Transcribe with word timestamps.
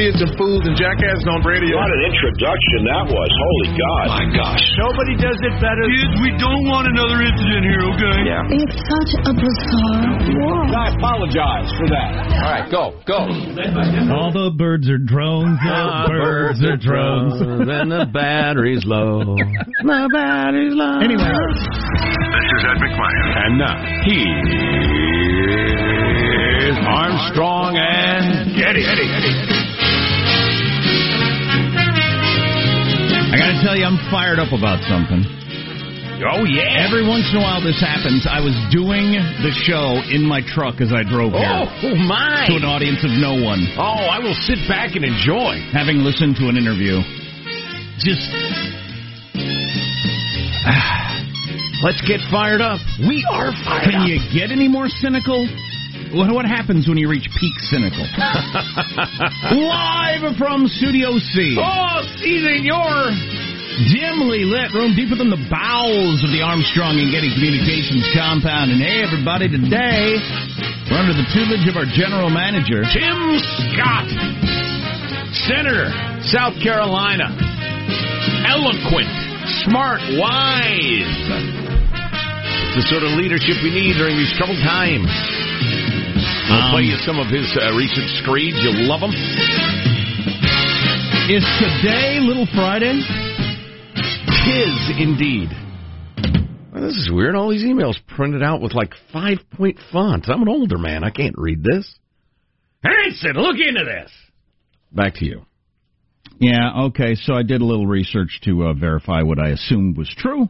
all 0.00 0.06
these 0.06 0.16
idiots 0.16 0.24
and 0.24 0.32
fools 0.40 0.64
and 0.64 0.76
jackasses 0.76 1.28
on 1.28 1.44
radio. 1.44 1.76
What 1.76 1.92
an 1.92 2.08
introduction 2.08 2.88
that 2.88 3.04
was. 3.12 3.28
Holy 3.28 3.76
God. 3.76 4.06
My 4.08 4.24
gosh. 4.32 4.64
Nobody 4.80 5.14
does 5.20 5.36
it 5.44 5.54
better. 5.60 5.84
Kids, 5.84 6.16
we 6.24 6.32
don't 6.40 6.64
want 6.68 6.88
another 6.88 7.20
incident 7.20 7.68
here, 7.68 7.84
okay? 7.92 8.24
Yeah. 8.24 8.48
It's 8.48 8.80
such 8.80 9.12
a 9.28 9.32
bizarre 9.36 10.16
world. 10.40 10.72
I 10.72 10.96
apologize 10.96 11.68
for 11.76 11.84
that. 11.92 12.16
All 12.16 12.48
right, 12.48 12.70
go, 12.70 12.96
go. 13.04 13.28
All 14.16 14.32
the 14.32 14.50
birds 14.56 14.88
are 14.88 14.98
drones. 14.98 15.58
The 15.60 15.68
ah, 15.68 16.08
birds 16.08 16.64
are 16.64 16.76
drones. 16.80 17.40
and 17.40 17.92
the 17.92 18.06
battery's 18.12 18.84
low. 18.84 19.36
The 19.36 20.08
battery's 20.12 20.74
low. 20.74 21.00
Anyway, 21.00 21.20
This 21.20 22.48
is 22.56 22.64
Ed 22.64 22.78
McMahon. 22.80 23.36
And 23.36 23.58
now, 23.58 23.76
here's 24.08 24.40
Armstrong 26.86 27.76
and 27.76 28.56
Getty. 28.56 29.49
I 33.30 33.38
got 33.38 33.54
to 33.54 33.60
tell 33.62 33.76
you, 33.78 33.86
I'm 33.86 33.98
fired 34.10 34.38
up 34.42 34.50
about 34.52 34.82
something. 34.90 35.22
Oh, 36.20 36.44
yeah. 36.44 36.84
Every 36.84 37.00
once 37.06 37.30
in 37.32 37.38
a 37.38 37.40
while, 37.40 37.62
this 37.64 37.80
happens. 37.80 38.26
I 38.28 38.42
was 38.44 38.52
doing 38.68 39.16
the 39.40 39.52
show 39.64 40.02
in 40.12 40.20
my 40.26 40.42
truck 40.44 40.82
as 40.84 40.92
I 40.92 41.00
drove 41.06 41.32
here 41.32 41.48
Oh, 41.48 41.64
oh 41.64 41.96
my. 41.96 42.44
to 42.50 42.56
an 42.60 42.64
audience 42.68 43.00
of 43.06 43.12
no 43.16 43.40
one, 43.40 43.62
Oh, 43.80 44.04
I 44.04 44.18
will 44.20 44.36
sit 44.44 44.58
back 44.68 44.96
and 45.00 45.04
enjoy. 45.04 45.56
having 45.72 46.04
listened 46.04 46.36
to 46.44 46.48
an 46.52 46.58
interview. 46.60 47.00
Just 48.04 48.20
Let's 51.80 52.02
get 52.04 52.20
fired 52.28 52.60
up. 52.60 52.76
We 53.00 53.24
are 53.32 53.56
fired 53.64 53.88
Can 53.88 54.04
up. 54.04 54.08
you 54.08 54.20
get 54.36 54.52
any 54.52 54.68
more 54.68 54.84
cynical? 54.88 55.48
What, 56.10 56.26
what 56.34 56.44
happens 56.44 56.88
when 56.88 56.98
you 56.98 57.08
reach 57.08 57.30
peak 57.38 57.54
cynical? 57.70 58.02
Live 59.54 60.36
from 60.36 60.66
Studio 60.66 61.18
C. 61.22 61.54
Oh, 61.54 62.02
season 62.18 62.66
your 62.66 63.14
Dimly 63.94 64.44
lit 64.44 64.74
room 64.74 64.92
deeper 64.98 65.14
than 65.14 65.30
the 65.30 65.40
bowels 65.48 66.20
of 66.26 66.34
the 66.34 66.42
Armstrong 66.42 66.98
and 67.00 67.08
Getty 67.08 67.32
Communications 67.32 68.04
compound. 68.12 68.74
And 68.74 68.82
hey, 68.82 69.00
everybody, 69.06 69.48
today 69.48 70.18
we're 70.90 71.00
under 71.00 71.14
the 71.16 71.24
tutelage 71.32 71.64
of 71.70 71.78
our 71.78 71.86
general 71.88 72.28
manager. 72.28 72.84
Tim 72.84 73.38
Scott, 73.72 74.04
Senator, 75.48 75.88
South 76.26 76.58
Carolina. 76.60 77.32
Eloquent, 78.50 79.08
smart, 79.64 80.02
wise. 80.18 81.16
The 82.76 82.82
sort 82.90 83.06
of 83.06 83.16
leadership 83.16 83.62
we 83.62 83.70
need 83.72 83.96
during 83.96 84.18
these 84.18 84.34
troubled 84.36 84.60
times. 84.60 85.08
I'll 86.48 86.62
Um, 86.66 86.70
play 86.72 86.82
you 86.82 86.96
some 87.04 87.18
of 87.18 87.26
his 87.28 87.46
uh, 87.60 87.74
recent 87.76 88.08
screeds. 88.22 88.56
You'll 88.62 88.86
love 88.88 89.00
them. 89.00 89.12
Is 91.30 91.44
today 91.60 92.18
Little 92.20 92.46
Friday? 92.54 93.00
Tis 94.44 94.90
indeed. 94.98 95.50
Well, 96.72 96.82
this 96.82 96.96
is 96.96 97.10
weird. 97.12 97.34
All 97.36 97.50
these 97.50 97.62
emails 97.64 97.96
printed 98.08 98.42
out 98.42 98.60
with 98.60 98.72
like 98.74 98.92
five 99.12 99.38
point 99.56 99.78
fonts. 99.92 100.28
I'm 100.28 100.42
an 100.42 100.48
older 100.48 100.78
man. 100.78 101.04
I 101.04 101.10
can't 101.10 101.34
read 101.38 101.62
this. 101.62 101.94
Hanson, 102.82 103.34
look 103.34 103.56
into 103.58 103.84
this. 103.84 104.10
Back 104.92 105.14
to 105.16 105.24
you. 105.24 105.42
Yeah, 106.40 106.84
okay. 106.86 107.14
So 107.16 107.34
I 107.34 107.42
did 107.42 107.60
a 107.60 107.64
little 107.64 107.86
research 107.86 108.40
to 108.44 108.64
uh, 108.68 108.72
verify 108.74 109.22
what 109.22 109.38
I 109.38 109.50
assumed 109.50 109.96
was 109.98 110.12
true. 110.16 110.48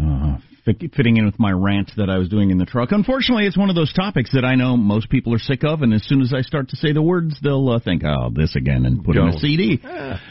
Uh, 0.00 0.36
fit- 0.36 0.53
fitting 0.64 1.16
in 1.16 1.26
with 1.26 1.38
my 1.38 1.52
rant 1.52 1.90
that 1.96 2.08
I 2.08 2.18
was 2.18 2.28
doing 2.28 2.50
in 2.50 2.58
the 2.58 2.64
truck. 2.64 2.90
Unfortunately, 2.92 3.46
it's 3.46 3.56
one 3.56 3.68
of 3.68 3.76
those 3.76 3.92
topics 3.92 4.30
that 4.32 4.44
I 4.44 4.54
know 4.54 4.76
most 4.76 5.10
people 5.10 5.34
are 5.34 5.38
sick 5.38 5.62
of, 5.64 5.82
and 5.82 5.92
as 5.92 6.04
soon 6.04 6.22
as 6.22 6.32
I 6.32 6.40
start 6.40 6.70
to 6.70 6.76
say 6.76 6.92
the 6.92 7.02
words, 7.02 7.36
they'll 7.42 7.68
uh, 7.68 7.78
think, 7.78 8.02
"Oh, 8.04 8.30
this 8.34 8.56
again," 8.56 8.86
and 8.86 9.04
put 9.04 9.16
in 9.16 9.22
a 9.22 9.30
Don't. 9.32 9.40
CD, 9.40 9.80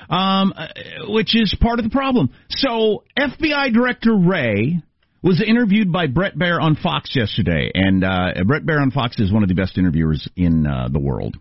um, 0.09 0.53
uh, 0.55 0.67
which 1.07 1.35
is 1.35 1.55
part 1.59 1.79
of 1.79 1.85
the 1.85 1.91
problem. 1.91 2.31
So, 2.49 3.03
FBI 3.17 3.73
Director 3.73 4.15
Wray 4.15 4.81
was 5.21 5.41
interviewed 5.41 5.91
by 5.91 6.07
Bret 6.07 6.35
Baier 6.35 6.61
on 6.61 6.75
Fox 6.75 7.15
yesterday, 7.15 7.71
and 7.73 8.03
uh, 8.03 8.43
Bret 8.45 8.63
Baier 8.63 8.81
on 8.81 8.91
Fox 8.91 9.19
is 9.19 9.31
one 9.31 9.43
of 9.43 9.49
the 9.49 9.55
best 9.55 9.77
interviewers 9.77 10.27
in 10.35 10.67
uh, 10.67 10.89
the 10.91 10.99
world 10.99 11.37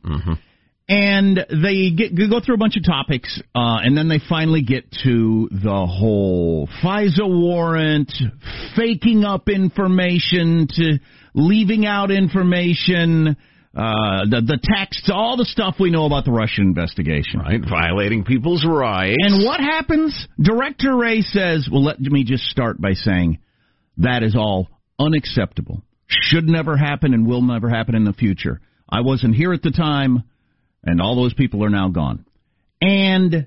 and 0.92 1.47
they 1.62 1.91
get 1.91 2.14
go 2.14 2.41
through 2.44 2.56
a 2.56 2.58
bunch 2.58 2.76
of 2.76 2.84
topics, 2.84 3.41
uh, 3.54 3.80
and 3.82 3.97
then 3.97 4.08
they 4.08 4.20
finally 4.28 4.60
get 4.60 4.84
to 5.04 5.48
the 5.50 5.86
whole 5.86 6.69
FISA 6.82 7.26
warrant, 7.26 8.12
faking 8.76 9.25
up 9.25 9.48
information 9.48 10.69
to 10.69 10.98
leaving 11.34 11.86
out 11.86 12.10
information, 12.10 13.38
uh, 13.75 14.26
the 14.28 14.42
the 14.44 14.58
texts, 14.62 15.10
all 15.10 15.38
the 15.38 15.47
stuff 15.47 15.76
we 15.80 15.91
know 15.91 16.04
about 16.04 16.26
the 16.26 16.30
Russian 16.30 16.64
investigation. 16.64 17.41
Right, 17.41 17.62
violating 17.66 18.24
people's 18.24 18.66
rights. 18.66 19.16
And 19.19 19.47
what 19.47 19.60
happens? 19.60 20.28
Director 20.38 20.94
Wray 20.94 21.22
says, 21.22 21.70
"Well, 21.72 21.84
let 21.84 22.00
me 22.00 22.22
just 22.22 22.44
start 22.44 22.78
by 22.78 22.92
saying 22.92 23.38
that 23.97 24.22
is 24.22 24.36
all 24.36 24.69
unacceptable. 24.98 25.82
Should 26.06 26.47
never 26.47 26.76
happen 26.76 27.14
and 27.14 27.26
will 27.26 27.41
never 27.41 27.70
happen 27.70 27.94
in 27.94 28.04
the 28.04 28.12
future. 28.12 28.60
I 28.91 29.00
wasn't 29.00 29.36
here 29.36 29.54
at 29.54 29.62
the 29.62 29.70
time." 29.70 30.24
And 30.84 31.00
all 31.00 31.16
those 31.16 31.34
people 31.34 31.65
are 31.65 31.70
now 31.70 31.88
gone. 31.88 32.25
And 32.81 33.47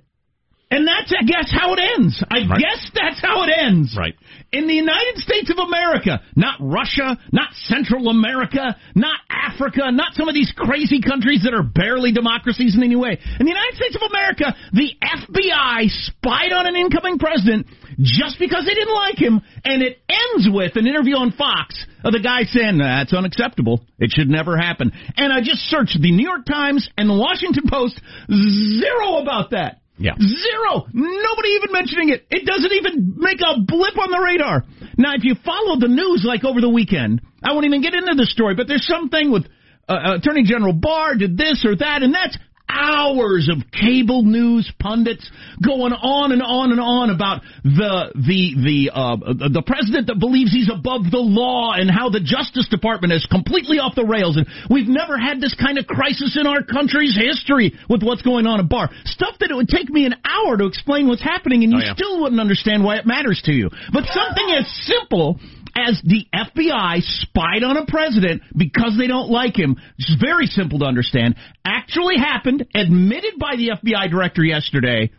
and 0.72 0.88
that's 0.88 1.14
I 1.18 1.24
guess 1.24 1.52
how 1.52 1.74
it 1.74 1.80
ends. 1.98 2.24
I 2.30 2.40
Right. 2.48 2.60
guess 2.60 2.90
that's 2.94 3.22
how 3.22 3.44
it 3.44 3.50
ends. 3.56 3.96
Right. 3.98 4.16
In 4.52 4.68
the 4.68 4.74
United 4.74 5.18
States 5.18 5.52
of 5.52 5.58
America, 5.60 6.22
not 6.36 6.56
Russia, 6.60 7.18
not 7.32 7.54
Central 7.54 8.10
America, 8.10 8.76
not 8.96 9.20
Africa, 9.30 9.92
not 9.92 10.16
some 10.16 10.28
of 10.28 10.34
these 10.34 10.52
crazy 10.56 11.02
countries 11.02 11.44
that 11.44 11.54
are 11.54 11.64
barely 11.64 12.12
democracies 12.12 12.76
in 12.76 12.84
any 12.84 12.96
way. 12.96 13.20
In 13.40 13.46
the 13.46 13.52
United 13.52 13.76
States 13.76 13.96
of 13.96 14.02
America, 14.10 14.56
the 14.74 14.90
FBI 15.02 15.88
spied 15.90 16.52
on 16.52 16.66
an 16.68 16.76
incoming 16.76 17.20
president 17.20 17.68
just 18.00 18.40
because 18.40 18.66
they 18.66 18.74
didn't 18.74 18.94
like 18.94 19.18
him, 19.18 19.42
and 19.64 19.82
it 19.82 20.00
ends 20.10 20.48
with 20.52 20.76
an 20.76 20.88
interview 20.88 21.16
on 21.16 21.32
Fox 21.32 21.86
of 22.04 22.14
the 22.14 22.20
guy 22.20 22.44
saying 22.44 22.78
that's 22.78 23.14
unacceptable. 23.14 23.86
It 24.00 24.12
should 24.12 24.30
never 24.30 24.58
happen. 24.58 24.92
And 25.18 25.32
I 25.32 25.40
just 25.40 25.62
searched 25.70 25.98
the 26.00 26.12
New 26.12 26.28
York 26.28 26.46
Times 26.46 26.90
and 26.98 27.10
the 27.10 27.18
Washington 27.18 27.64
Post, 27.70 28.00
zero 28.30 29.18
about 29.18 29.52
that. 29.52 29.82
Yeah. 29.98 30.12
Zero. 30.20 30.88
Nobody 30.92 31.50
even 31.56 31.72
mentioning 31.72 32.10
it. 32.10 32.28
It 32.30 32.46
doesn't 32.46 32.72
even 32.74 33.16
make 33.16 33.40
a 33.40 33.62
blip 33.62 33.98
on 33.98 34.12
the 34.12 34.20
radar. 34.20 34.66
Now, 34.98 35.14
if 35.16 35.24
you 35.24 35.36
follow 35.46 35.80
the 35.80 35.88
news 35.88 36.24
like 36.28 36.44
over 36.44 36.60
the 36.60 36.70
weekend, 36.70 37.22
I 37.44 37.54
won't 37.54 37.66
even 37.66 37.82
get 37.82 37.94
into 37.94 38.14
the 38.16 38.26
story, 38.26 38.56
but 38.56 38.68
there's 38.68 38.86
something 38.86 39.32
with 39.32 39.48
uh, 39.88 40.18
Attorney 40.20 40.44
General 40.44 40.74
Barr 40.74 41.16
did 41.16 41.38
this 41.38 41.64
or 41.66 41.76
that, 41.78 42.04
and 42.04 42.14
that's 42.14 42.38
hours 42.76 43.50
of 43.50 43.64
cable 43.72 44.24
news 44.24 44.70
pundits 44.80 45.30
going 45.64 45.94
on 45.94 46.32
and 46.32 46.42
on 46.42 46.72
and 46.72 46.82
on 46.82 47.10
about 47.10 47.42
the 47.64 48.12
the 48.16 48.42
the 48.60 48.92
uh, 48.94 49.16
the 49.50 49.64
president 49.66 50.08
that 50.08 50.20
believes 50.20 50.52
he's 50.52 50.70
above 50.70 51.10
the 51.10 51.18
law 51.24 51.72
and 51.74 51.90
how 51.90 52.10
the 52.10 52.20
Justice 52.20 52.68
Department 52.70 53.14
is 53.14 53.26
completely 53.32 53.80
off 53.80 53.96
the 53.96 54.06
rails 54.06 54.36
and 54.38 54.46
we've 54.70 54.88
never 54.88 55.18
had 55.18 55.40
this 55.40 55.56
kind 55.56 55.78
of 55.78 55.88
crisis 55.88 56.36
in 56.40 56.46
our 56.46 56.62
country's 56.64 57.16
history 57.16 57.74
with 57.90 58.04
what's 58.04 58.22
going 58.22 58.46
on 58.46 58.60
at 58.60 58.68
Barr. 58.68 58.90
Stuff 59.06 59.36
that 59.40 59.50
it 59.52 59.56
would 59.56 59.70
take 59.70 59.90
me 59.90 60.06
an 60.06 60.16
hour 60.26 60.58
to 60.58 60.66
explain 60.66 61.08
what's 61.08 61.24
happening 61.24 61.64
and 61.64 61.72
you 61.72 61.80
Oh, 61.80 61.86
yeah. 61.86 61.94
still 61.96 62.22
wouldn't 62.22 62.40
understand 62.42 62.84
why 62.84 62.98
it 62.98 63.06
matters 63.06 63.42
to 63.46 63.52
you. 63.52 63.70
But 63.94 64.06
something 64.12 64.48
as 64.58 64.68
simple 64.86 65.40
as 65.76 66.02
the 66.04 66.26
FBI 66.34 67.02
spied 67.02 67.64
on 67.64 67.78
a 67.78 67.86
president 67.86 68.42
because 68.56 68.96
they 68.98 69.08
don't 69.08 69.30
like 69.30 69.58
him, 69.58 69.76
which 69.76 70.10
is 70.10 70.18
very 70.20 70.48
simple 70.48 70.80
to 70.80 70.86
understand, 70.86 71.36
actually 71.66 72.18
happened, 72.18 72.66
admitted 72.74 73.34
by 73.40 73.56
the 73.58 73.72
FBI 73.84 74.10
director 74.10 74.44
yesterday, 74.44 75.12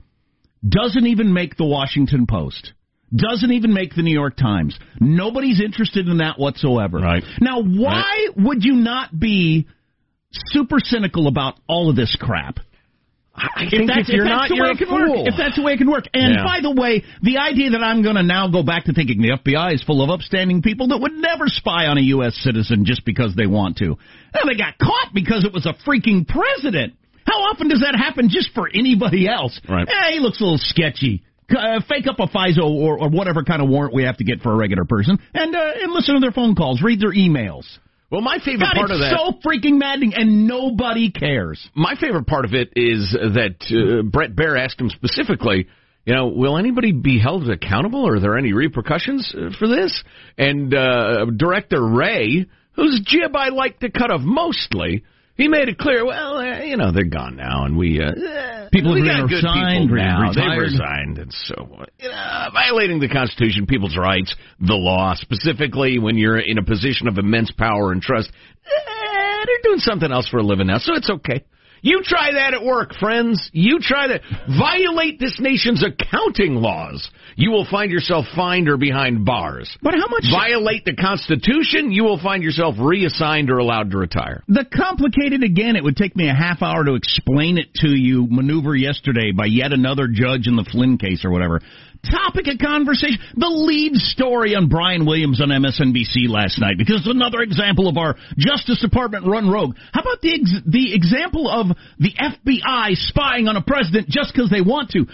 doesn't 0.67 1.06
even 1.06 1.32
make 1.32 1.56
the 1.56 1.67
Washington 1.67 2.26
Post. 2.26 2.73
Doesn't 3.14 3.53
even 3.53 3.73
make 3.73 3.94
the 3.94 4.03
New 4.03 4.12
York 4.12 4.37
Times. 4.37 4.76
Nobody's 4.99 5.61
interested 5.62 6.08
in 6.08 6.19
that 6.19 6.38
whatsoever. 6.38 6.99
Right. 6.99 7.23
Now, 7.41 7.62
why 7.62 8.29
would 8.37 8.64
you 8.64 8.75
not 8.75 9.17
be 9.17 9.69
super 10.32 10.79
cynical 10.81 11.29
about 11.29 11.55
all 11.69 11.88
of 11.88 11.97
this 11.97 12.17
crap? 12.20 12.58
I 13.37 13.65
if 13.65 13.71
think 13.71 13.88
that's, 13.88 14.09
if 14.09 14.15
you're 14.17 14.25
if 14.25 14.31
not, 14.31 14.49
you're 14.50 14.65
way 14.65 14.71
a 14.71 14.73
it 14.73 14.79
can 14.79 14.88
fool. 14.88 15.25
work. 15.25 15.29
If 15.29 15.35
that's 15.37 15.56
the 15.56 15.62
way 15.62 15.73
it 15.73 15.79
can 15.79 15.91
work. 15.91 16.05
And 16.15 16.35
Yeah. 16.37 16.44
by 16.44 16.61
the 16.62 16.71
way, 16.73 17.05
the 17.23 17.38
idea 17.38 17.71
that 17.71 17.83
I'm 17.85 18.03
going 18.03 18.17
to 18.17 18.23
now 18.23 18.49
go 18.49 18.62
back 18.62 18.85
to 18.87 18.93
thinking 18.93 19.21
the 19.21 19.37
FBI 19.37 19.75
is 19.75 19.83
full 19.83 20.03
of 20.03 20.09
upstanding 20.11 20.62
people 20.62 20.88
that 20.88 20.99
would 20.99 21.12
never 21.12 21.47
spy 21.47 21.87
on 21.87 21.99
a 21.99 22.00
U.S. 22.17 22.35
citizen 22.43 22.85
just 22.85 23.05
because 23.05 23.35
they 23.37 23.47
want 23.47 23.77
to. 23.79 23.97
Now, 24.35 24.41
they 24.49 24.56
got 24.56 24.79
caught 24.79 25.12
because 25.12 25.44
it 25.44 25.53
was 25.53 25.67
a 25.67 25.75
freaking 25.87 26.27
president. 26.27 26.94
How 27.27 27.38
often 27.53 27.69
does 27.69 27.81
that 27.81 27.94
happen 27.99 28.29
just 28.31 28.53
for 28.55 28.69
anybody 28.73 29.29
else? 29.29 29.61
Right. 29.69 29.87
Eh, 29.87 30.12
he 30.15 30.21
looks 30.21 30.41
a 30.41 30.44
little 30.44 30.59
sketchy. 30.59 31.23
Uh, 31.50 31.81
fake 31.89 32.06
up 32.09 32.19
a 32.19 32.27
FISA 32.27 32.59
or, 32.59 32.99
or 32.99 33.09
whatever 33.09 33.44
kind 33.44 33.62
of 33.62 33.69
warrant 33.69 33.94
we 33.94 34.03
have 34.05 34.17
to 34.17 34.25
get 34.25 34.41
for 34.41 34.50
a 34.53 34.56
regular 34.56 34.85
person, 34.85 35.17
and 35.32 35.55
uh, 35.55 35.73
and 35.81 35.93
listen 35.93 36.15
to 36.15 36.21
their 36.21 36.32
phone 36.32 36.56
calls, 36.56 36.82
read 36.82 36.99
their 37.00 37.12
emails. 37.12 37.65
Well, 38.11 38.20
my 38.20 38.38
favorite 38.38 38.69
God, 38.73 38.75
part 38.76 38.91
of 38.93 38.99
that. 39.00 39.19
so 39.19 39.32
freaking 39.44 39.79
maddening, 39.79 40.14
and 40.14 40.47
nobody 40.47 41.11
cares. 41.11 41.69
my 41.75 41.97
favorite 42.00 42.26
part 42.26 42.44
of 42.44 42.55
it 42.55 42.73
is 42.76 43.12
that 43.12 43.56
uh, 43.70 44.03
Bret 44.03 44.37
Baier 44.37 44.58
asked 44.58 44.81
him 44.81 44.91
specifically, 44.91 45.67
you 46.05 46.14
know, 46.14 46.29
will 46.29 46.56
anybody 46.56 46.93
be 46.93 47.19
held 47.19 47.50
accountable? 47.50 48.06
Or 48.06 48.14
are 48.14 48.20
there 48.20 48.38
any 48.38 48.53
repercussions 48.53 49.35
uh, 49.37 49.50
for 49.58 49.67
this? 49.67 50.05
And 50.38 50.73
uh, 50.73 51.26
Director 51.37 51.85
Wray, 51.85 52.47
whose 52.76 53.00
jib 53.05 53.35
I 53.35 53.49
like 53.49 53.81
to 53.81 53.91
cut 53.91 54.12
off 54.12 54.20
mostly, 54.20 55.03
He 55.37 55.49
made 55.49 55.69
it 55.69 55.79
clear. 55.79 56.05
Well, 56.05 56.38
uh, 56.38 56.62
you 56.62 56.77
know, 56.77 56.93
they're 56.93 57.05
gone 57.05 57.37
now, 57.37 57.65
and 57.65 57.77
we 57.77 58.00
uh, 58.00 58.69
People 58.73 58.94
we 58.94 59.06
have 59.06 59.21
got 59.21 59.29
good 59.29 59.35
resigned, 59.37 59.88
people 59.88 59.97
now. 59.97 60.33
They 60.33 60.59
resigned, 60.59 61.19
and 61.19 61.33
so 61.33 61.85
you 61.99 62.09
know, 62.09 62.49
violating 62.53 63.00
the 63.00 63.09
Constitution, 63.09 63.67
people's 63.67 63.97
rights, 63.97 64.35
the 64.61 64.75
law, 64.75 65.15
specifically 65.15 65.99
when 65.99 66.17
you're 66.17 66.38
in 66.38 66.59
a 66.59 66.65
position 66.65 67.06
of 67.06 67.19
immense 67.19 67.53
power 67.53 67.93
and 67.93 68.00
trust. 68.00 68.31
Eh, 68.67 69.44
they're 69.47 69.62
doing 69.62 69.79
something 69.79 70.11
else 70.11 70.29
for 70.29 70.38
a 70.38 70.43
living 70.43 70.67
now, 70.69 70.79
so 70.79 70.94
it's 70.94 71.11
okay. 71.11 71.44
You 71.82 72.02
try 72.02 72.32
that 72.32 72.55
at 72.55 72.64
work, 72.64 72.94
friends. 72.94 73.50
You 73.52 73.78
try 73.81 74.08
that. 74.08 74.23
Violate 74.58 75.20
this 75.20 75.38
nation's 75.40 75.84
accounting 75.84 76.56
laws. 76.56 77.08
You 77.37 77.50
will 77.50 77.67
find 77.70 77.90
yourself 77.90 78.25
fined 78.34 78.69
or 78.69 78.76
behind 78.76 79.25
bars. 79.25 79.76
But 79.82 79.94
how 79.94 80.06
much? 80.08 80.25
Violate 80.31 80.84
the 80.84 80.94
Constitution, 80.94 81.93
you 81.93 82.05
will 82.05 82.19
find 82.19 82.43
yourself 82.43 82.76
reassigned 82.78 83.50
or 83.50 83.58
allowed 83.58 83.90
to 83.90 83.99
retire. 83.99 84.43
The 84.49 84.64
complicated 84.64 85.43
again, 85.43 85.76
it 85.76 85.84
would 85.84 85.96
take 85.96 86.17
me 86.17 86.28
a 86.28 86.34
half 86.34 86.62
hour 86.62 86.84
to 86.84 86.94
explain 86.94 87.58
it 87.58 87.75
to 87.76 87.88
you. 87.88 88.26
Maneuver 88.29 88.75
yesterday 88.75 89.32
by 89.32 89.46
yet 89.46 89.72
another 89.72 90.08
judge 90.08 90.46
in 90.46 90.56
the 90.56 90.64
Flynn 90.70 90.99
case 90.99 91.25
or 91.25 91.31
whatever. 91.31 91.61
Topic 92.05 92.46
of 92.46 92.58
conversation. 92.58 93.19
The 93.37 93.49
lead 93.49 93.96
story 93.96 94.55
on 94.55 94.69
Brian 94.69 95.06
Williams 95.06 95.40
on 95.40 95.49
MSNBC 95.49 96.29
last 96.29 96.61
night 96.61 96.79
because 96.79 97.02
it's 97.02 97.11
another 97.11 97.40
example 97.40 97.88
of 97.88 97.96
our 97.96 98.14
Justice 98.38 98.81
Department 98.81 99.26
run 99.26 99.49
rogue. 99.49 99.75
How 99.93 100.02
about 100.02 100.20
the 100.20 100.34
ex- 100.34 100.62
the 100.67 100.94
example 100.94 101.50
of 101.50 101.66
the 101.99 102.13
FBI 102.15 102.95
spying 102.97 103.49
on 103.49 103.57
a 103.57 103.63
president 103.63 104.09
just 104.09 104.33
because 104.35 104.51
they 104.51 104.61
want 104.61 104.91
to, 104.91 105.07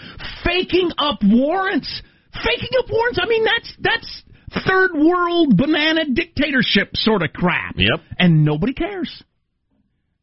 faking 0.43 0.91
up 0.97 1.19
warrants, 1.23 2.01
faking 2.33 2.69
up 2.79 2.85
warrants. 2.91 3.19
I 3.21 3.27
mean 3.27 3.43
that's 3.45 3.73
that's 3.79 4.23
third 4.67 4.91
world 4.93 5.57
banana 5.57 6.05
dictatorship 6.13 6.95
sort 6.95 7.23
of 7.23 7.33
crap. 7.33 7.75
Yep. 7.77 7.99
And 8.19 8.45
nobody 8.45 8.73
cares. 8.73 9.23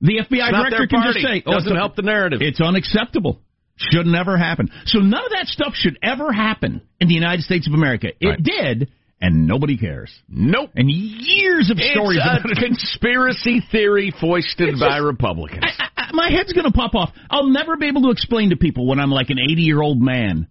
The 0.03 0.19
FBI 0.31 0.50
director 0.50 0.87
can 0.87 1.03
just 1.05 1.21
say, 1.25 1.43
"Oh, 1.47 1.53
Doesn't 1.53 1.69
it's- 1.73 1.79
help 1.81 1.94
the 1.97 2.03
narrative. 2.03 2.41
It's 2.43 2.61
unacceptable. 2.61 3.41
Should 3.77 4.06
never 4.06 4.37
happen." 4.38 4.71
So 4.87 4.99
none 5.00 5.25
of 5.25 5.31
that 5.32 5.47
stuff 5.49 5.75
should 5.75 5.99
ever 6.03 6.32
happen 6.32 6.81
in 7.00 7.09
the 7.09 7.15
United 7.15 7.43
States 7.43 7.67
of 7.67 7.75
America. 7.75 8.09
It 8.21 8.27
Right. 8.27 8.43
did, 8.43 8.88
and 9.21 9.47
nobody 9.47 9.77
cares. 9.77 10.11
Nope. 10.29 10.71
And 10.75 10.91
years 10.91 11.69
of 11.71 11.79
stories 11.79 12.21
it's 12.25 12.59
a 12.59 12.62
conspiracy 12.62 13.61
theory 13.71 14.11
foisted 14.11 14.71
It's 14.71 14.81
by 14.81 14.88
just- 14.99 15.03
Republicans. 15.03 15.65
I, 15.65 15.88
I, 15.97 16.00
my 16.12 16.30
head's 16.30 16.52
going 16.52 16.66
to 16.66 16.72
pop 16.72 16.94
off. 16.94 17.10
I'll 17.30 17.48
never 17.48 17.76
be 17.76 17.88
able 17.88 18.02
to 18.02 18.10
explain 18.10 18.50
to 18.50 18.56
people 18.56 18.86
when 18.86 18.98
I'm 18.98 19.10
like 19.10 19.30
an 19.30 19.38
80 19.38 19.62
year 19.62 19.80
old 19.82 20.00
man 20.00 20.48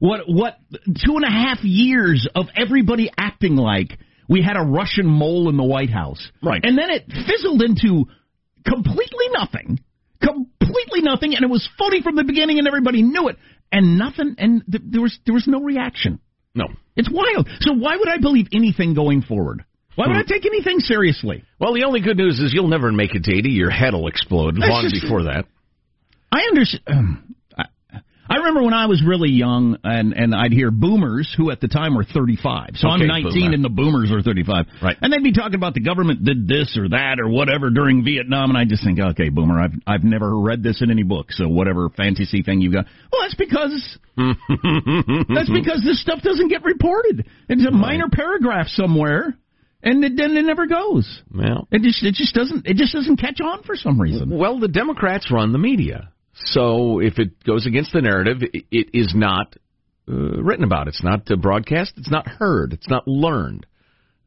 what 0.00 0.22
what 0.26 0.58
two 0.86 1.16
and 1.16 1.24
a 1.24 1.30
half 1.30 1.62
years 1.62 2.26
of 2.34 2.46
everybody 2.56 3.10
acting 3.16 3.54
like 3.54 3.98
we 4.28 4.42
had 4.42 4.56
a 4.56 4.62
Russian 4.62 5.06
mole 5.06 5.48
in 5.48 5.56
the 5.56 5.64
White 5.64 5.90
House, 5.90 6.30
Right. 6.42 6.60
And 6.64 6.76
then 6.78 6.90
it 6.90 7.04
fizzled 7.06 7.62
into 7.62 8.06
completely 8.66 9.26
nothing, 9.32 9.80
completely 10.22 11.02
nothing, 11.02 11.34
and 11.34 11.44
it 11.44 11.50
was 11.50 11.68
phony 11.78 12.00
from 12.02 12.16
the 12.16 12.24
beginning, 12.24 12.58
and 12.58 12.66
everybody 12.66 13.02
knew 13.02 13.28
it, 13.28 13.36
and 13.72 13.98
nothing, 13.98 14.36
and 14.38 14.62
th- 14.70 14.84
there 14.86 15.02
was 15.02 15.18
there 15.26 15.34
was 15.34 15.46
no 15.46 15.60
reaction. 15.60 16.18
no. 16.54 16.66
It's 16.96 17.08
wild. 17.10 17.48
So 17.60 17.72
why 17.72 17.96
would 17.96 18.08
I 18.08 18.18
believe 18.18 18.48
anything 18.52 18.92
going 18.94 19.22
forward? 19.22 19.64
Why 20.00 20.08
would 20.08 20.16
I 20.16 20.22
take 20.22 20.46
anything 20.46 20.80
seriously? 20.80 21.44
Well, 21.58 21.74
the 21.74 21.84
only 21.84 22.00
good 22.00 22.16
news 22.16 22.40
is 22.40 22.52
you'll 22.54 22.68
never 22.68 22.90
make 22.90 23.14
it 23.14 23.24
to 23.24 23.32
80. 23.36 23.50
Your 23.50 23.70
head 23.70 23.92
will 23.94 24.08
explode 24.08 24.56
That's 24.56 24.68
long 24.70 24.88
just- 24.88 25.02
before 25.02 25.24
that. 25.24 25.44
I 26.32 26.42
understand. 26.48 26.82
Um, 26.86 27.34
I, 27.58 27.64
I 28.30 28.36
remember 28.36 28.62
when 28.62 28.72
I 28.74 28.86
was 28.86 29.02
really 29.04 29.30
young, 29.30 29.76
and 29.82 30.12
and 30.12 30.32
I'd 30.32 30.52
hear 30.52 30.70
boomers 30.70 31.34
who 31.36 31.50
at 31.50 31.60
the 31.60 31.66
time 31.66 31.96
were 31.96 32.04
35. 32.04 32.70
So 32.76 32.86
Okay, 32.88 33.02
I'm 33.02 33.08
19, 33.08 33.32
boomer. 33.32 33.54
and 33.54 33.64
the 33.64 33.68
boomers 33.68 34.12
are 34.12 34.22
35. 34.22 34.66
Right. 34.80 34.96
And 35.02 35.12
they'd 35.12 35.24
be 35.24 35.32
talking 35.32 35.56
about 35.56 35.74
the 35.74 35.80
government 35.80 36.22
did 36.24 36.46
this 36.46 36.78
or 36.78 36.88
that 36.90 37.18
or 37.18 37.28
whatever 37.28 37.70
during 37.70 38.04
Vietnam, 38.04 38.50
and 38.50 38.56
I 38.56 38.64
just 38.64 38.84
think, 38.84 39.00
okay, 39.00 39.28
boomer, 39.30 39.60
I've 39.60 39.74
I've 39.84 40.04
never 40.04 40.38
read 40.38 40.62
this 40.62 40.80
in 40.80 40.92
any 40.92 41.02
book. 41.02 41.32
So 41.32 41.48
whatever 41.48 41.88
fantasy 41.90 42.42
thing 42.44 42.60
you 42.60 42.70
got, 42.72 42.86
well, 43.12 43.22
that's 43.22 43.34
because 43.34 43.98
that's 44.16 45.50
because 45.50 45.82
this 45.84 46.00
stuff 46.00 46.22
doesn't 46.22 46.48
get 46.48 46.62
reported. 46.62 47.26
It's 47.48 47.66
a 47.66 47.72
minor 47.72 48.08
paragraph 48.10 48.68
somewhere, 48.68 49.34
and 49.82 50.04
it, 50.04 50.12
then 50.16 50.36
it 50.36 50.44
never 50.44 50.66
goes. 50.66 51.22
Well, 51.34 51.66
It 51.70 51.82
just 51.82 52.02
it 52.02 52.14
just 52.14 52.34
doesn't 52.34 52.66
it 52.66 52.76
just 52.76 52.92
doesn't 52.92 53.16
catch 53.16 53.40
on 53.40 53.62
for 53.62 53.76
some 53.76 54.00
reason. 54.00 54.30
well, 54.36 54.58
the 54.60 54.68
Democrats 54.68 55.30
run 55.30 55.52
the 55.52 55.58
media. 55.58 56.10
So 56.46 57.00
if 57.00 57.18
it 57.18 57.42
goes 57.44 57.66
against 57.66 57.92
the 57.92 58.00
narrative, 58.00 58.38
it, 58.42 58.64
it 58.70 58.88
is 58.94 59.12
not 59.14 59.54
uh, 60.08 60.12
written 60.42 60.64
about. 60.64 60.88
It's 60.88 61.02
not 61.02 61.30
uh, 61.30 61.36
broadcast. 61.36 61.92
It's 61.96 62.10
not 62.10 62.26
heard. 62.26 62.72
It's 62.72 62.88
not 62.88 63.06
learned. 63.06 63.66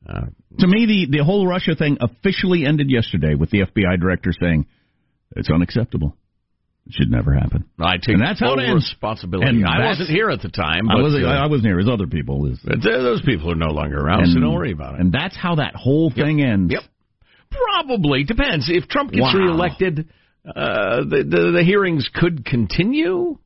Uh, 0.08 0.28
To 0.60 0.68
me, 0.68 0.86
the, 0.86 1.18
the 1.18 1.24
whole 1.24 1.48
Russia 1.48 1.76
thing 1.76 1.98
officially 2.02 2.66
ended 2.66 2.90
yesterday 2.92 3.36
with 3.36 3.50
the 3.52 3.62
FBI 3.62 4.00
director 4.00 4.32
saying 4.40 4.68
it's 5.36 5.50
unacceptable. 5.50 6.16
It 6.86 6.94
should 6.94 7.10
never 7.12 7.34
happen. 7.34 7.64
I 7.80 7.96
take 7.98 8.10
And 8.16 8.22
that's 8.22 8.40
how 8.42 8.48
full 8.56 8.60
it 8.60 8.68
ends. 8.68 8.84
responsibility. 8.92 9.48
And 9.50 9.66
I 9.66 9.86
wasn't 9.88 10.10
here 10.10 10.30
at 10.30 10.42
the 10.42 10.50
time, 10.50 10.88
but 10.88 10.98
I 10.98 11.02
wasn't. 11.02 11.24
uh, 11.26 11.30
I 11.30 11.48
wasn't 11.48 11.68
here. 11.68 11.78
Was 11.78 11.88
other 11.88 12.08
people. 12.08 12.44
Those 12.84 13.22
people 13.26 13.52
are 13.52 13.56
no 13.56 13.72
longer 13.72 13.98
around, 13.98 14.26
so 14.28 14.40
don't 14.40 14.54
worry 14.54 14.74
about 14.74 14.96
it. 14.96 15.00
And 15.02 15.12
that's 15.12 15.36
how 15.36 15.56
that 15.56 15.76
whole 15.76 16.12
thing 16.12 16.42
ends. 16.42 16.74
Yep. 16.74 16.84
Probably 17.50 18.24
depends. 18.24 18.70
If 18.70 18.88
Trump 18.90 19.12
gets 19.12 19.22
Wow. 19.34 19.40
reelected, 19.40 20.10
uh, 20.46 21.04
the, 21.06 21.24
the 21.30 21.52
the 21.58 21.64
hearings 21.64 22.10
could 22.14 22.44
continue. 22.46 23.38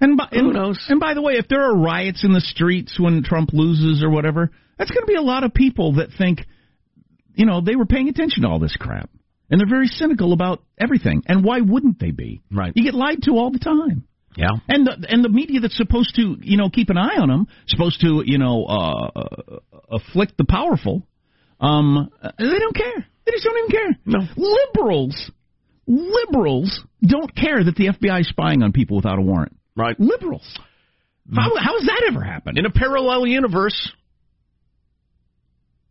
And 0.00 0.16
by, 0.18 0.28
Who 0.30 0.38
and, 0.50 0.52
knows? 0.52 0.84
And 0.88 1.00
by 1.00 1.14
the 1.14 1.22
way, 1.22 1.34
if 1.34 1.48
there 1.48 1.62
are 1.62 1.74
riots 1.76 2.22
in 2.22 2.32
the 2.32 2.40
streets 2.40 3.00
when 3.00 3.22
Trump 3.24 3.50
loses 3.54 4.02
or 4.04 4.10
whatever, 4.10 4.50
that's 4.78 4.90
going 4.90 5.02
to 5.02 5.10
be 5.10 5.14
a 5.16 5.22
lot 5.22 5.42
of 5.42 5.54
people 5.54 5.94
that 5.94 6.10
think, 6.18 6.40
you 7.34 7.46
know, 7.46 7.62
they 7.62 7.76
were 7.76 7.86
paying 7.86 8.08
attention 8.10 8.42
to 8.42 8.48
all 8.48 8.58
this 8.58 8.76
crap, 8.78 9.08
and 9.50 9.60
they're 9.60 9.68
very 9.68 9.86
cynical 9.86 10.32
about 10.32 10.62
everything. 10.78 11.22
And 11.26 11.44
why 11.44 11.60
wouldn't 11.60 11.98
they 11.98 12.10
be? 12.10 12.42
Right. 12.50 12.72
You 12.74 12.84
get 12.84 12.94
lied 12.94 13.22
to 13.22 13.32
all 13.32 13.50
the 13.50 13.58
time. 13.58 14.04
Yeah. 14.36 14.50
And 14.68 14.86
the 14.86 15.06
and 15.08 15.24
the 15.24 15.30
media 15.30 15.60
that's 15.60 15.76
supposed 15.76 16.14
to 16.16 16.36
you 16.40 16.56
know 16.56 16.68
keep 16.68 16.90
an 16.90 16.98
eye 16.98 17.16
on 17.18 17.28
them, 17.28 17.46
supposed 17.68 18.00
to 18.02 18.22
you 18.24 18.38
know 18.38 18.64
uh, 18.64 19.10
uh, 19.16 19.58
afflict 19.90 20.36
the 20.36 20.44
powerful, 20.44 21.06
um, 21.58 22.10
they 22.38 22.44
don't 22.44 22.76
care. 22.76 23.06
They 23.24 23.32
just 23.32 23.44
don't 23.44 23.58
even 23.58 23.70
care. 23.70 23.98
No. 24.04 24.18
liberals, 24.36 25.30
liberals 25.86 26.80
don't 27.02 27.34
care 27.34 27.64
that 27.64 27.76
the 27.76 27.86
FBI 27.86 28.20
is 28.20 28.28
spying 28.28 28.62
on 28.62 28.72
people 28.72 28.96
without 28.96 29.18
a 29.18 29.22
warrant. 29.22 29.56
Right. 29.74 29.98
Liberals. 29.98 30.46
How 31.34 31.50
how 31.58 31.78
has 31.78 31.86
that 31.86 32.04
ever 32.08 32.22
happened? 32.22 32.58
In 32.58 32.66
a 32.66 32.70
parallel 32.70 33.26
universe, 33.26 33.90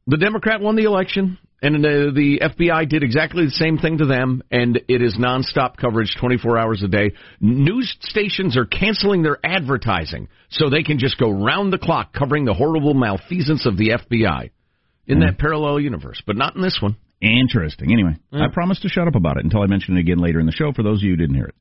the 0.08 0.18
Democrat 0.18 0.62
won 0.62 0.76
the 0.76 0.84
election, 0.84 1.38
and 1.62 1.76
uh, 1.78 1.80
the, 1.90 2.12
the 2.14 2.40
FBI 2.42 2.90
did 2.90 3.04
exactly 3.04 3.46
the 3.46 3.52
same 3.52 3.78
thing 3.78 3.98
to 4.00 4.06
them, 4.06 4.44
and 4.52 4.82
it 4.88 5.02
is 5.02 5.18
nonstop 5.18 5.78
coverage 5.78 6.16
24 6.20 6.58
hours 6.58 6.84
a 6.84 6.88
day. 6.88 7.14
News 7.40 7.96
stations 8.02 8.58
are 8.58 8.66
canceling 8.66 9.24
their 9.24 9.38
advertising 9.44 10.28
so 10.50 10.70
they 10.70 10.84
can 10.84 11.00
just 11.00 11.18
go 11.18 11.32
round 11.32 11.72
the 11.72 11.78
clock 11.78 12.14
covering 12.14 12.46
the 12.46 12.54
horrible 12.54 12.94
malfeasance 12.94 13.66
of 13.66 13.78
the 13.78 13.90
FBI 13.90 14.52
in 15.08 15.20
that 15.20 15.36
hmm. 15.36 15.40
parallel 15.40 15.80
universe, 15.80 16.22
but 16.26 16.36
not 16.36 16.56
in 16.56 16.62
this 16.62 16.80
one. 16.82 16.98
Interesting. 17.22 17.92
Anyway, 17.92 18.16
I 18.32 18.48
hmm. 18.48 18.54
promised 18.54 18.82
to 18.82 18.90
shut 18.90 19.08
up 19.08 19.16
about 19.16 19.38
it 19.38 19.46
until 19.46 19.62
I 19.62 19.68
mention 19.68 19.98
it 19.98 20.02
again 20.02 20.20
later 20.20 20.40
in 20.40 20.46
the 20.46 20.52
show. 20.52 20.74
For 20.74 20.84
those 20.84 21.00
of 21.00 21.04
you 21.04 21.12
who 21.12 21.18
didn't 21.18 21.36
hear 21.36 21.46
it. 21.46 21.56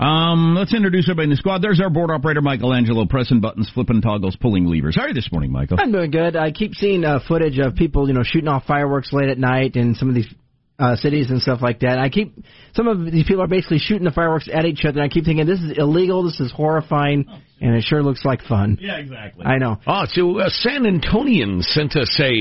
Um, 0.00 0.54
let's 0.56 0.74
introduce 0.74 1.06
everybody 1.08 1.24
in 1.24 1.30
the 1.30 1.36
squad. 1.36 1.62
There's 1.62 1.80
our 1.80 1.90
board 1.90 2.10
operator, 2.10 2.40
Michelangelo, 2.40 3.06
pressing 3.06 3.40
buttons, 3.40 3.70
flipping 3.72 4.00
toggles, 4.00 4.36
pulling 4.36 4.66
levers. 4.66 4.96
How 4.96 5.02
are 5.02 5.08
you 5.08 5.14
this 5.14 5.30
morning, 5.30 5.52
Michael? 5.52 5.78
I'm 5.80 5.92
doing 5.92 6.10
good. 6.10 6.36
I 6.36 6.50
keep 6.50 6.74
seeing 6.74 7.04
uh, 7.04 7.20
footage 7.26 7.58
of 7.58 7.74
people, 7.74 8.08
you 8.08 8.14
know, 8.14 8.22
shooting 8.24 8.48
off 8.48 8.64
fireworks 8.64 9.12
late 9.12 9.28
at 9.28 9.38
night 9.38 9.76
in 9.76 9.94
some 9.94 10.08
of 10.08 10.14
these 10.14 10.32
uh, 10.78 10.96
cities 10.96 11.30
and 11.30 11.40
stuff 11.40 11.60
like 11.62 11.80
that. 11.80 11.98
I 11.98 12.08
keep 12.08 12.34
some 12.74 12.88
of 12.88 13.04
these 13.04 13.24
people 13.26 13.42
are 13.42 13.48
basically 13.48 13.78
shooting 13.78 14.04
the 14.04 14.10
fireworks 14.10 14.48
at 14.52 14.64
each 14.64 14.80
other. 14.84 15.00
And 15.00 15.02
I 15.02 15.08
keep 15.08 15.24
thinking 15.24 15.46
this 15.46 15.60
is 15.60 15.78
illegal. 15.78 16.24
This 16.24 16.40
is 16.40 16.50
horrifying, 16.50 17.26
and 17.60 17.76
it 17.76 17.84
sure 17.84 18.02
looks 18.02 18.24
like 18.24 18.42
fun. 18.42 18.78
Yeah, 18.80 18.96
exactly. 18.96 19.44
I 19.44 19.58
know. 19.58 19.76
Oh, 19.86 20.04
so 20.08 20.38
uh, 20.40 20.48
San 20.48 20.84
Antonian 20.84 21.62
sent 21.62 21.96
us 21.96 22.18
a, 22.20 22.32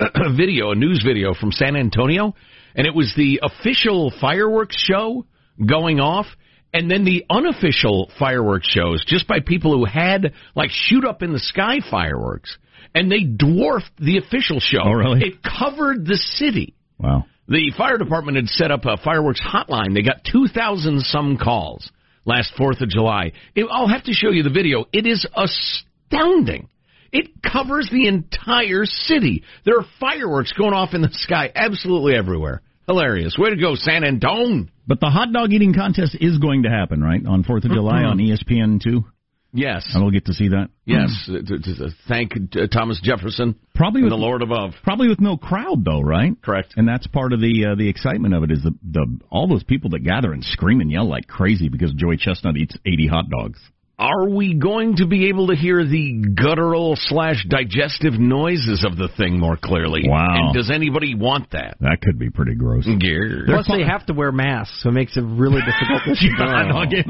uh, 0.00 0.08
a 0.14 0.32
video, 0.36 0.70
a 0.70 0.74
news 0.74 1.02
video 1.06 1.34
from 1.34 1.52
San 1.52 1.76
Antonio, 1.76 2.34
and 2.74 2.86
it 2.86 2.94
was 2.94 3.12
the 3.16 3.40
official 3.42 4.12
fireworks 4.20 4.76
show 4.76 5.26
going 5.64 6.00
off, 6.00 6.26
and 6.72 6.90
then 6.90 7.04
the 7.04 7.24
unofficial 7.28 8.10
fireworks 8.18 8.68
shows 8.68 9.04
just 9.06 9.26
by 9.26 9.40
people 9.40 9.76
who 9.76 9.84
had 9.84 10.34
like 10.54 10.70
shoot 10.70 11.04
up 11.04 11.22
in 11.22 11.32
the 11.32 11.38
sky 11.38 11.78
fireworks, 11.90 12.56
and 12.94 13.10
they 13.10 13.24
dwarfed 13.24 13.90
the 13.98 14.18
official 14.18 14.60
show. 14.60 14.82
Oh, 14.84 14.92
really? 14.92 15.20
It 15.20 15.34
covered 15.42 16.06
the 16.06 16.16
city. 16.16 16.74
Wow. 16.98 17.24
The 17.48 17.72
fire 17.76 17.98
department 17.98 18.36
had 18.36 18.48
set 18.48 18.70
up 18.70 18.84
a 18.84 18.96
fireworks 18.96 19.40
hotline. 19.40 19.94
They 19.94 20.02
got 20.02 20.24
2,000 20.30 21.00
some 21.00 21.36
calls 21.36 21.90
last 22.24 22.52
4th 22.58 22.80
of 22.80 22.88
July. 22.88 23.32
It, 23.54 23.66
I'll 23.70 23.88
have 23.88 24.04
to 24.04 24.12
show 24.12 24.30
you 24.30 24.42
the 24.42 24.50
video. 24.50 24.84
It 24.92 25.06
is 25.06 25.26
astounding. 25.34 26.68
It 27.12 27.42
covers 27.42 27.88
the 27.90 28.06
entire 28.06 28.84
city. 28.84 29.42
There 29.64 29.78
are 29.78 29.86
fireworks 29.98 30.52
going 30.52 30.74
off 30.74 30.94
in 30.94 31.02
the 31.02 31.08
sky 31.10 31.50
absolutely 31.54 32.14
everywhere. 32.14 32.62
Hilarious. 32.90 33.36
Way 33.38 33.50
to 33.50 33.56
go, 33.56 33.76
San 33.76 34.02
Antone. 34.02 34.68
But 34.84 34.98
the 34.98 35.06
hot 35.06 35.32
dog 35.32 35.52
eating 35.52 35.74
contest 35.74 36.16
is 36.20 36.38
going 36.38 36.64
to 36.64 36.70
happen, 36.70 37.00
right? 37.00 37.24
On 37.24 37.44
4th 37.44 37.64
of 37.64 37.70
July 37.70 38.02
on 38.02 38.18
E 38.18 38.34
ESPN2. 38.34 39.04
Yes. 39.52 39.88
I 39.94 40.00
will 40.00 40.10
get 40.10 40.26
to 40.26 40.32
see 40.32 40.48
that. 40.48 40.70
Yes. 40.84 41.28
Uh, 41.28 41.90
Thank 42.08 42.32
uh, 42.56 42.66
Thomas 42.66 43.00
Jefferson 43.00 43.54
Probably 43.76 44.00
and 44.00 44.06
with 44.06 44.12
the 44.12 44.16
Lord 44.16 44.42
above. 44.42 44.72
probably 44.82 45.08
with 45.08 45.20
no 45.20 45.36
crowd 45.36 45.84
though, 45.84 46.00
right? 46.00 46.32
Correct. 46.42 46.74
And 46.76 46.88
that's 46.88 47.06
part 47.06 47.32
of 47.32 47.40
the 47.40 47.66
uh, 47.70 47.74
the 47.76 47.88
excitement 47.88 48.34
of 48.34 48.42
it 48.42 48.50
is 48.50 48.62
the 48.64 48.72
the 48.82 49.18
all 49.30 49.46
those 49.46 49.64
people 49.64 49.90
that 49.90 50.00
gather 50.00 50.32
and 50.32 50.44
scream 50.44 50.80
and 50.80 50.90
yell 50.90 51.08
like 51.08 51.28
crazy 51.28 51.68
because 51.68 51.92
Joey 51.92 52.16
Chestnut 52.16 52.56
eats 52.56 52.76
80 52.84 53.06
hot 53.06 53.30
dogs. 53.30 53.60
Are 54.00 54.30
we 54.30 54.54
going 54.54 54.96
to 54.96 55.06
be 55.06 55.28
able 55.28 55.48
to 55.48 55.54
hear 55.54 55.84
the 55.84 56.24
guttural 56.34 56.94
slash 56.96 57.44
digestive 57.46 58.14
noises 58.14 58.82
of 58.90 58.96
the 58.96 59.08
thing 59.14 59.38
more 59.38 59.58
clearly? 59.62 60.04
Wow. 60.08 60.26
And 60.30 60.54
does 60.54 60.70
anybody 60.74 61.14
want 61.14 61.50
that? 61.50 61.76
That 61.80 61.98
could 62.02 62.18
be 62.18 62.30
pretty 62.30 62.54
gross. 62.54 62.86
Gear. 62.86 63.42
Plus, 63.44 63.68
they 63.68 63.84
have 63.84 64.06
to 64.06 64.14
wear 64.14 64.32
masks, 64.32 64.80
so 64.82 64.88
it 64.88 64.92
makes 64.92 65.18
it 65.18 65.20
really 65.20 65.60
difficult 65.60 66.00
to 66.06 66.14
see. 66.16 66.30
Hot 66.38 66.72
dog 66.72 66.94
in. 66.94 67.04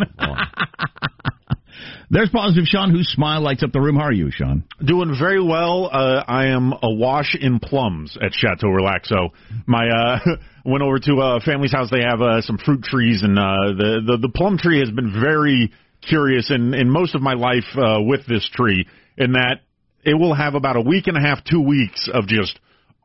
There's 2.11 2.29
positive 2.31 2.65
Sean, 2.67 2.91
whose 2.91 3.09
smile 3.09 3.41
lights 3.41 3.63
up 3.63 3.71
the 3.71 3.81
room. 3.81 3.95
How 3.95 4.07
are 4.07 4.13
you, 4.13 4.33
Sean? 4.33 4.65
Doing 4.85 5.15
very 5.17 5.41
well. 5.41 5.89
Uh, 5.93 6.25
I 6.27 6.47
am 6.47 6.73
awash 6.83 7.37
in 7.41 7.61
plums 7.61 8.19
at 8.21 8.33
Chateau 8.33 8.67
Relaxo. 8.67 9.31
My 9.65 9.89
uh, 9.89 10.19
went 10.65 10.83
over 10.83 10.99
to 10.99 11.13
a 11.21 11.41
family's 11.41 11.71
house. 11.71 11.89
They 11.89 12.03
have 12.03 12.21
uh, 12.21 12.41
some 12.41 12.59
fruit 12.59 12.83
trees, 12.83 13.23
and 13.23 13.39
uh, 13.39 13.79
the, 13.79 14.01
the 14.05 14.19
the 14.23 14.29
plum 14.29 14.59
tree 14.59 14.81
has 14.81 14.91
been 14.91 15.13
very 15.13 15.71
curious 16.03 16.51
in 16.51 16.75
in 16.75 16.91
most 16.91 17.15
of 17.15 17.23
my 17.23 17.35
life 17.35 17.65
uh, 17.77 17.99
with 18.01 18.27
this 18.27 18.49
tree. 18.53 18.87
In 19.17 19.33
that 19.33 19.61
it 20.05 20.15
will 20.15 20.35
have 20.35 20.55
about 20.55 20.77
a 20.77 20.81
week 20.81 21.07
and 21.07 21.17
a 21.17 21.21
half, 21.21 21.45
two 21.45 21.61
weeks 21.61 22.09
of 22.13 22.27
just 22.27 22.59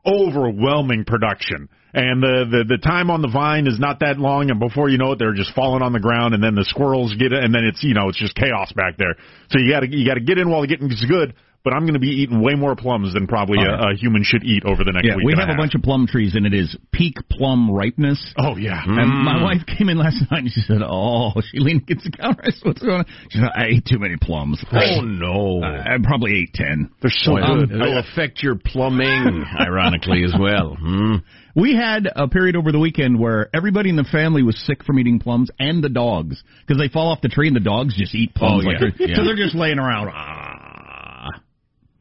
overwhelming 0.06 1.04
production. 1.04 1.68
And 1.92 2.22
the, 2.22 2.44
the 2.50 2.76
the 2.76 2.78
time 2.78 3.10
on 3.10 3.22
the 3.22 3.28
vine 3.28 3.66
is 3.66 3.78
not 3.78 4.00
that 4.00 4.18
long, 4.18 4.50
and 4.50 4.60
before 4.60 4.90
you 4.90 4.98
know 4.98 5.12
it, 5.12 5.18
they're 5.18 5.32
just 5.32 5.54
falling 5.54 5.82
on 5.82 5.92
the 5.92 6.00
ground, 6.00 6.34
and 6.34 6.44
then 6.44 6.54
the 6.54 6.64
squirrels 6.64 7.14
get 7.16 7.32
it, 7.32 7.42
and 7.42 7.54
then 7.54 7.64
it's 7.64 7.82
you 7.82 7.94
know 7.94 8.08
it's 8.08 8.18
just 8.18 8.34
chaos 8.34 8.70
back 8.72 8.98
there. 8.98 9.16
So 9.48 9.58
you 9.58 9.70
got 9.70 9.80
to 9.80 9.88
you 9.88 10.06
got 10.06 10.14
to 10.14 10.20
get 10.20 10.36
in 10.36 10.50
while 10.50 10.60
the 10.60 10.66
getting's 10.66 11.04
good. 11.06 11.32
But 11.66 11.74
I'm 11.74 11.82
going 11.82 11.94
to 11.94 11.98
be 11.98 12.22
eating 12.22 12.40
way 12.40 12.54
more 12.54 12.76
plums 12.76 13.12
than 13.12 13.26
probably 13.26 13.58
a, 13.58 13.90
a 13.90 13.94
human 13.96 14.22
should 14.22 14.44
eat 14.44 14.62
over 14.64 14.84
the 14.84 14.92
next 14.92 15.04
Yeah, 15.04 15.16
week. 15.16 15.26
we 15.26 15.32
and 15.32 15.40
have 15.40 15.48
a, 15.48 15.52
a 15.52 15.54
half. 15.56 15.60
bunch 15.62 15.74
of 15.74 15.82
plum 15.82 16.06
trees, 16.06 16.36
and 16.36 16.46
it 16.46 16.54
is 16.54 16.76
peak 16.92 17.16
plum 17.28 17.68
ripeness. 17.72 18.22
Oh 18.38 18.54
yeah, 18.56 18.80
And 18.86 19.10
my 19.24 19.34
mm. 19.34 19.42
wife 19.42 19.66
came 19.66 19.88
in 19.88 19.98
last 19.98 20.22
night 20.30 20.44
and 20.44 20.50
she 20.52 20.60
said, 20.60 20.78
"Oh," 20.86 21.32
she 21.50 21.58
leaned 21.58 21.82
against 21.82 22.04
the 22.04 22.12
counter. 22.16 22.42
I 22.44 22.50
said, 22.52 22.62
"What's 22.64 22.82
going 22.82 22.98
on?" 23.00 23.06
She 23.30 23.38
said, 23.40 23.48
"I 23.52 23.64
ate 23.66 23.84
too 23.84 23.98
many 23.98 24.14
plums." 24.16 24.64
Oh, 24.72 25.00
no. 25.00 25.60
I 25.64 25.96
probably 26.04 26.38
ate 26.42 26.54
ten. 26.54 26.88
they're 27.02 27.10
so 27.10 27.32
Well, 27.34 27.58
good. 27.66 27.72
Um, 27.72 27.82
It'll 27.82 27.98
affect 27.98 28.44
your 28.44 28.54
plumbing, 28.54 29.44
ironically, 29.58 30.22
as 30.22 30.34
well. 30.38 30.76
Hmm. 30.78 31.16
We 31.56 31.74
had 31.74 32.06
a 32.14 32.28
period 32.28 32.54
over 32.54 32.70
the 32.70 32.78
weekend 32.78 33.18
where 33.18 33.48
everybody 33.54 33.88
in 33.88 33.96
the 33.96 34.04
family 34.04 34.42
was 34.42 34.58
sick 34.66 34.84
from 34.84 34.98
eating 35.00 35.18
plums, 35.18 35.50
and 35.58 35.82
the 35.82 35.88
dogs 35.88 36.42
because 36.66 36.78
they 36.78 36.88
fall 36.88 37.10
off 37.10 37.22
the 37.22 37.28
tree 37.30 37.46
and 37.48 37.56
the 37.56 37.60
dogs 37.60 37.96
just 37.96 38.14
eat 38.14 38.34
plums. 38.34 38.62
Oh, 38.64 38.68
like 38.68 38.78
yeah, 38.80 38.88
they're- 38.98 39.08
yeah. 39.08 39.16
So 39.16 39.24
they're 39.24 39.36
just 39.36 39.54
laying 39.56 39.78
around. 39.78 40.10
Ah, 40.14 40.35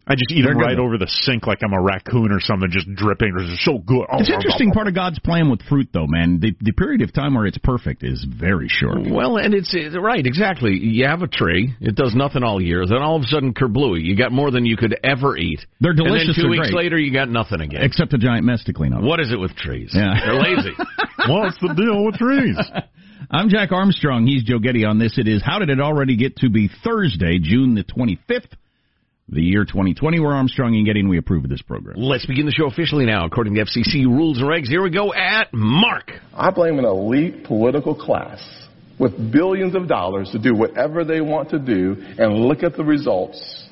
I 0.08 0.14
just 0.14 0.30
eat 0.32 0.44
They're 0.44 0.54
them 0.54 0.62
right 0.62 0.78
though. 0.78 0.84
over 0.86 1.00
the 1.00 1.08
sink 1.08 1.48
like 1.48 1.60
I'm 1.64 1.74
a 1.74 1.82
raccoon 1.82 2.32
or 2.32 2.40
something, 2.40 2.70
just 2.70 2.86
dripping. 2.94 3.34
They're 3.36 3.58
so 3.58 3.80
good. 3.80 4.06
Oh, 4.12 4.20
It's 4.20 4.30
interesting 4.30 4.70
part 4.72 4.88
of 4.88 4.94
God's 4.94 5.18
plan 5.18 5.50
with 5.50 5.64
fruit, 5.64 5.90
though, 5.94 6.06
man. 6.06 6.40
The 6.40 6.54
the 6.62 6.74
period 6.74 7.02
of 7.02 7.12
time 7.12 7.34
where 7.34 7.48
it's 7.48 7.58
perfect 7.58 8.04
is 8.04 8.24
very 8.24 8.68
short. 8.70 9.00
Well, 9.10 9.38
and 9.38 9.54
it's 9.56 9.74
it's- 9.74 9.96
right, 10.00 10.24
exactly. 10.26 10.78
You 10.78 11.08
have 11.08 11.24
a 11.24 11.28
tree, 11.28 11.74
it 11.82 11.96
does 11.96 12.14
nothing 12.14 12.44
all 12.44 12.62
year. 12.62 12.86
Then 12.86 13.02
all 13.02 13.16
of 13.16 13.24
a 13.24 13.28
sudden, 13.28 13.54
kerblooey, 13.56 14.04
you 14.04 14.16
got 14.16 14.32
more 14.32 14.52
than 14.52 14.64
you 14.66 14.78
could 14.78 14.96
ever 15.04 15.36
eat. 15.38 15.66
They're 15.82 15.94
delicious. 15.94 15.98
And 15.98 16.06
delicious. 16.06 16.28
then 16.28 16.36
two 16.36 16.42
they're 16.42 16.50
weeks 16.52 16.70
great. 16.72 16.84
later, 16.84 17.00
you 17.00 17.12
got 17.12 17.30
nothing 17.30 17.62
again. 17.62 17.82
except 17.82 18.14
a 18.14 18.20
giant 18.20 18.46
mess 18.46 18.64
to 18.66 18.74
clean 18.74 18.94
up. 18.94 19.02
What 19.02 19.20
is 19.20 19.32
it 19.32 19.40
with 19.40 19.56
trees? 19.56 19.90
Yeah. 19.92 20.14
They're 20.24 20.36
lazy. 20.40 20.74
What's 21.28 21.58
the 21.60 21.74
deal 21.74 22.06
with 22.06 22.16
trees? 22.16 22.58
I'm 23.32 23.50
Jack 23.50 23.72
Armstrong. 23.72 24.28
He's 24.28 24.44
Joe 24.44 24.60
Getty 24.60 24.86
on 24.86 25.00
this. 25.00 25.18
It 25.18 25.28
is 25.28 25.42
How 25.44 25.58
Did 25.58 25.72
It 25.72 25.80
Already 25.80 26.16
Get 26.16 26.36
to 26.38 26.50
Be 26.52 26.70
Thursday, 26.84 27.40
June 27.42 27.74
the 27.74 27.84
25th, 27.84 28.52
the 29.28 29.42
year 29.42 29.66
2020. 29.66 30.20
We're 30.20 30.34
Armstrong 30.34 30.76
and 30.76 30.86
Getty, 30.86 31.00
and 31.00 31.10
we 31.10 31.18
approve 31.18 31.44
of 31.46 31.50
this 31.50 31.62
program. 31.62 31.98
Let's 31.98 32.26
begin 32.26 32.46
the 32.46 32.52
show 32.52 32.68
officially 32.68 33.06
now, 33.06 33.26
according 33.26 33.56
to 33.56 33.62
FCC 33.62 34.06
rules 34.06 34.38
and 34.38 34.48
regs. 34.48 34.68
Here 34.68 34.84
we 34.84 34.92
go 34.92 35.14
at 35.14 35.52
Mark. 35.52 36.12
I 36.34 36.52
blame 36.52 36.78
an 36.78 36.86
elite 36.86 37.44
political 37.46 37.96
class 37.96 38.40
with 39.00 39.32
billions 39.32 39.76
of 39.76 39.88
dollars 39.88 40.30
to 40.32 40.40
do 40.40 40.54
whatever 40.54 41.04
they 41.04 41.22
want 41.22 41.50
to 41.50 41.60
do 41.60 41.96
and 42.18 42.46
look 42.46 42.64
at 42.64 42.78
the 42.78 42.84
results 42.84 43.68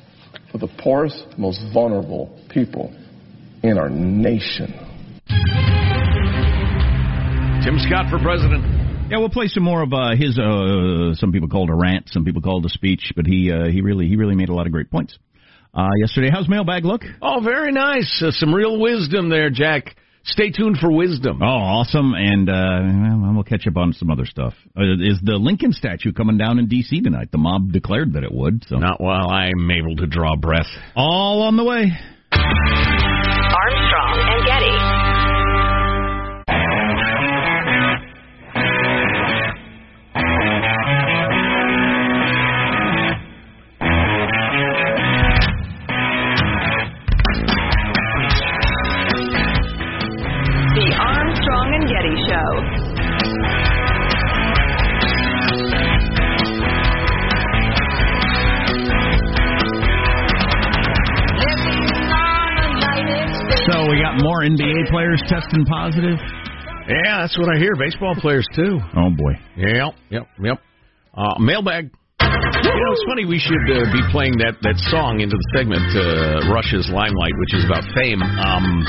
for 0.50 0.58
the 0.58 0.68
poorest, 0.82 1.38
most 1.38 1.60
vulnerable 1.72 2.38
people 2.50 2.94
in 3.62 3.78
our 3.78 3.88
nation. 3.88 4.72
Tim 7.64 7.78
Scott 7.78 8.10
for 8.10 8.18
president. 8.18 8.62
Yeah, 9.10 9.18
we'll 9.18 9.30
play 9.30 9.46
some 9.46 9.62
more 9.62 9.82
of 9.82 9.92
uh, 9.92 10.16
his. 10.16 10.38
Uh, 10.38 11.14
some 11.14 11.30
people 11.30 11.48
called 11.48 11.70
a 11.70 11.74
rant, 11.74 12.08
some 12.08 12.24
people 12.24 12.42
called 12.42 12.64
a 12.66 12.68
speech, 12.68 13.12
but 13.14 13.26
he 13.26 13.52
uh, 13.52 13.70
he 13.70 13.80
really 13.80 14.08
he 14.08 14.16
really 14.16 14.34
made 14.34 14.48
a 14.48 14.54
lot 14.54 14.66
of 14.66 14.72
great 14.72 14.90
points. 14.90 15.18
Uh, 15.74 15.88
yesterday, 15.98 16.30
how's 16.32 16.48
mailbag 16.48 16.84
look? 16.84 17.02
Oh, 17.20 17.40
very 17.42 17.72
nice. 17.72 18.22
Uh, 18.24 18.30
some 18.30 18.54
real 18.54 18.78
wisdom 18.78 19.28
there, 19.28 19.50
Jack. 19.50 19.96
Stay 20.26 20.50
tuned 20.50 20.78
for 20.78 20.90
wisdom. 20.90 21.42
Oh, 21.42 21.46
awesome! 21.46 22.14
And 22.14 22.48
uh, 22.48 23.20
well, 23.20 23.34
we'll 23.34 23.42
catch 23.44 23.66
up 23.66 23.76
on 23.76 23.92
some 23.92 24.10
other 24.10 24.24
stuff. 24.24 24.54
Uh, 24.74 24.94
is 25.02 25.20
the 25.22 25.34
Lincoln 25.36 25.72
statue 25.72 26.12
coming 26.14 26.38
down 26.38 26.58
in 26.58 26.66
D.C. 26.68 27.00
tonight? 27.02 27.28
The 27.30 27.36
mob 27.38 27.72
declared 27.72 28.14
that 28.14 28.22
it 28.24 28.32
would. 28.32 28.64
So 28.68 28.76
Not 28.76 29.00
while 29.02 29.28
I'm 29.28 29.70
able 29.70 29.96
to 29.96 30.06
draw 30.06 30.34
breath. 30.36 30.68
all 30.96 31.42
on 31.42 31.56
the 31.58 31.64
way. 31.64 31.92
Armstrong 32.32 34.18
and 34.18 34.43
players 65.14 65.30
testing 65.30 65.64
positive. 65.64 66.18
Yeah, 66.88 67.22
that's 67.22 67.38
what 67.38 67.48
I 67.48 67.58
hear. 67.58 67.72
Baseball 67.78 68.14
players, 68.16 68.46
too. 68.54 68.78
Oh 68.96 69.10
boy. 69.16 69.32
Yep, 69.56 69.94
yep, 70.10 70.26
yep. 70.42 70.58
Uh, 71.16 71.38
mailbag. 71.38 71.90
You 72.20 72.70
know, 72.70 72.92
it's 72.92 73.04
funny 73.06 73.24
we 73.24 73.38
should 73.38 73.62
uh, 73.70 73.86
be 73.92 74.02
playing 74.10 74.38
that, 74.42 74.56
that 74.62 74.76
song 74.90 75.20
into 75.20 75.36
the 75.36 75.48
segment, 75.54 75.84
uh, 75.94 76.52
Rush's 76.52 76.88
Limelight, 76.90 77.36
which 77.38 77.54
is 77.54 77.64
about 77.64 77.84
fame. 77.94 78.20
Um, 78.22 78.82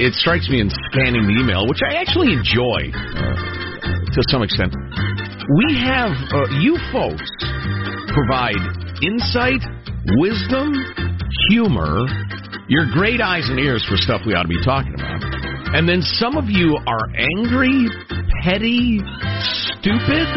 it 0.00 0.14
strikes 0.14 0.48
me 0.48 0.60
in 0.60 0.70
scanning 0.70 1.26
the 1.26 1.36
email, 1.42 1.66
which 1.68 1.82
I 1.84 1.98
actually 2.00 2.32
enjoy 2.32 2.94
uh, 2.94 4.14
to 4.14 4.20
some 4.30 4.42
extent. 4.42 4.72
We 5.60 5.76
have, 5.84 6.14
uh, 6.32 6.48
you 6.62 6.78
folks 6.88 7.28
provide 8.14 8.62
insight, 9.02 9.60
wisdom, 10.16 10.72
humor, 11.50 12.06
your 12.68 12.86
great 12.92 13.20
eyes 13.20 13.44
and 13.48 13.58
ears 13.58 13.84
for 13.88 13.96
stuff 13.96 14.22
we 14.26 14.32
ought 14.32 14.48
to 14.48 14.52
be 14.52 14.62
talking 14.64 14.94
about. 14.94 15.20
And 15.76 15.88
then 15.88 16.00
some 16.00 16.36
of 16.36 16.48
you 16.48 16.78
are 16.86 17.04
angry, 17.12 17.90
petty, 18.40 19.00
stupid. 19.76 20.28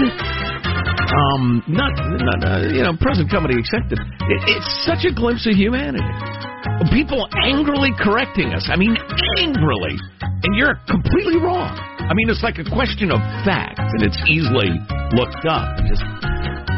Um, 1.07 1.63
not, 1.71 1.93
not 2.19 2.39
uh, 2.43 2.67
you 2.67 2.83
know, 2.83 2.91
present 2.99 3.31
company 3.31 3.55
accepted. 3.55 3.99
It, 4.01 4.39
it's 4.49 4.69
such 4.83 5.07
a 5.07 5.13
glimpse 5.13 5.47
of 5.47 5.55
humanity. 5.55 6.03
People 6.91 7.29
angrily 7.47 7.95
correcting 7.95 8.51
us. 8.51 8.67
I 8.67 8.75
mean, 8.75 8.97
angrily, 9.39 9.95
and 10.19 10.51
you're 10.55 10.75
completely 10.89 11.39
wrong. 11.39 11.71
I 11.99 12.13
mean, 12.13 12.29
it's 12.29 12.43
like 12.43 12.59
a 12.59 12.67
question 12.67 13.11
of 13.11 13.19
fact, 13.47 13.79
and 13.79 14.03
it's 14.03 14.19
easily 14.27 14.73
looked 15.15 15.47
up. 15.47 15.79
Just, 15.87 16.03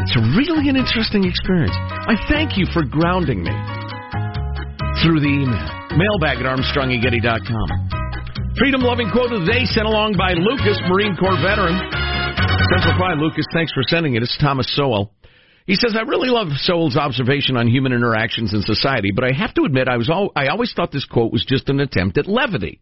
it's 0.05 0.17
really 0.37 0.69
an 0.69 0.77
interesting 0.77 1.25
experience. 1.25 1.73
I 1.73 2.13
thank 2.29 2.55
you 2.55 2.65
for 2.71 2.83
grounding 2.85 3.41
me 3.41 3.55
through 5.03 5.19
the 5.19 5.31
email. 5.31 5.67
Mailbag 5.95 6.43
at 6.43 6.47
ArmstrongandGetty.com. 6.47 7.67
Freedom 8.57 8.81
loving 8.81 9.09
quote 9.11 9.31
of 9.31 9.45
the 9.45 9.51
day 9.51 9.63
sent 9.65 9.87
along 9.87 10.15
by 10.19 10.33
Lucas, 10.35 10.79
Marine 10.91 11.15
Corps 11.15 11.39
veteran. 11.39 11.79
Semper 12.75 12.97
Fi, 12.99 13.13
Lucas, 13.15 13.45
thanks 13.53 13.71
for 13.71 13.83
sending 13.87 14.15
it. 14.15 14.23
It's 14.23 14.37
Thomas 14.37 14.67
Sowell. 14.75 15.13
He 15.65 15.75
says, 15.75 15.95
I 15.95 16.01
really 16.01 16.29
love 16.29 16.47
Sowell's 16.57 16.97
observation 16.97 17.55
on 17.55 17.67
human 17.67 17.93
interactions 17.93 18.53
in 18.53 18.61
society, 18.61 19.11
but 19.15 19.23
I 19.23 19.31
have 19.31 19.53
to 19.53 19.63
admit 19.63 19.87
I 19.87 19.97
was 19.97 20.09
all, 20.09 20.31
I 20.35 20.47
always 20.47 20.73
thought 20.73 20.91
this 20.91 21.05
quote 21.05 21.31
was 21.31 21.45
just 21.47 21.69
an 21.69 21.79
attempt 21.79 22.17
at 22.17 22.27
levity. 22.27 22.81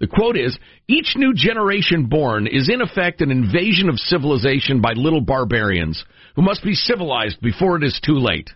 The 0.00 0.08
quote 0.08 0.36
is, 0.36 0.58
each 0.88 1.14
new 1.16 1.32
generation 1.34 2.06
born 2.06 2.46
is 2.46 2.68
in 2.68 2.82
effect 2.82 3.22
an 3.22 3.30
invasion 3.30 3.88
of 3.88 3.98
civilization 3.98 4.80
by 4.80 4.92
little 4.92 5.22
barbarians 5.22 6.04
who 6.34 6.42
must 6.42 6.62
be 6.62 6.74
civilized 6.74 7.40
before 7.40 7.76
it 7.76 7.84
is 7.84 7.98
too 8.04 8.18
late. 8.18 8.50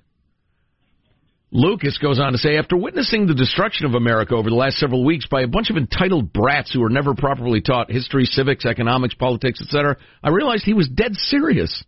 Lucas 1.52 1.98
goes 1.98 2.20
on 2.20 2.32
to 2.32 2.38
say, 2.38 2.56
after 2.56 2.76
witnessing 2.76 3.26
the 3.26 3.34
destruction 3.34 3.84
of 3.84 3.94
America 3.94 4.34
over 4.34 4.48
the 4.48 4.54
last 4.54 4.76
several 4.76 5.04
weeks 5.04 5.26
by 5.26 5.42
a 5.42 5.48
bunch 5.48 5.68
of 5.68 5.76
entitled 5.76 6.32
brats 6.32 6.72
who 6.72 6.80
were 6.80 6.90
never 6.90 7.14
properly 7.14 7.60
taught 7.60 7.90
history, 7.90 8.24
civics, 8.24 8.64
economics, 8.64 9.14
politics, 9.14 9.60
etc., 9.60 9.96
I 10.22 10.28
realized 10.28 10.64
he 10.64 10.74
was 10.74 10.88
dead 10.88 11.14
serious. 11.14 11.84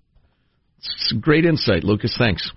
It's 0.78 1.14
great 1.20 1.44
insight, 1.44 1.84
Lucas. 1.84 2.14
Thanks. 2.18 2.50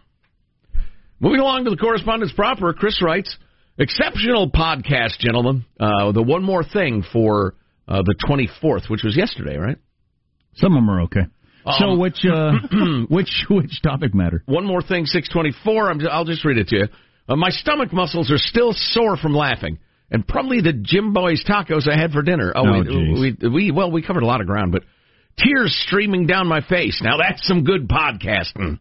Moving 1.20 1.42
along 1.42 1.66
to 1.66 1.70
the 1.70 1.78
correspondence 1.78 2.34
proper, 2.34 2.74
Chris 2.74 3.00
writes, 3.04 3.38
exceptional 3.78 4.50
podcast, 4.50 5.20
gentlemen. 5.20 5.66
Uh, 5.80 6.12
the 6.12 6.24
one 6.24 6.44
more 6.44 6.64
thing 6.64 7.04
for 7.14 7.54
uh, 7.88 8.02
the 8.02 8.16
24th, 8.28 8.90
which 8.90 9.04
was 9.04 9.16
yesterday, 9.16 9.58
right? 9.58 9.78
Some 10.56 10.74
of 10.74 10.78
them 10.78 10.90
are 10.90 11.02
okay. 11.02 11.28
So 11.80 11.86
Um, 11.92 12.00
which 12.00 12.24
uh, 12.26 12.52
which 13.10 13.46
which 13.50 13.82
topic 13.82 14.14
matter? 14.14 14.44
One 14.46 14.66
more 14.66 14.82
thing, 14.82 15.06
624. 15.06 15.90
I'm, 15.92 16.00
I'll 16.10 16.26
just 16.26 16.46
read 16.46 16.58
it 16.58 16.68
to 16.70 16.76
you. 16.78 16.86
Uh, 17.28 17.36
my 17.36 17.50
stomach 17.50 17.92
muscles 17.92 18.32
are 18.32 18.38
still 18.38 18.72
sore 18.74 19.18
from 19.18 19.34
laughing, 19.34 19.80
and 20.12 20.28
probably 20.28 20.62
the 20.62 20.74
Jimboy's 20.74 21.44
tacos 21.44 21.88
I 21.90 22.00
had 22.00 22.12
for 22.12 22.22
dinner. 22.22 22.54
Oh, 22.56 22.64
Oh, 22.66 23.22
we, 23.22 23.36
we, 23.42 23.50
we, 23.50 23.72
well, 23.72 23.92
we 23.92 24.04
covered 24.04 24.22
a 24.24 24.28
lot 24.28 24.42
of 24.42 24.48
ground, 24.48 24.72
but 24.72 24.84
tears 25.38 25.76
streaming 25.88 26.28
down 26.28 26.48
my 26.48 26.62
face. 26.62 27.02
Now 27.04 27.18
that's 27.18 27.46
some 27.48 27.64
good 27.64 27.88
podcasting. 27.88 28.80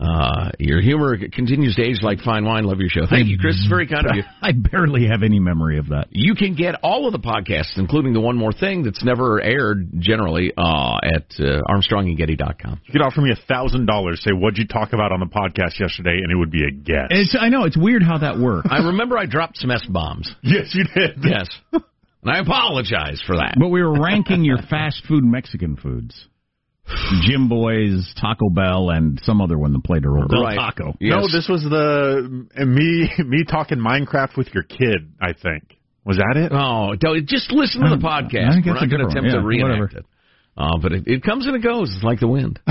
Uh, 0.00 0.50
your 0.58 0.80
humor 0.80 1.16
continues 1.32 1.76
to 1.76 1.82
age 1.82 2.02
like 2.02 2.18
fine 2.20 2.44
wine. 2.44 2.64
Love 2.64 2.80
your 2.80 2.88
show. 2.88 3.06
Thank 3.08 3.28
you, 3.28 3.38
Chris. 3.38 3.56
It's 3.56 3.68
very 3.68 3.86
kind 3.86 4.06
of 4.06 4.16
you. 4.16 4.22
I 4.42 4.52
barely 4.52 5.06
have 5.06 5.22
any 5.22 5.38
memory 5.38 5.78
of 5.78 5.90
that. 5.90 6.08
You 6.10 6.34
can 6.34 6.54
get 6.54 6.76
all 6.82 7.06
of 7.06 7.12
the 7.12 7.20
podcasts, 7.20 7.76
including 7.78 8.12
the 8.12 8.20
one 8.20 8.36
more 8.36 8.52
thing 8.52 8.82
that's 8.82 9.04
never 9.04 9.40
aired 9.40 9.90
generally, 9.98 10.52
uh, 10.56 10.96
at 11.04 11.26
uh, 11.38 11.60
ArmstrongandGetty.com. 11.68 12.80
You 12.84 12.92
could 12.92 13.02
offer 13.02 13.20
me 13.20 13.30
a 13.30 13.46
thousand 13.46 13.86
dollars. 13.86 14.22
Say 14.24 14.32
what'd 14.32 14.58
you 14.58 14.66
talk 14.66 14.92
about 14.92 15.12
on 15.12 15.20
the 15.20 15.26
podcast 15.26 15.78
yesterday, 15.78 16.18
and 16.22 16.32
it 16.32 16.36
would 16.36 16.50
be 16.50 16.64
a 16.64 16.70
guess. 16.70 17.08
It's 17.10 17.36
I 17.38 17.48
know 17.48 17.64
it's 17.64 17.76
weird 17.76 18.02
how 18.02 18.18
that 18.18 18.38
works. 18.38 18.68
I 18.70 18.78
remember 18.78 19.16
I 19.16 19.26
dropped 19.26 19.58
some 19.58 19.70
S 19.70 19.86
bombs. 19.88 20.34
yes, 20.42 20.74
you 20.74 20.84
did. 20.84 21.18
Yes. 21.22 21.48
And 21.72 22.30
I 22.30 22.38
apologize 22.38 23.20
for 23.26 23.36
that. 23.36 23.56
But 23.58 23.68
we 23.68 23.82
were 23.82 24.00
ranking 24.00 24.44
your 24.44 24.58
fast 24.58 25.02
food 25.08 25.24
Mexican 25.24 25.76
foods. 25.76 26.28
Jimboy's, 27.26 28.12
Taco 28.20 28.48
Bell, 28.50 28.90
and 28.90 29.20
some 29.24 29.40
other 29.40 29.58
one 29.58 29.72
that 29.72 29.84
played 29.84 30.04
a 30.04 30.08
role. 30.08 30.26
Del 30.26 30.42
Right. 30.42 30.56
Taco. 30.56 30.94
Yes. 31.00 31.14
No, 31.16 31.22
this 31.30 31.48
was 31.48 31.62
the 31.62 32.46
me 32.66 33.10
me 33.24 33.44
talking 33.44 33.78
Minecraft 33.78 34.36
with 34.36 34.48
your 34.54 34.62
kid. 34.64 35.12
I 35.20 35.32
think 35.32 35.78
was 36.04 36.16
that 36.18 36.36
it? 36.36 36.52
Oh, 36.52 36.94
just 37.24 37.50
listen 37.52 37.82
to 37.82 37.96
the 37.96 38.06
I 38.06 38.22
podcast. 38.22 38.54
think 38.54 38.66
We're 38.66 38.74
not 38.74 38.82
a 38.84 38.86
going 38.86 38.90
good 38.90 38.96
to 38.98 39.04
one. 39.04 39.10
attempt 39.12 39.30
to 39.30 39.36
Yeah, 39.38 39.44
reenact 39.44 39.80
whatever. 39.80 39.98
it. 39.98 40.06
Uh, 40.56 40.78
but 40.82 40.92
it, 40.92 41.02
it 41.06 41.22
comes 41.22 41.46
and 41.46 41.56
it 41.56 41.62
goes. 41.62 41.90
It's 41.94 42.04
like 42.04 42.20
the 42.20 42.28
wind. 42.28 42.58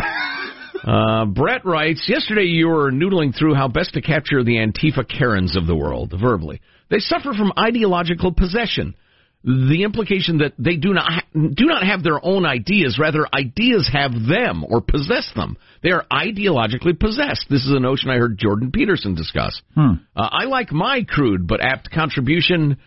Uh, 0.84 1.25
Brett 1.25 1.63
writes, 1.63 2.06
yesterday 2.10 2.46
you 2.46 2.68
were 2.68 2.92
noodling 2.92 3.38
through 3.38 3.54
how 3.54 3.68
best 3.68 3.94
to 3.94 4.01
capture 4.01 4.44
the 4.44 4.56
Antifa 4.56 5.08
Karens 5.08 5.56
of 5.56 5.68
the 5.68 5.75
world, 5.75 6.12
verbally. 6.20 6.60
They 6.90 6.98
suffer 6.98 7.34
from 7.34 7.54
ideological 7.56 8.34
possession. 8.34 8.96
The 9.43 9.83
implication 9.83 10.38
that 10.39 10.53
they 10.60 10.75
do 10.75 10.93
not 10.93 11.12
ha- 11.12 11.25
do 11.33 11.65
not 11.65 11.83
have 11.83 12.03
their 12.03 12.24
own 12.24 12.45
ideas, 12.45 13.00
rather 13.00 13.25
ideas 13.33 13.89
have 13.91 14.12
them 14.13 14.63
or 14.67 14.81
possess 14.81 15.31
them. 15.36 15.57
They 15.81 15.89
are 15.89 16.05
ideologically 16.12 17.00
possessed. 17.00 17.48
This 17.50 17.65
is 17.65 17.71
a 17.71 17.79
notion 17.79 18.12
I 18.12 18.17
heard 18.17 18.38
Jordan 18.38 18.71
Peterson 18.71 19.15
discuss. 19.15 19.60
Hmm. 19.74 19.93
Uh, 20.15 20.29
I 20.31 20.45
like 20.45 20.71
my 20.71 21.03
crude 21.07 21.48
but 21.48 21.60
apt 21.60 21.89
contribution, 21.89 22.77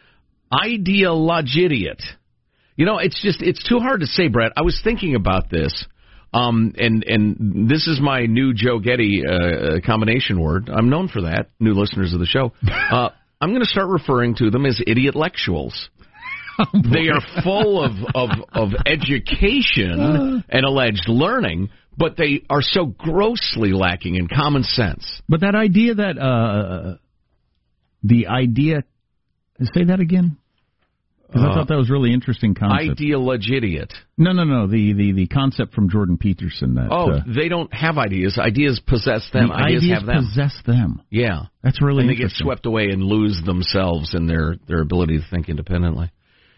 ideologidiot. 0.53 2.01
You 2.77 2.87
know, 2.87 2.99
it's 2.99 3.21
just 3.21 3.43
it's 3.43 3.69
too 3.69 3.81
hard 3.81 4.01
to 4.01 4.07
say, 4.07 4.29
Brett. 4.29 4.53
I 4.57 4.63
was 4.63 4.81
thinking 4.83 5.17
about 5.17 5.51
this, 5.51 5.87
um, 6.33 6.75
and 6.77 7.05
and 7.05 7.69
this 7.69 7.89
is 7.89 8.01
my 8.01 8.27
new 8.27 8.53
Joe 8.55 8.79
Getty 8.79 9.23
uh, 9.27 9.81
combination 9.85 10.41
word. 10.41 10.69
I'm 10.69 10.89
known 10.89 11.09
for 11.09 11.23
that. 11.23 11.51
New 11.59 11.75
listeners 11.75 12.13
of 12.13 12.21
the 12.21 12.27
show, 12.27 12.53
uh, 12.91 13.11
I'm 13.41 13.51
going 13.51 13.63
to 13.63 13.69
start 13.69 13.89
referring 13.89 14.37
to 14.37 14.51
them 14.51 14.67
as 14.67 14.81
idiotlectuals. 14.87 15.75
they 16.93 17.09
are 17.09 17.21
full 17.43 17.83
of 17.83 17.93
of, 18.15 18.31
of 18.53 18.69
education 18.87 20.43
and 20.49 20.65
alleged 20.65 21.09
learning, 21.09 21.71
but 21.97 22.17
they 22.17 22.43
are 22.51 22.63
so 22.63 22.87
grossly 22.87 23.73
lacking 23.73 24.15
in 24.17 24.29
common 24.29 24.63
sense. 24.63 25.21
But 25.29 25.41
that 25.41 25.55
idea 25.55 25.95
that 25.95 26.19
uh, 26.19 26.97
the 28.03 28.27
idea, 28.29 28.85
say 29.75 29.85
that 29.85 30.01
again. 30.01 30.37
'Cause 31.33 31.43
I 31.43 31.47
Uh, 31.49 31.55
thought 31.55 31.69
that 31.69 31.79
was 31.79 31.91
really 31.91 32.13
interesting 32.13 32.55
concept. 32.55 33.01
Ideologidiot. 33.01 33.93
no, 34.17 34.31
no, 34.33 34.45
no. 34.45 34.67
The, 34.69 34.93
the 34.93 35.13
the 35.13 35.27
concept 35.27 35.75
from 35.75 35.89
Jordan 35.89 36.17
Peterson 36.17 36.75
that 36.75 36.89
Oh, 36.93 37.11
uh, 37.11 37.23
they 37.27 37.49
don't 37.49 37.73
have 37.75 37.99
ideas. 37.99 38.39
Ideas 38.39 38.79
possess 38.87 39.29
them. 39.33 39.49
the 39.49 39.55
ideas, 39.55 39.83
ideas 39.83 39.99
have 39.99 40.07
them. 40.07 40.25
possess 40.27 40.63
them. 40.65 41.03
yeah. 41.11 41.47
That's 41.63 41.83
really 41.83 42.03
and 42.03 42.11
they 42.11 42.15
get 42.15 42.31
swept 42.31 42.67
away 42.67 42.91
and 42.91 43.03
lose 43.03 43.41
themselves 43.45 44.15
in 44.15 44.27
their 44.27 44.57
their 44.69 44.81
ability 44.81 45.19
to 45.19 45.25
think 45.29 45.49
independently. 45.49 46.11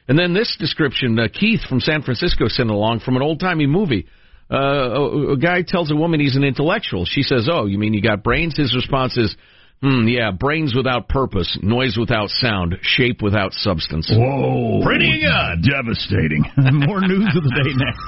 And 0.09 0.19
then 0.19 0.35
this 0.35 0.57
description, 0.59 1.19
uh, 1.19 1.29
Keith 1.33 1.61
from 1.69 1.81
San 1.81 2.03
Francisco 2.03 2.49
sent 2.49 2.71
along 2.71 3.01
from 3.01 3.17
an 3.17 3.23
old 3.23 3.41
timey 3.41 3.67
movie. 3.67 4.07
Uh, 4.51 4.57
a, 4.57 5.33
a 5.33 5.37
guy 5.37 5.63
tells 5.67 5.91
a 5.91 5.97
woman 5.97 6.21
he's 6.21 6.37
an 6.37 6.45
intellectual. 6.45 7.05
She 7.05 7.23
says, 7.23 7.49
"Oh, 7.51 7.67
you 7.67 7.79
mean 7.79 7.95
you 7.95 8.01
got 8.01 8.23
brains?" 8.23 8.57
His 8.57 8.77
response 8.77 9.17
is, 9.17 9.37
"Hmm, 9.83 10.07
yeah, 10.07 10.31
brains 10.31 10.73
without 10.73 11.09
purpose, 11.09 11.59
noise 11.63 11.97
without 11.99 12.29
sound, 12.31 12.77
shape 12.83 13.23
without 13.23 13.53
substance." 13.53 14.09
Whoa! 14.09 14.83
Pretty 14.85 15.21
good. 15.21 15.69
Devastating. 15.69 16.45
More 16.87 17.01
news 17.01 17.35
of 17.35 17.43
the 17.43 17.51
day 17.51 17.75
next. 17.75 18.07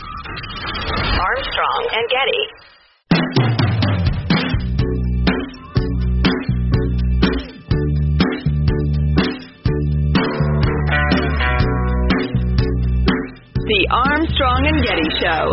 Armstrong 1.19 1.89
and 1.91 2.09
Getty. 2.09 2.78
The 13.68 13.87
Armstrong 13.92 14.64
and 14.64 14.81
Getty 14.81 15.09
Show. 15.20 15.44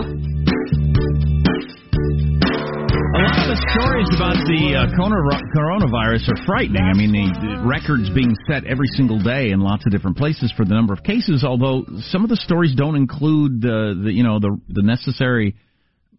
A 3.12 3.20
lot 3.20 3.36
of 3.44 3.48
the 3.52 3.60
stories 3.76 4.08
about 4.16 4.40
the 4.48 4.72
uh, 4.72 4.88
corona- 4.96 5.44
coronavirus 5.52 6.32
are 6.32 6.46
frightening. 6.46 6.82
I 6.82 6.96
mean, 6.96 7.12
the, 7.12 7.28
the 7.28 7.68
records 7.68 8.10
being 8.16 8.34
set 8.48 8.64
every 8.64 8.88
single 8.96 9.20
day 9.22 9.50
in 9.50 9.60
lots 9.60 9.86
of 9.86 9.92
different 9.92 10.16
places 10.16 10.54
for 10.56 10.64
the 10.64 10.74
number 10.74 10.94
of 10.94 11.04
cases. 11.04 11.44
Although 11.44 11.84
some 12.08 12.24
of 12.24 12.30
the 12.30 12.38
stories 12.38 12.74
don't 12.74 12.96
include 12.96 13.60
the, 13.60 14.00
the 14.06 14.14
you 14.14 14.24
know 14.24 14.40
the 14.40 14.58
the 14.70 14.82
necessary. 14.82 15.56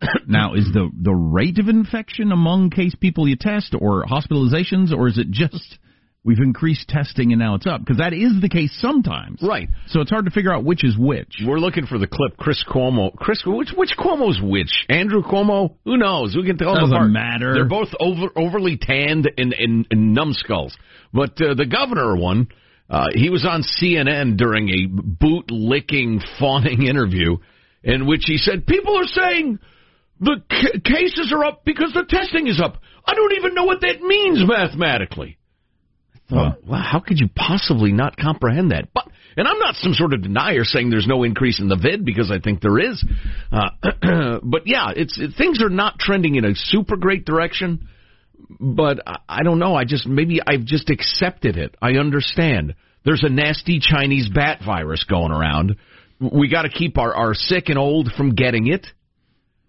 now, 0.29 0.53
is 0.53 0.69
the 0.75 0.91
the 1.01 1.15
rate 1.15 1.59
of 1.59 1.69
infection 1.69 2.31
among 2.31 2.69
case 2.69 2.95
people 3.01 3.27
you 3.27 3.37
test, 3.41 3.75
or 3.81 4.05
hospitalizations, 4.05 4.93
or 4.93 5.09
is 5.09 5.17
it 5.17 5.31
just 5.31 5.79
we've 6.27 6.41
increased 6.41 6.89
testing 6.89 7.33
and 7.33 7.39
now 7.39 7.55
it's 7.55 7.67
up? 7.67 7.81
Because 7.81 7.99
that 7.99 8.13
is 8.13 8.41
the 8.43 8.49
case 8.49 8.77
sometimes. 8.81 9.41
Right. 9.41 9.69
So 9.87 10.01
it's 10.01 10.11
hard 10.11 10.25
to 10.27 10.31
figure 10.31 10.53
out 10.53 10.65
which 10.65 10.85
is 10.85 10.99
which. 10.99 11.43
We're 11.47 11.59
looking 11.61 11.87
for 11.87 11.97
the 11.99 12.07
clip. 12.07 12.37
Chris 12.37 12.63
Cuomo. 12.69 13.15
Chris, 13.17 13.43
which 13.47 13.71
which 13.75 13.93
Cuomo's 13.97 14.41
which? 14.43 14.85
Andrew 14.91 15.23
Cuomo? 15.23 15.77
Who 15.85 15.97
knows? 15.97 16.37
We 16.37 16.45
can 16.45 16.59
tell 16.59 16.75
Doesn't 16.75 16.93
apart? 16.93 17.11
matter. 17.11 17.55
They're 17.55 17.65
both 17.65 17.89
over, 18.01 18.27
overly 18.37 18.77
tanned 18.77 19.31
and, 19.39 19.55
and, 19.55 19.87
and 19.91 20.13
numbskulls. 20.15 20.77
But 21.13 21.41
uh, 21.41 21.55
the 21.55 21.67
governor 21.67 22.17
one, 22.17 22.49
uh, 22.91 23.07
he 23.15 23.31
was 23.31 23.47
on 23.49 23.63
CNN 23.63 24.37
during 24.37 24.69
a 24.69 24.87
boot 24.89 25.51
licking, 25.51 26.21
fawning 26.39 26.83
interview 26.87 27.37
in 27.83 28.07
which 28.07 28.25
he 28.27 28.37
said, 28.37 28.67
"People 28.67 28.99
are 28.99 29.07
saying 29.07 29.59
the 30.21 30.43
c- 30.51 30.81
cases 30.81 31.33
are 31.33 31.45
up 31.45 31.65
because 31.65 31.93
the 31.95 32.05
testing 32.09 32.49
is 32.49 32.61
up. 32.61 32.81
I 33.07 33.15
don't 33.15 33.33
even 33.39 33.55
know 33.55 33.65
what 33.65 33.81
that 33.83 34.01
means 34.03 34.43
mathematically." 34.47 35.39
Thought, 36.29 36.65
wow, 36.67 36.83
how 36.83 37.01
could 37.01 37.19
you 37.19 37.29
possibly 37.35 37.93
not 37.93 38.17
comprehend 38.17 38.73
that? 38.73 38.89
But 38.93 39.09
and 39.37 39.47
I'm 39.47 39.59
not 39.59 39.75
some 39.77 39.93
sort 39.93 40.15
of 40.15 40.23
denier 40.23 40.65
saying 40.65 40.91
there's 40.91 41.07
no 41.07 41.23
increase 41.23 41.61
in 41.61 41.69
the 41.69 41.77
vid 41.77 42.05
because 42.05 42.31
I 42.31 42.41
think 42.41 42.61
there 42.61 42.79
is. 42.79 43.05
Uh, 43.53 43.71
but 44.43 44.63
yeah, 44.65 44.93
it's 44.97 45.19
it, 45.19 45.33
things 45.37 45.63
are 45.63 45.69
not 45.69 45.99
trending 45.99 46.37
in 46.37 46.45
a 46.45 46.55
super 46.55 46.97
great 46.97 47.25
direction. 47.25 47.89
But 48.61 49.01
I, 49.07 49.17
I 49.29 49.43
don't 49.43 49.59
know. 49.59 49.75
I 49.75 49.85
just 49.85 50.07
maybe 50.07 50.41
I've 50.45 50.65
just 50.65 50.91
accepted 50.91 51.57
it. 51.57 51.77
I 51.83 51.93
understand. 51.93 52.75
There's 53.05 53.25
a 53.25 53.29
nasty 53.29 53.79
Chinese 53.79 54.29
bat 54.29 54.61
virus 54.65 55.05
going 55.05 55.33
around. 55.33 55.77
We 56.19 56.49
got 56.49 56.63
to 56.63 56.71
keep 56.71 56.99
our, 56.99 57.15
our 57.15 57.35
sick 57.35 57.69
and 57.69 57.79
old 57.79 58.11
from 58.17 58.35
getting 58.35 58.67
it. 58.67 58.87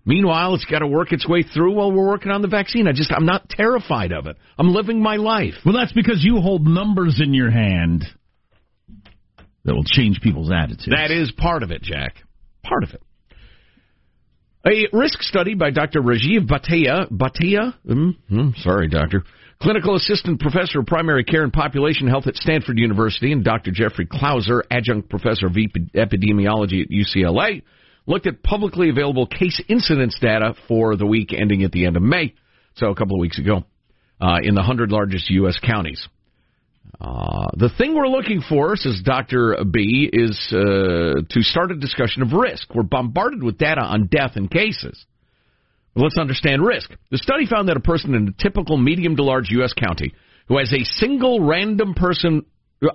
Meanwhile, 0.07 0.55
it's 0.55 0.63
got 0.63 0.79
to 0.79 0.87
work 0.87 1.11
its 1.11 1.27
way 1.27 1.43
through 1.43 1.73
while 1.73 1.91
we're 1.91 2.07
working 2.07 2.31
on 2.31 2.41
the 2.41 2.47
vaccine. 2.47 2.87
I 2.87 2.93
just, 2.93 3.11
I'm 3.11 3.25
not 3.25 3.49
terrified 3.49 4.13
of 4.13 4.25
it. 4.25 4.37
I'm 4.57 4.69
living 4.69 5.03
my 5.03 5.17
life. 5.17 5.55
Well, 5.65 5.75
that's 5.75 5.91
because 5.91 6.23
you 6.23 6.39
hold 6.39 6.65
numbers 6.65 7.19
in 7.21 7.33
your 7.33 7.51
hand 7.51 8.05
that 9.65 9.75
will 9.75 9.83
change 9.83 10.21
people's 10.21 10.49
attitudes. 10.49 10.87
That 10.95 11.11
is 11.11 11.33
part 11.33 11.61
of 11.61 11.71
it, 11.71 11.81
Jack. 11.81 12.15
Part 12.63 12.83
of 12.83 12.91
it. 12.91 13.01
A 14.65 14.87
risk 14.95 15.21
study 15.23 15.55
by 15.55 15.71
Dr. 15.71 16.01
Rajiv 16.01 16.47
Bhatia, 16.47 17.11
Bhatia, 17.11 17.73
mm, 17.85 18.55
sorry, 18.63 18.87
doctor, 18.87 19.23
clinical 19.61 19.95
assistant 19.95 20.39
professor 20.39 20.79
of 20.79 20.85
primary 20.85 21.25
care 21.25 21.43
and 21.43 21.51
population 21.51 22.07
health 22.07 22.27
at 22.27 22.35
Stanford 22.35 22.77
University, 22.79 23.33
and 23.33 23.43
Dr. 23.43 23.71
Jeffrey 23.71 24.05
Klausner, 24.05 24.61
adjunct 24.71 25.09
professor 25.09 25.47
of 25.47 25.53
epidemiology 25.53 26.81
at 26.81 26.89
UCLA, 26.89 27.61
looked 28.07 28.25
at 28.25 28.41
publicly 28.41 28.89
available 28.89 29.27
case 29.27 29.61
incidence 29.67 30.17
data 30.19 30.55
for 30.67 30.95
the 30.95 31.05
week 31.05 31.33
ending 31.33 31.63
at 31.63 31.71
the 31.71 31.85
end 31.85 31.97
of 31.97 32.01
May, 32.01 32.33
so 32.75 32.87
a 32.87 32.95
couple 32.95 33.17
of 33.17 33.19
weeks 33.19 33.37
ago, 33.37 33.63
uh, 34.19 34.37
in 34.41 34.55
the 34.55 34.61
100 34.61 34.91
largest 34.91 35.29
U.S. 35.29 35.59
counties. 35.61 36.07
Uh, 36.99 37.49
the 37.55 37.69
thing 37.77 37.93
we're 37.93 38.07
looking 38.07 38.41
for, 38.41 38.75
says 38.75 39.01
Dr. 39.03 39.57
B, 39.69 40.09
is 40.11 40.39
uh, 40.51 41.21
to 41.29 41.41
start 41.41 41.71
a 41.71 41.75
discussion 41.75 42.23
of 42.23 42.31
risk. 42.31 42.73
We're 42.73 42.83
bombarded 42.83 43.43
with 43.43 43.57
data 43.57 43.81
on 43.81 44.07
death 44.07 44.31
and 44.35 44.49
cases. 44.49 45.05
Let's 45.95 46.17
understand 46.17 46.63
risk. 46.63 46.91
The 47.11 47.17
study 47.17 47.45
found 47.45 47.69
that 47.69 47.77
a 47.77 47.81
person 47.81 48.13
in 48.13 48.27
a 48.29 48.41
typical 48.41 48.77
medium 48.77 49.15
to 49.17 49.23
large 49.23 49.49
U.S. 49.49 49.73
county 49.73 50.13
who 50.47 50.57
has 50.57 50.71
a 50.71 50.83
single 50.83 51.43
random 51.43 51.93
person, 51.93 52.45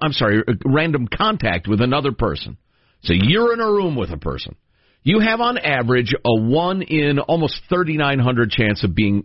I'm 0.01 0.13
sorry, 0.13 0.43
random 0.65 1.07
contact 1.07 1.69
with 1.69 1.81
another 1.81 2.13
person. 2.13 2.57
So 3.03 3.13
you're 3.13 3.53
in 3.53 3.61
a 3.61 3.67
room 3.71 3.97
with 3.97 4.11
a 4.11 4.17
person. 4.17 4.57
You 5.03 5.19
have 5.21 5.41
on 5.41 5.59
average 5.59 6.15
a 6.15 6.41
1 6.41 6.83
in 6.83 7.19
almost 7.19 7.61
3,900 7.69 8.51
chance 8.51 8.85
of 8.85 8.95
being 8.95 9.25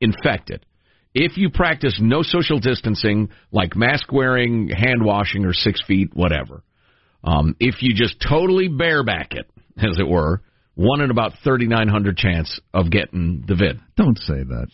infected. 0.00 0.66
If 1.14 1.38
you 1.38 1.48
practice 1.50 1.98
no 2.00 2.22
social 2.22 2.58
distancing, 2.58 3.30
like 3.50 3.74
mask 3.74 4.12
wearing, 4.12 4.68
hand 4.68 5.02
washing, 5.02 5.46
or 5.46 5.54
six 5.54 5.82
feet, 5.86 6.10
whatever. 6.12 6.62
Um, 7.24 7.56
if 7.58 7.76
you 7.80 7.94
just 7.94 8.16
totally 8.20 8.68
bareback 8.68 9.32
it, 9.32 9.50
as 9.78 9.98
it 9.98 10.06
were, 10.06 10.42
one 10.74 11.00
in 11.00 11.10
about 11.10 11.32
3,900 11.42 12.18
chance 12.18 12.60
of 12.74 12.90
getting 12.90 13.44
the 13.48 13.54
vid. 13.54 13.80
Don't 13.96 14.18
say 14.18 14.42
that. 14.42 14.66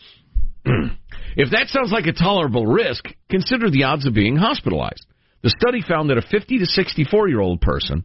if 1.37 1.51
that 1.51 1.67
sounds 1.69 1.93
like 1.93 2.07
a 2.07 2.11
tolerable 2.11 2.67
risk, 2.67 3.05
consider 3.29 3.69
the 3.69 3.83
odds 3.83 4.05
of 4.05 4.13
being 4.13 4.35
hospitalized. 4.35 5.05
The 5.43 5.55
study 5.57 5.81
found 5.81 6.09
that 6.09 6.17
a 6.17 6.21
50 6.21 6.59
to 6.59 6.65
64 6.65 7.29
year 7.29 7.39
old 7.39 7.61
person 7.61 8.03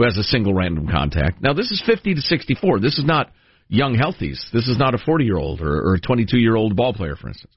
who 0.00 0.06
has 0.06 0.16
a 0.16 0.22
single 0.22 0.54
random 0.54 0.88
contact, 0.88 1.42
now 1.42 1.52
this 1.52 1.70
is 1.70 1.82
50 1.84 2.14
to 2.14 2.20
64, 2.22 2.80
this 2.80 2.98
is 2.98 3.04
not 3.04 3.30
young 3.68 3.94
healthies, 3.94 4.42
this 4.50 4.66
is 4.66 4.78
not 4.78 4.94
a 4.94 4.98
40 4.98 5.24
year 5.24 5.36
old 5.36 5.60
or, 5.60 5.90
or 5.90 5.94
a 5.96 6.00
22 6.00 6.38
year 6.38 6.56
old 6.56 6.74
ball 6.74 6.94
player, 6.94 7.16
for 7.16 7.28
instance. 7.28 7.52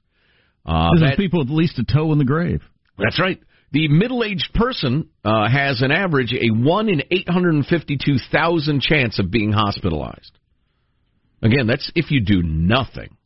Uh, 0.66 0.90
this 0.92 1.00
that, 1.00 1.16
people 1.16 1.40
with 1.40 1.48
at 1.48 1.54
least 1.54 1.78
a 1.78 1.84
toe 1.84 2.12
in 2.12 2.18
the 2.18 2.24
grave. 2.24 2.60
That's 2.98 3.18
right. 3.18 3.40
The 3.72 3.88
middle-aged 3.88 4.52
person 4.54 5.08
uh, 5.24 5.48
has 5.48 5.80
an 5.80 5.90
average 5.90 6.32
a 6.32 6.50
one 6.54 6.88
in 6.88 7.02
eight 7.10 7.28
hundred 7.28 7.54
and 7.54 7.66
fifty-two 7.66 8.16
thousand 8.30 8.82
chance 8.82 9.18
of 9.18 9.30
being 9.30 9.52
hospitalized. 9.52 10.38
Again, 11.42 11.66
that's 11.66 11.90
if 11.94 12.10
you 12.10 12.20
do 12.20 12.42
nothing, 12.42 13.16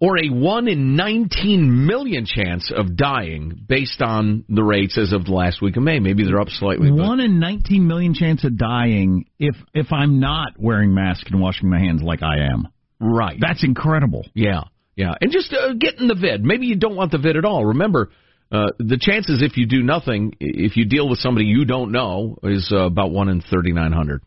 or 0.00 0.18
a 0.18 0.28
one 0.28 0.68
in 0.68 0.96
nineteen 0.96 1.86
million 1.86 2.26
chance 2.26 2.72
of 2.74 2.96
dying 2.96 3.64
based 3.68 4.02
on 4.02 4.44
the 4.48 4.62
rates 4.62 4.98
as 4.98 5.12
of 5.12 5.24
the 5.24 5.32
last 5.32 5.62
week 5.62 5.76
of 5.76 5.82
May. 5.82 5.98
Maybe 5.98 6.24
they're 6.24 6.40
up 6.40 6.48
slightly. 6.48 6.90
One 6.90 7.20
in 7.20 7.38
nineteen 7.40 7.86
million 7.86 8.14
chance 8.14 8.44
of 8.44 8.56
dying 8.56 9.26
if 9.38 9.56
if 9.72 9.92
I'm 9.92 10.20
not 10.20 10.52
wearing 10.58 10.94
mask 10.94 11.26
and 11.30 11.40
washing 11.40 11.70
my 11.70 11.78
hands 11.78 12.02
like 12.02 12.22
I 12.22 12.50
am. 12.52 12.68
Right. 13.00 13.38
That's 13.40 13.64
incredible. 13.64 14.26
Yeah. 14.34 14.64
Yeah, 14.96 15.14
and 15.20 15.32
just 15.32 15.52
uh, 15.52 15.72
get 15.72 15.98
in 15.98 16.06
the 16.06 16.14
vid. 16.14 16.44
Maybe 16.44 16.66
you 16.66 16.76
don't 16.76 16.94
want 16.94 17.10
the 17.10 17.18
vid 17.18 17.36
at 17.36 17.44
all. 17.44 17.64
Remember, 17.66 18.10
uh, 18.52 18.70
the 18.78 18.98
chances 19.00 19.42
if 19.42 19.56
you 19.56 19.66
do 19.66 19.82
nothing, 19.82 20.34
if 20.38 20.76
you 20.76 20.84
deal 20.84 21.08
with 21.08 21.18
somebody 21.18 21.46
you 21.46 21.64
don't 21.64 21.90
know, 21.90 22.38
is 22.44 22.70
uh, 22.72 22.84
about 22.84 23.10
one 23.10 23.28
in 23.28 23.40
thirty 23.40 23.72
nine 23.72 23.90
hundred. 23.90 24.22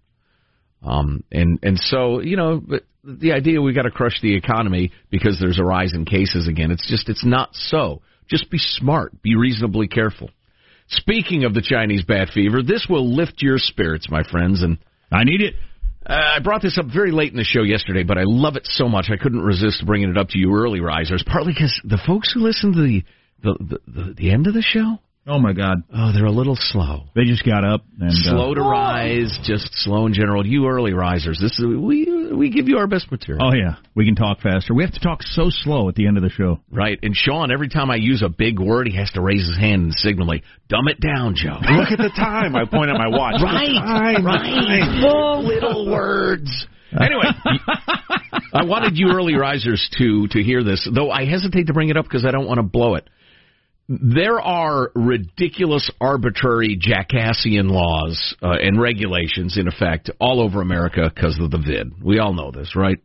Um, 0.84 1.24
and 1.32 1.60
and 1.64 1.80
so 1.80 2.20
you 2.20 2.36
know, 2.36 2.62
the 3.08 3.32
idea 3.32 3.62
we 3.62 3.74
got 3.74 3.84
to 3.84 3.92
crush 3.92 4.20
the 4.22 4.36
economy 4.36 4.92
because 5.10 5.38
there's 5.40 5.60
a 5.60 5.64
rise 5.64 5.94
in 5.94 6.06
cases 6.06 6.48
again. 6.48 6.72
It's 6.72 6.88
just 6.90 7.10
it's 7.10 7.26
not 7.26 7.50
so. 7.54 8.02
Just 8.30 8.52
be 8.52 8.58
smart. 8.58 9.22
Be 9.22 9.36
reasonably 9.36 9.88
careful. 9.88 10.30
Speaking 10.90 11.44
of 11.46 11.54
the 11.54 11.62
Chinese 11.62 12.04
bat 12.04 12.30
fever, 12.34 12.62
this 12.62 12.88
will 12.90 13.16
lift 13.16 13.42
your 13.42 13.58
spirits, 13.58 14.10
my 14.10 14.24
friends, 14.24 14.62
and 14.62 14.78
I 15.12 15.24
need 15.24 15.42
it. 15.42 15.56
Uh, 16.06 16.36
I 16.38 16.40
brought 16.40 16.62
this 16.62 16.78
up 16.78 16.86
very 16.94 17.12
late 17.12 17.32
in 17.32 17.38
the 17.38 17.44
show 17.44 17.64
yesterday, 17.64 18.04
but 18.04 18.18
I 18.18 18.24
love 18.24 18.56
it 18.56 18.66
so 18.66 18.88
much 18.88 19.08
I 19.12 19.22
couldn't 19.22 19.42
resist 19.42 19.86
bringing 19.86 20.10
it 20.10 20.18
up 20.18 20.30
to 20.30 20.40
you 20.40 20.54
early 20.54 20.80
risers. 20.80 21.24
Partly 21.26 21.54
because 21.54 21.80
the 21.84 22.00
folks 22.06 22.32
who 22.34 22.42
listen 22.42 22.74
to 22.74 22.82
the 22.82 23.04
the, 23.44 23.58
the 23.60 23.80
the 23.88 24.14
the 24.14 24.32
end 24.32 24.48
of 24.48 24.54
the 24.54 24.62
show, 24.62 25.00
oh 25.28 25.40
my 25.40 25.54
God, 25.54 25.84
oh 25.94 26.12
they're 26.14 26.26
a 26.26 26.32
little 26.32 26.58
slow. 26.58 27.06
They 27.16 27.26
just 27.26 27.46
got 27.46 27.64
up 27.64 27.84
and 28.00 28.12
slow 28.12 28.52
uh, 28.52 28.56
to 28.56 28.62
rise, 28.62 29.38
just 29.44 29.70
slow 29.84 30.06
in 30.06 30.14
general. 30.14 30.46
You 30.46 30.68
early 30.68 30.94
risers, 30.94 31.40
this 31.42 31.58
is 31.60 31.66
we 31.66 32.32
we 32.34 32.50
give 32.50 32.68
you 32.68 32.78
our 32.78 32.88
best 32.88 33.12
material. 33.12 33.46
Oh 33.46 33.56
yeah, 33.56 33.76
we 33.96 34.06
can 34.06 34.16
talk 34.16 34.42
faster. 34.42 34.74
We 34.74 34.84
have 34.84 34.94
to 34.94 35.00
talk 35.00 35.22
so 35.24 35.46
slow 35.50 35.90
at 35.90 35.96
the 35.96 36.08
end 36.08 36.18
of 36.18 36.24
the 36.24 36.30
show. 36.30 36.60
Right, 36.72 36.98
and 37.02 37.16
Sean, 37.16 37.52
every 37.52 37.70
time 37.70 37.92
I 37.92 37.96
use 37.96 38.22
a 38.24 38.30
big 38.30 38.60
word, 38.60 38.88
he 38.88 38.96
has 38.98 39.12
to 39.12 39.22
raise 39.22 39.48
his 39.48 39.58
hand 39.58 39.84
and 39.84 39.94
signal 39.94 40.28
me, 40.28 40.44
"Dumb 40.70 40.88
it 40.88 41.00
down, 41.00 41.36
Joe." 41.36 41.58
Look 41.60 41.92
at 41.92 41.98
the 41.98 42.12
time. 42.16 42.56
I 42.56 42.66
point 42.66 42.90
at 42.90 42.98
my 42.98 43.08
watch. 43.08 43.42
Right, 43.42 43.74
time, 43.74 44.26
right. 44.26 44.42
Time. 44.42 45.46
Little 45.46 45.92
words. 45.92 46.68
Anyway, 46.92 47.26
I 48.54 48.64
wanted 48.64 48.98
you 48.98 49.10
early 49.12 49.36
risers 49.36 49.88
to 49.98 50.28
to 50.30 50.42
hear 50.42 50.64
this, 50.64 50.88
though 50.94 51.12
I 51.12 51.26
hesitate 51.26 51.68
to 51.68 51.74
bring 51.74 51.90
it 51.90 51.98
up 51.98 52.06
because 52.06 52.26
I 52.26 52.32
don't 52.32 52.48
want 52.48 52.58
to 52.58 52.64
blow 52.64 52.96
it. 52.96 53.10
There 53.90 54.40
are 54.42 54.92
ridiculous, 54.96 55.90
arbitrary, 56.02 56.78
jackassian 56.78 57.70
laws 57.70 58.36
uh, 58.44 58.50
and 58.62 58.82
regulations 58.82 59.58
in 59.58 59.68
effect 59.68 60.10
all 60.20 60.42
over 60.42 60.62
America 60.62 61.10
because 61.14 61.40
of 61.40 61.52
the 61.52 61.58
vid. 61.58 62.04
We 62.04 62.20
all 62.20 62.34
know 62.34 62.52
this, 62.52 62.76
right? 62.76 62.98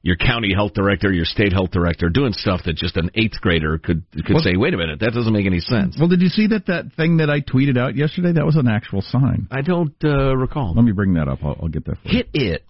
Your 0.00 0.16
county 0.16 0.52
health 0.54 0.72
director, 0.72 1.12
your 1.12 1.26
state 1.26 1.52
health 1.52 1.70
director, 1.70 2.08
doing 2.08 2.32
stuff 2.32 2.62
that 2.64 2.76
just 2.76 2.96
an 2.96 3.10
eighth 3.14 3.40
grader 3.40 3.78
could 3.78 4.04
could 4.24 4.34
well, 4.34 4.42
say, 4.42 4.56
"Wait 4.56 4.74
a 4.74 4.76
minute, 4.76 5.00
that 5.00 5.12
doesn't 5.12 5.32
make 5.32 5.46
any 5.46 5.60
sense." 5.60 5.96
Well, 5.96 6.08
did 6.08 6.22
you 6.22 6.28
see 6.28 6.48
that 6.48 6.66
that 6.66 6.92
thing 6.96 7.18
that 7.18 7.30
I 7.30 7.40
tweeted 7.40 7.78
out 7.78 7.94
yesterday? 7.94 8.32
That 8.32 8.44
was 8.44 8.56
an 8.56 8.66
actual 8.66 9.02
sign. 9.02 9.46
I 9.50 9.60
don't 9.60 9.94
uh, 10.02 10.34
recall. 10.34 10.74
Let 10.74 10.84
me 10.84 10.92
bring 10.92 11.14
that 11.14 11.28
up. 11.28 11.38
I'll, 11.44 11.56
I'll 11.62 11.68
get 11.68 11.84
that. 11.84 11.98
For 12.02 12.08
Hit 12.08 12.30
you. 12.32 12.52
it. 12.54 12.64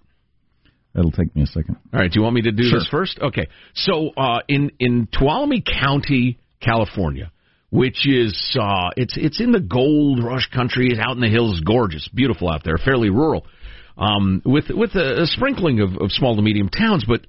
It'll 0.95 1.11
take 1.11 1.35
me 1.35 1.43
a 1.43 1.47
second. 1.47 1.77
All 1.95 2.01
right. 2.01 2.11
Do 2.13 2.19
you 2.19 2.23
want 2.23 2.35
me 2.35 2.43
to 2.43 2.53
do 2.53 2.65
sure. 2.65 2.81
this 2.81 2.89
first? 2.91 3.19
Okay. 3.19 3.47
So 3.75 4.11
uh, 4.11 4.41
in 4.49 4.73
in 4.79 5.07
Tuolumne 5.07 5.65
County, 5.65 6.39
California, 6.61 7.33
which 7.73 8.07
is 8.07 8.57
uh, 8.61 8.91
it's 8.97 9.17
it's 9.17 9.41
in 9.41 9.51
the 9.51 9.61
gold 9.61 10.23
rush 10.23 10.49
country. 10.51 10.91
It's 10.91 11.01
out 11.01 11.17
in 11.17 11.21
the 11.21 11.29
hills, 11.29 11.61
gorgeous, 11.65 12.09
beautiful 12.15 12.51
out 12.51 12.63
there, 12.65 12.77
fairly 12.77 13.11
rural, 13.11 13.47
um, 13.97 14.43
with 14.45 14.67
with 14.71 14.95
a, 14.95 15.23
a 15.23 15.27
sprinkling 15.27 15.81
of, 15.81 15.97
of 16.01 16.13
small 16.13 16.37
to 16.37 16.43
medium 16.43 16.69
towns, 16.69 17.05
but. 17.07 17.27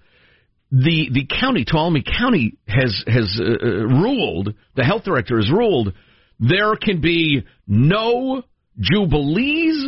The 0.75 1.11
the 1.13 1.27
county, 1.39 1.65
Tuolumne 1.65 2.03
County, 2.17 2.57
has 2.67 3.03
has 3.05 3.39
uh, 3.39 3.43
uh, 3.43 3.67
ruled. 3.67 4.55
The 4.75 4.83
health 4.83 5.03
director 5.03 5.37
has 5.37 5.51
ruled 5.51 5.93
there 6.39 6.75
can 6.75 6.99
be 6.99 7.43
no 7.67 8.41
jubilees, 8.79 9.85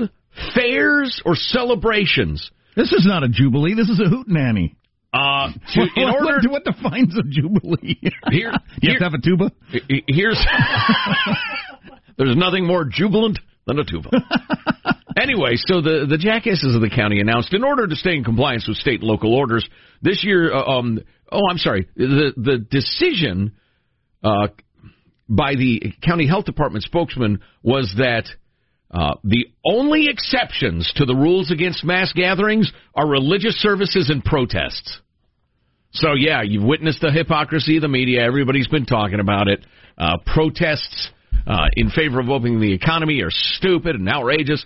fairs, 0.54 1.24
or 1.26 1.36
celebrations 1.36 2.52
this 2.76 2.92
is 2.92 3.06
not 3.06 3.24
a 3.24 3.30
jubilee. 3.30 3.74
This 3.74 3.90
is 3.90 4.00
a 4.00 4.10
hootenanny. 4.10 4.76
Uh, 5.16 5.52
to, 5.74 5.82
in 5.96 6.10
order, 6.10 6.50
what, 6.50 6.52
what 6.52 6.64
defines 6.66 7.18
a 7.18 7.24
jubilee? 7.24 8.00
Here, 8.30 8.52
you 8.82 8.92
have 8.92 9.00
to 9.00 9.04
have 9.04 9.14
a 9.14 9.22
tuba. 9.22 9.52
Here's 10.08 10.46
there's 12.18 12.36
nothing 12.36 12.66
more 12.66 12.84
jubilant 12.84 13.40
than 13.66 13.80
a 13.80 13.86
tuba. 13.86 14.10
anyway, 15.18 15.56
so 15.56 15.82
the 15.82 16.06
the 16.10 16.18
jackasses 16.18 16.76
of 16.76 16.82
the 16.82 16.90
county 16.90 17.22
announced 17.22 17.54
in 17.54 17.64
order 17.64 17.88
to 17.88 17.96
stay 17.96 18.16
in 18.16 18.24
compliance 18.26 18.68
with 18.68 18.78
state 18.78 19.00
and 19.00 19.04
local 19.04 19.34
orders 19.34 19.66
this 20.02 20.24
year. 20.24 20.54
Uh, 20.54 20.80
um, 20.80 21.00
oh, 21.32 21.48
I'm 21.50 21.60
sorry. 21.60 21.88
The 21.96 22.34
the 22.36 22.58
decision 22.58 23.54
uh, 24.22 24.48
by 25.30 25.56
the 25.56 25.94
county 26.06 26.28
health 26.28 26.46
department 26.46 26.84
spokesman 26.84 27.40
was 27.64 27.94
that 27.98 28.26
uh, 28.92 29.16
the 29.24 29.46
only 29.66 30.08
exceptions 30.10 30.92
to 30.98 31.06
the 31.06 31.16
rules 31.16 31.52
against 31.52 31.86
mass 31.86 32.12
gatherings 32.14 32.72
are 32.94 33.08
religious 33.08 33.56
services 33.56 34.10
and 34.10 34.24
protests. 34.24 35.00
So, 35.96 36.14
yeah, 36.14 36.42
you've 36.42 36.64
witnessed 36.64 37.02
the 37.02 37.12
hypocrisy 37.12 37.78
of 37.78 37.82
the 37.82 37.88
media. 37.88 38.22
Everybody's 38.22 38.68
been 38.68 38.86
talking 38.86 39.20
about 39.20 39.48
it. 39.48 39.66
Uh, 39.98 40.18
protests 40.26 41.10
uh, 41.48 41.68
in 41.74 41.90
favor 41.90 42.20
of 42.20 42.30
opening 42.30 42.60
the 42.60 42.74
economy 42.74 43.22
are 43.22 43.32
stupid 43.32 43.96
and 43.96 44.10
outrageous. 44.10 44.66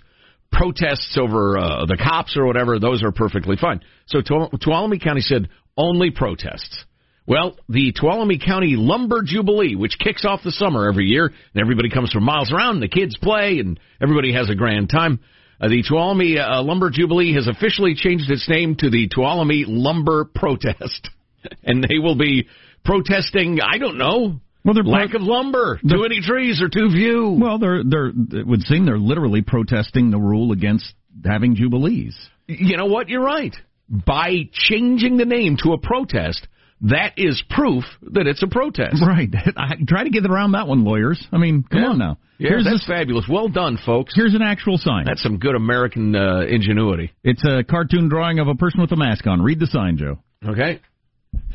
Protests 0.50 1.16
over 1.20 1.56
uh, 1.56 1.86
the 1.86 1.96
cops 1.96 2.36
or 2.36 2.46
whatever, 2.46 2.80
those 2.80 3.04
are 3.04 3.12
perfectly 3.12 3.56
fine. 3.56 3.80
So, 4.06 4.20
Tuolumne 4.20 5.00
County 5.00 5.20
said 5.20 5.48
only 5.76 6.10
protests. 6.10 6.84
Well, 7.26 7.56
the 7.68 7.92
Tuolumne 7.92 8.44
County 8.44 8.74
Lumber 8.76 9.22
Jubilee, 9.24 9.76
which 9.76 10.00
kicks 10.00 10.24
off 10.24 10.40
the 10.42 10.50
summer 10.50 10.88
every 10.88 11.06
year, 11.06 11.26
and 11.26 11.60
everybody 11.60 11.88
comes 11.90 12.10
from 12.10 12.24
miles 12.24 12.52
around, 12.52 12.74
and 12.74 12.82
the 12.82 12.88
kids 12.88 13.16
play, 13.18 13.60
and 13.60 13.78
everybody 14.02 14.32
has 14.32 14.50
a 14.50 14.56
grand 14.56 14.90
time. 14.90 15.20
Uh, 15.60 15.68
the 15.68 15.84
Tuolumne 15.88 16.40
uh, 16.40 16.62
Lumber 16.62 16.90
Jubilee 16.90 17.34
has 17.34 17.46
officially 17.46 17.94
changed 17.94 18.28
its 18.30 18.48
name 18.48 18.74
to 18.76 18.90
the 18.90 19.08
Tuolumne 19.08 19.64
Lumber 19.68 20.24
Protest, 20.24 21.08
and 21.62 21.82
they 21.82 21.98
will 21.98 22.16
be 22.16 22.48
protesting. 22.84 23.58
I 23.60 23.78
don't 23.78 23.98
know. 23.98 24.40
Well, 24.64 24.74
they're 24.74 24.84
lack 24.84 25.14
of 25.14 25.22
lumber. 25.22 25.78
Too 25.78 26.02
many 26.02 26.20
trees 26.20 26.60
or 26.60 26.68
too 26.68 26.90
few. 26.90 27.38
Well, 27.40 27.58
they're 27.58 27.82
they're 27.82 28.08
it 28.08 28.46
would 28.46 28.62
seem 28.62 28.84
they're 28.84 28.98
literally 28.98 29.40
protesting 29.40 30.10
the 30.10 30.18
rule 30.18 30.52
against 30.52 30.92
having 31.24 31.54
jubilees. 31.54 32.16
You 32.46 32.76
know 32.76 32.86
what? 32.86 33.08
You're 33.08 33.24
right. 33.24 33.54
By 33.88 34.48
changing 34.52 35.16
the 35.16 35.24
name 35.24 35.56
to 35.62 35.72
a 35.72 35.78
protest, 35.78 36.46
that 36.82 37.14
is 37.16 37.42
proof 37.48 37.84
that 38.02 38.26
it's 38.26 38.42
a 38.42 38.46
protest. 38.46 39.02
Right. 39.04 39.28
I 39.56 39.76
try 39.86 40.04
to 40.04 40.10
get 40.10 40.24
around 40.26 40.52
that 40.52 40.66
one, 40.66 40.84
lawyers. 40.84 41.22
I 41.32 41.38
mean, 41.38 41.64
come 41.68 41.80
yeah. 41.80 41.88
on 41.88 41.98
now. 41.98 42.18
Yeah, 42.38 42.50
here's 42.50 42.64
that's 42.64 42.80
this, 42.80 42.86
fabulous. 42.86 43.26
Well 43.28 43.48
done, 43.48 43.78
folks. 43.84 44.14
Here's 44.14 44.34
an 44.34 44.42
actual 44.42 44.78
sign. 44.78 45.04
That's 45.04 45.22
some 45.22 45.38
good 45.38 45.54
American 45.54 46.16
uh, 46.16 46.40
ingenuity. 46.48 47.12
It's 47.22 47.44
a 47.44 47.64
cartoon 47.64 48.08
drawing 48.08 48.38
of 48.38 48.48
a 48.48 48.54
person 48.54 48.80
with 48.80 48.92
a 48.92 48.96
mask 48.96 49.26
on. 49.26 49.42
Read 49.42 49.60
the 49.60 49.66
sign, 49.66 49.98
Joe. 49.98 50.18
Okay. 50.46 50.80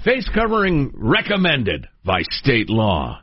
Face 0.04 0.30
covering 0.34 0.92
recommended 0.94 1.88
by 2.04 2.22
state 2.30 2.70
law. 2.70 3.22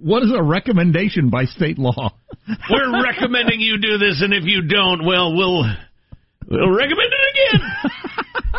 What 0.00 0.22
is 0.22 0.32
a 0.34 0.42
recommendation 0.42 1.30
by 1.30 1.44
state 1.44 1.78
law? 1.78 2.14
We're 2.70 3.02
recommending 3.02 3.60
you 3.60 3.78
do 3.80 3.98
this, 3.98 4.22
and 4.22 4.32
if 4.32 4.44
you 4.44 4.62
don't, 4.62 5.04
well, 5.04 5.34
we'll 5.34 5.64
we'll 6.48 6.70
recommend 6.70 7.10
it 7.12 7.58
again. 7.58 7.70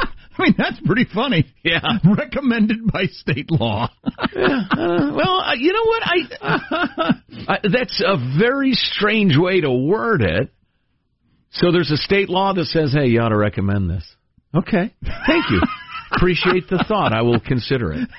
I 0.38 0.44
mean, 0.44 0.56
that's 0.58 0.80
pretty 0.86 1.06
funny. 1.14 1.54
Yeah. 1.64 1.80
Recommended 2.18 2.92
by 2.92 3.06
state 3.06 3.52
law. 3.52 3.90
yeah, 4.36 4.62
uh, 4.72 5.12
well, 5.16 5.40
uh, 5.42 5.54
you 5.54 5.72
know 5.72 5.84
what? 5.86 6.04
I, 6.04 7.14
I 7.48 7.60
that's 7.72 8.02
a 8.06 8.18
very 8.40 8.74
strange 8.74 9.38
way 9.38 9.62
to 9.62 9.72
word 9.72 10.22
it. 10.22 10.52
So 11.52 11.72
there's 11.72 11.92
a 11.92 11.98
state 11.98 12.30
law 12.30 12.54
that 12.54 12.66
says, 12.66 12.94
"Hey, 12.94 13.08
you 13.08 13.22
ought 13.22 13.30
to 13.30 13.38
recommend 13.38 13.90
this." 13.90 14.04
Okay, 14.56 14.94
thank 15.28 15.50
you. 15.52 15.62
Appreciate 16.16 16.70
the 16.70 16.84
thought. 16.88 17.14
I 17.14 17.22
will 17.22 17.40
consider 17.40 17.94
it. 17.94 18.10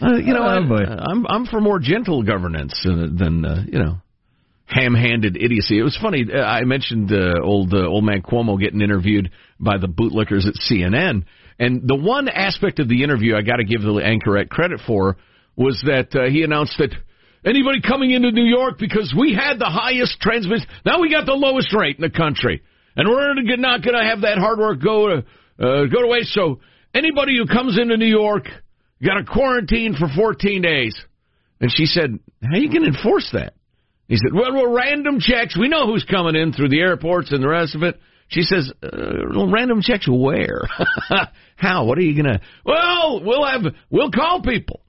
Uh, 0.00 0.14
you 0.14 0.32
know. 0.32 0.42
I, 0.42 0.56
I'm 1.10 1.26
I'm 1.26 1.46
for 1.46 1.60
more 1.60 1.80
gentle 1.80 2.22
governance 2.22 2.86
uh, 2.88 3.08
than 3.12 3.44
uh, 3.44 3.64
you 3.66 3.78
know 3.80 3.96
ham-handed 4.66 5.36
idiocy. 5.36 5.78
It 5.78 5.82
was 5.82 5.98
funny. 6.00 6.26
Uh, 6.32 6.38
I 6.38 6.62
mentioned 6.64 7.10
uh, 7.10 7.40
old 7.42 7.72
uh, 7.74 7.86
old 7.86 8.04
man 8.04 8.22
Cuomo 8.22 8.60
getting 8.60 8.80
interviewed 8.80 9.30
by 9.58 9.78
the 9.78 9.88
bootlickers 9.88 10.46
at 10.46 10.54
CNN, 10.54 11.24
and 11.58 11.82
the 11.86 11.96
one 11.96 12.28
aspect 12.28 12.78
of 12.78 12.88
the 12.88 13.02
interview 13.02 13.34
I 13.34 13.42
got 13.42 13.56
to 13.56 13.64
give 13.64 13.80
the 13.80 13.94
anchorette 13.94 14.50
credit 14.50 14.80
for 14.86 15.16
was 15.56 15.82
that 15.86 16.14
uh, 16.14 16.30
he 16.30 16.42
announced 16.42 16.76
that 16.78 16.94
anybody 17.44 17.80
coming 17.80 18.12
into 18.12 18.30
New 18.30 18.44
York 18.44 18.78
because 18.78 19.12
we 19.18 19.34
had 19.34 19.58
the 19.58 19.66
highest 19.66 20.20
transmission, 20.20 20.68
now 20.84 21.00
we 21.00 21.10
got 21.10 21.26
the 21.26 21.32
lowest 21.32 21.74
rate 21.74 21.96
in 21.96 22.02
the 22.02 22.10
country, 22.10 22.62
and 22.94 23.08
we're 23.08 23.34
not 23.56 23.82
going 23.82 23.98
to 23.98 24.04
have 24.04 24.20
that 24.20 24.38
hard 24.38 24.58
work 24.58 24.80
go 24.80 25.08
to 25.08 25.24
uh, 25.58 25.84
go 25.84 26.02
to 26.02 26.08
waste. 26.08 26.32
So 26.32 26.60
anybody 26.94 27.36
who 27.36 27.46
comes 27.46 27.78
into 27.78 27.96
New 27.96 28.06
York 28.06 28.44
got 29.04 29.14
to 29.14 29.24
quarantine 29.24 29.94
for 29.98 30.08
14 30.14 30.62
days. 30.62 30.98
And 31.60 31.72
she 31.74 31.86
said, 31.86 32.18
"How 32.42 32.56
are 32.56 32.60
you 32.60 32.70
going 32.70 32.82
to 32.82 32.96
enforce 32.96 33.28
that?" 33.32 33.54
He 34.08 34.16
said, 34.16 34.32
well, 34.32 34.54
well, 34.54 34.72
random 34.72 35.20
checks. 35.20 35.56
We 35.56 35.68
know 35.68 35.86
who's 35.86 36.04
coming 36.04 36.34
in 36.34 36.52
through 36.52 36.70
the 36.70 36.80
airports 36.80 37.30
and 37.30 37.42
the 37.42 37.48
rest 37.48 37.74
of 37.74 37.82
it. 37.82 38.00
She 38.28 38.42
says, 38.42 38.72
uh, 38.82 39.46
random 39.50 39.82
checks 39.82 40.08
where? 40.08 40.62
How? 41.56 41.84
What 41.84 41.98
are 41.98 42.02
you 42.02 42.14
going 42.14 42.34
to? 42.34 42.40
Well, 42.64 43.22
we'll 43.22 43.46
have, 43.46 43.62
we'll 43.90 44.10
call 44.10 44.42
people. 44.42 44.80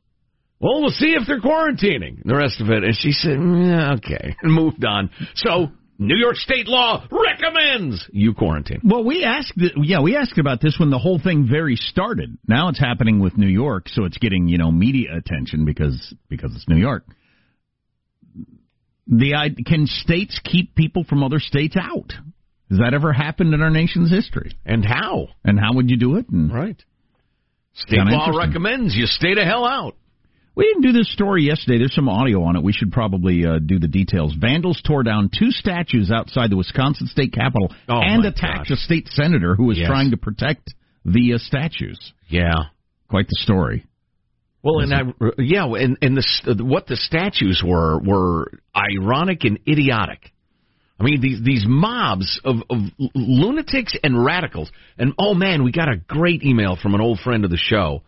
Well, 0.61 0.81
we'll 0.81 0.91
see 0.91 1.15
if 1.19 1.27
they're 1.27 1.41
quarantining. 1.41 2.23
The 2.23 2.35
rest 2.35 2.61
of 2.61 2.69
it. 2.69 2.83
And 2.83 2.95
she 2.97 3.11
said, 3.11 3.37
mm, 3.37 3.97
okay, 3.97 4.35
and 4.41 4.53
moved 4.53 4.83
on. 4.85 5.09
So, 5.35 5.67
New 6.01 6.15
York 6.15 6.37
state 6.37 6.65
law 6.65 7.05
recommends 7.11 8.07
you 8.13 8.33
quarantine. 8.33 8.79
Well, 8.85 9.03
we 9.03 9.25
asked, 9.25 9.53
yeah, 9.75 9.99
we 9.99 10.15
asked 10.15 10.37
about 10.37 10.61
this 10.61 10.77
when 10.79 10.91
the 10.91 10.97
whole 10.97 11.19
thing 11.19 11.45
very 11.51 11.75
started. 11.75 12.37
Now 12.47 12.69
it's 12.69 12.79
happening 12.79 13.19
with 13.19 13.37
New 13.37 13.47
York, 13.49 13.89
so 13.89 14.05
it's 14.05 14.17
getting 14.17 14.47
you 14.47 14.57
know 14.57 14.71
media 14.71 15.09
attention 15.17 15.65
because 15.65 16.13
because 16.29 16.55
it's 16.55 16.69
New 16.69 16.77
York. 16.77 17.05
The 19.07 19.53
can 19.65 19.87
states 19.87 20.39
keep 20.41 20.73
people 20.73 21.03
from 21.03 21.21
other 21.21 21.39
states 21.39 21.75
out? 21.75 22.13
Has 22.69 22.79
that 22.79 22.93
ever 22.93 23.11
happened 23.11 23.53
in 23.53 23.61
our 23.61 23.71
nation's 23.71 24.09
history? 24.09 24.55
And 24.65 24.85
how? 24.85 25.29
And 25.43 25.59
how 25.59 25.73
would 25.73 25.89
you 25.89 25.97
do 25.97 26.15
it? 26.15 26.29
And 26.29 26.53
Right. 26.53 26.81
State 27.73 27.99
law 27.99 28.29
recommends 28.37 28.95
you 28.95 29.05
stay 29.05 29.35
the 29.35 29.43
hell 29.43 29.65
out. 29.65 29.95
We 30.55 30.65
didn't 30.65 30.81
do 30.81 30.91
this 30.91 31.11
story 31.13 31.43
yesterday. 31.43 31.77
There's 31.77 31.95
some 31.95 32.09
audio 32.09 32.43
on 32.43 32.55
it. 32.57 32.63
We 32.63 32.73
should 32.73 32.91
probably 32.91 33.45
uh, 33.45 33.59
do 33.65 33.79
the 33.79 33.87
details. 33.87 34.35
Vandals 34.39 34.81
tore 34.85 35.03
down 35.03 35.29
two 35.37 35.51
statues 35.51 36.11
outside 36.11 36.49
the 36.51 36.57
Wisconsin 36.57 37.07
state 37.07 37.31
capitol 37.33 37.73
Oh, 37.87 38.01
and 38.01 38.25
attacked 38.25 38.67
gosh. 38.69 38.71
a 38.71 38.75
state 38.75 39.07
senator 39.09 39.55
who 39.55 39.65
was 39.65 39.77
Yes. 39.77 39.87
trying 39.87 40.11
to 40.11 40.17
protect 40.17 40.73
the 41.05 41.33
uh, 41.35 41.37
statues. 41.37 42.13
Yeah. 42.27 42.53
Quite 43.09 43.27
the 43.27 43.37
story. 43.39 43.85
Well, 44.61 44.79
and 44.81 44.93
I, 44.93 45.01
yeah, 45.37 45.65
and 45.65 45.97
and 46.01 46.17
the 46.17 46.63
what 46.65 46.85
the 46.87 46.97
statues 46.97 47.63
were 47.65 47.97
were 47.99 48.51
ironic 48.75 49.45
and 49.45 49.57
idiotic. 49.65 50.33
I 50.99 51.05
mean, 51.05 51.21
these 51.21 51.41
these 51.41 51.63
mobs 51.65 52.41
of, 52.43 52.57
of 52.69 52.79
lunatics 53.15 53.95
and 54.03 54.21
radicals. 54.23 54.69
And 54.97 55.13
oh 55.17 55.33
man, 55.33 55.63
we 55.63 55.71
got 55.71 55.87
a 55.87 55.95
great 55.95 56.43
email 56.43 56.75
from 56.75 56.93
an 56.93 56.99
old 56.99 57.19
friend 57.21 57.45
of 57.45 57.51
the 57.51 57.57
show 57.57 58.03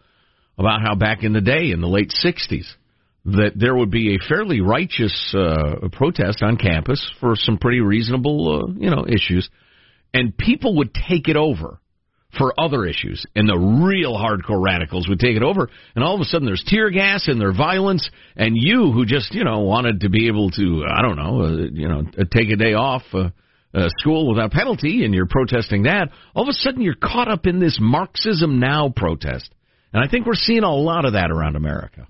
about 0.57 0.81
how 0.81 0.95
back 0.95 1.23
in 1.23 1.33
the 1.33 1.41
day, 1.41 1.71
in 1.71 1.81
the 1.81 1.87
late 1.87 2.13
'60s, 2.23 2.65
that 3.25 3.51
there 3.55 3.75
would 3.75 3.91
be 3.91 4.15
a 4.15 4.27
fairly 4.27 4.61
righteous 4.61 5.33
uh, 5.37 5.87
protest 5.91 6.41
on 6.41 6.57
campus 6.57 7.11
for 7.19 7.35
some 7.35 7.57
pretty 7.57 7.79
reasonable, 7.79 8.63
uh, 8.63 8.73
you 8.77 8.89
know, 8.89 9.05
issues, 9.07 9.49
and 10.13 10.37
people 10.37 10.77
would 10.77 10.93
take 10.93 11.27
it 11.27 11.35
over 11.35 11.79
for 12.37 12.53
other 12.59 12.85
issues, 12.85 13.25
and 13.35 13.47
the 13.47 13.57
real 13.57 14.13
hardcore 14.13 14.63
radicals 14.63 15.07
would 15.09 15.19
take 15.19 15.35
it 15.35 15.43
over, 15.43 15.69
and 15.95 16.03
all 16.03 16.15
of 16.15 16.21
a 16.21 16.25
sudden 16.25 16.45
there's 16.45 16.63
tear 16.65 16.89
gas 16.89 17.27
and 17.27 17.41
there's 17.41 17.57
violence, 17.57 18.09
and 18.37 18.55
you 18.55 18.91
who 18.91 19.05
just 19.05 19.33
you 19.33 19.43
know 19.43 19.59
wanted 19.59 20.01
to 20.01 20.09
be 20.09 20.27
able 20.27 20.49
to 20.51 20.85
I 20.87 21.01
don't 21.01 21.17
know 21.17 21.41
uh, 21.41 21.67
you 21.73 21.89
know 21.89 22.03
uh, 22.17 22.23
take 22.31 22.49
a 22.49 22.55
day 22.55 22.73
off 22.73 23.03
uh, 23.13 23.29
uh, 23.73 23.89
school 23.97 24.29
without 24.29 24.51
penalty, 24.51 25.03
and 25.03 25.13
you're 25.13 25.27
protesting 25.27 25.83
that, 25.83 26.09
all 26.33 26.43
of 26.43 26.49
a 26.49 26.53
sudden 26.53 26.81
you're 26.81 26.95
caught 26.95 27.27
up 27.27 27.45
in 27.45 27.59
this 27.59 27.77
Marxism 27.81 28.59
now 28.59 28.91
protest, 28.95 29.53
and 29.93 30.03
I 30.03 30.07
think 30.07 30.25
we're 30.25 30.33
seeing 30.35 30.63
a 30.63 30.73
lot 30.73 31.05
of 31.05 31.13
that 31.13 31.31
around 31.31 31.55
America. 31.55 32.07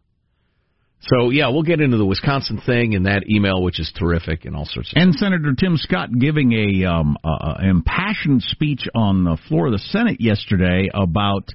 So 1.04 1.32
yeah, 1.32 1.50
we'll 1.50 1.64
get 1.64 1.82
into 1.82 1.98
the 1.98 2.06
Wisconsin 2.06 2.62
thing 2.64 2.94
and 2.94 3.08
that 3.08 3.24
email, 3.28 3.64
which 3.64 3.80
is 3.80 3.92
terrific, 3.98 4.46
and 4.46 4.56
all 4.56 4.66
sorts 4.66 4.92
of. 4.92 5.02
And 5.02 5.16
Senator 5.16 5.54
Tim 5.58 5.78
Scott 5.78 6.10
giving 6.18 6.54
a 6.54 6.86
um, 6.86 7.18
uh, 7.24 7.56
impassioned 7.62 8.44
speech 8.44 8.88
on 8.94 9.24
the 9.24 9.38
floor 9.48 9.68
of 9.68 9.72
the 9.74 9.80
Senate 9.80 10.22
yesterday 10.22 10.90
about 10.94 11.50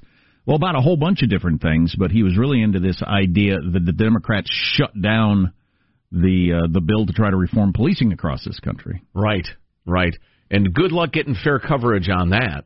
well 0.45 0.57
about 0.57 0.75
a 0.75 0.81
whole 0.81 0.97
bunch 0.97 1.23
of 1.23 1.29
different 1.29 1.61
things, 1.61 1.95
but 1.97 2.11
he 2.11 2.23
was 2.23 2.37
really 2.37 2.61
into 2.61 2.79
this 2.79 3.01
idea 3.01 3.55
that 3.55 3.85
the 3.85 3.93
Democrats 3.93 4.49
shut 4.51 4.91
down 5.01 5.53
the 6.11 6.63
uh, 6.63 6.67
the 6.69 6.81
bill 6.81 7.05
to 7.05 7.13
try 7.13 7.29
to 7.29 7.37
reform 7.37 7.71
policing 7.71 8.11
across 8.11 8.43
this 8.43 8.59
country. 8.59 9.01
Right, 9.13 9.47
right. 9.85 10.15
And 10.51 10.73
good 10.73 10.91
luck 10.91 11.13
getting 11.13 11.35
fair 11.41 11.59
coverage 11.59 12.09
on 12.09 12.31
that. 12.31 12.65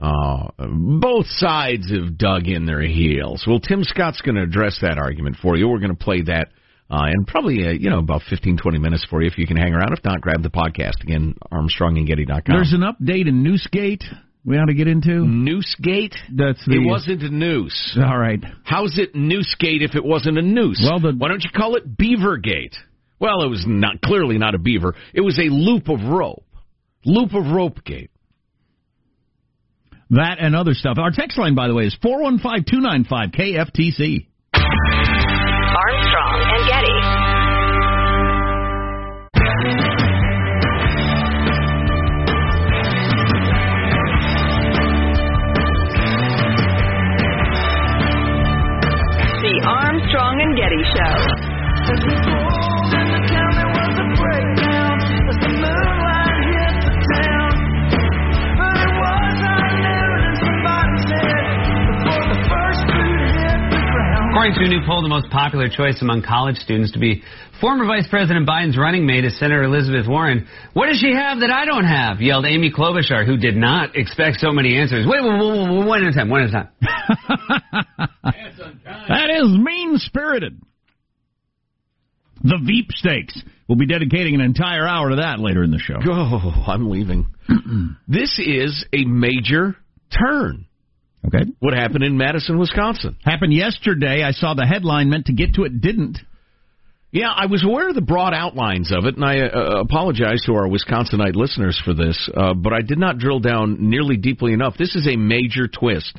Uh, 0.00 0.48
both 0.58 1.26
sides 1.26 1.90
have 1.90 2.18
dug 2.18 2.46
in 2.46 2.66
their 2.66 2.82
heels. 2.82 3.44
Well, 3.46 3.60
Tim 3.60 3.82
Scott's 3.82 4.20
going 4.20 4.34
to 4.34 4.42
address 4.42 4.78
that 4.82 4.98
argument 4.98 5.36
for 5.40 5.56
you. 5.56 5.68
We're 5.68 5.78
going 5.80 5.96
to 5.96 6.04
play 6.04 6.22
that 6.22 6.48
uh, 6.90 7.06
in 7.12 7.24
probably, 7.24 7.66
uh, 7.66 7.70
you 7.70 7.88
know, 7.90 7.98
about 7.98 8.22
15, 8.28 8.58
20 8.58 8.78
minutes 8.78 9.06
for 9.08 9.22
you 9.22 9.26
if 9.28 9.38
you 9.38 9.46
can 9.46 9.56
hang 9.56 9.72
around. 9.72 9.92
If 9.92 10.04
not, 10.04 10.20
grab 10.20 10.42
the 10.42 10.50
podcast. 10.50 11.02
Again, 11.02 11.34
ArmstrongandGetty.com. 11.52 12.42
There's 12.46 12.72
an 12.74 12.82
update 12.82 13.26
in 13.28 13.42
Noosegate 13.42 14.02
we 14.44 14.58
ought 14.58 14.66
to 14.66 14.74
get 14.74 14.86
into. 14.86 15.10
Noosegate? 15.24 16.14
That's 16.32 16.64
the, 16.66 16.76
It 16.76 16.86
wasn't 16.86 17.22
a 17.22 17.30
noose. 17.30 17.98
All 18.00 18.16
right. 18.16 18.38
How's 18.62 18.96
it 18.96 19.12
Noosegate 19.14 19.82
if 19.82 19.96
it 19.96 20.04
wasn't 20.04 20.38
a 20.38 20.42
noose? 20.42 20.80
Well, 20.88 21.00
the- 21.00 21.16
Why 21.18 21.28
don't 21.28 21.42
you 21.42 21.50
call 21.54 21.74
it 21.74 21.96
Beavergate? 21.98 22.74
Well, 23.18 23.42
it 23.42 23.48
was 23.48 23.64
not 23.66 24.00
clearly 24.02 24.38
not 24.38 24.54
a 24.54 24.58
beaver. 24.58 24.94
It 25.14 25.22
was 25.22 25.38
a 25.38 25.48
loop 25.50 25.88
of 25.88 26.00
rope. 26.04 26.44
Loop 27.04 27.34
of 27.34 27.46
rope 27.46 27.82
gate. 27.84 28.10
That 30.10 30.38
and 30.38 30.54
other 30.54 30.74
stuff. 30.74 30.98
Our 30.98 31.10
text 31.10 31.36
line, 31.38 31.54
by 31.54 31.66
the 31.68 31.74
way, 31.74 31.84
is 31.86 31.96
415 32.00 32.64
295 32.64 33.30
KFTC. 33.30 34.26
Armstrong 35.76 36.40
and 36.46 36.68
Getty. 36.70 36.96
The 49.42 49.54
Armstrong 49.66 50.40
and 50.40 50.56
Getty 50.56 50.82
Show. 50.94 52.25
According 64.36 64.58
to 64.58 64.64
a 64.66 64.68
new 64.68 64.84
poll, 64.86 65.00
the 65.00 65.08
most 65.08 65.30
popular 65.30 65.70
choice 65.70 66.02
among 66.02 66.20
college 66.20 66.56
students 66.56 66.92
to 66.92 66.98
be 66.98 67.22
former 67.58 67.86
Vice 67.86 68.06
President 68.10 68.46
Biden's 68.46 68.76
running 68.76 69.06
mate 69.06 69.24
is 69.24 69.38
Senator 69.38 69.62
Elizabeth 69.62 70.06
Warren. 70.06 70.46
What 70.74 70.88
does 70.88 70.98
she 70.98 71.14
have 71.14 71.40
that 71.40 71.48
I 71.48 71.64
don't 71.64 71.86
have? 71.86 72.20
yelled 72.20 72.44
Amy 72.44 72.70
Klobuchar, 72.70 73.24
who 73.24 73.38
did 73.38 73.56
not 73.56 73.96
expect 73.96 74.40
so 74.40 74.52
many 74.52 74.76
answers. 74.76 75.06
Wait, 75.08 75.22
wait, 75.22 75.40
wait, 75.40 75.78
wait, 75.78 75.86
one 75.86 76.04
at 76.04 76.12
a 76.12 76.14
time, 76.14 76.28
one 76.28 76.42
at 76.42 76.50
a 76.50 76.52
time. 76.52 76.68
That 79.08 79.30
is 79.30 79.56
mean 79.56 79.96
spirited. 79.96 80.60
The 82.42 82.58
Veep 82.62 82.92
Stakes. 82.92 83.40
We'll 83.66 83.78
be 83.78 83.86
dedicating 83.86 84.34
an 84.34 84.42
entire 84.42 84.86
hour 84.86 85.08
to 85.10 85.16
that 85.16 85.38
later 85.38 85.64
in 85.64 85.70
the 85.70 85.78
show. 85.78 85.96
Oh, 86.06 86.62
I'm 86.66 86.90
leaving. 86.90 87.28
this 88.06 88.38
is 88.38 88.84
a 88.92 89.06
major 89.06 89.76
turn. 90.10 90.66
Okay. 91.26 91.50
What 91.58 91.74
happened 91.74 92.04
in 92.04 92.16
Madison, 92.16 92.58
Wisconsin? 92.58 93.16
Happened 93.24 93.52
yesterday. 93.52 94.22
I 94.22 94.30
saw 94.30 94.54
the 94.54 94.66
headline 94.66 95.10
meant 95.10 95.26
to 95.26 95.32
get 95.32 95.54
to 95.54 95.64
it, 95.64 95.80
didn't. 95.80 96.18
Yeah, 97.10 97.32
I 97.34 97.46
was 97.46 97.64
aware 97.64 97.88
of 97.88 97.94
the 97.94 98.02
broad 98.02 98.34
outlines 98.34 98.92
of 98.92 99.06
it, 99.06 99.16
and 99.16 99.24
I 99.24 99.40
uh, 99.40 99.80
apologize 99.80 100.42
to 100.46 100.54
our 100.54 100.68
Wisconsinite 100.68 101.34
listeners 101.34 101.80
for 101.82 101.94
this, 101.94 102.28
uh, 102.36 102.52
but 102.52 102.72
I 102.72 102.82
did 102.82 102.98
not 102.98 103.18
drill 103.18 103.40
down 103.40 103.88
nearly 103.88 104.16
deeply 104.16 104.52
enough. 104.52 104.76
This 104.78 104.94
is 104.94 105.08
a 105.08 105.16
major 105.16 105.66
twist 105.68 106.18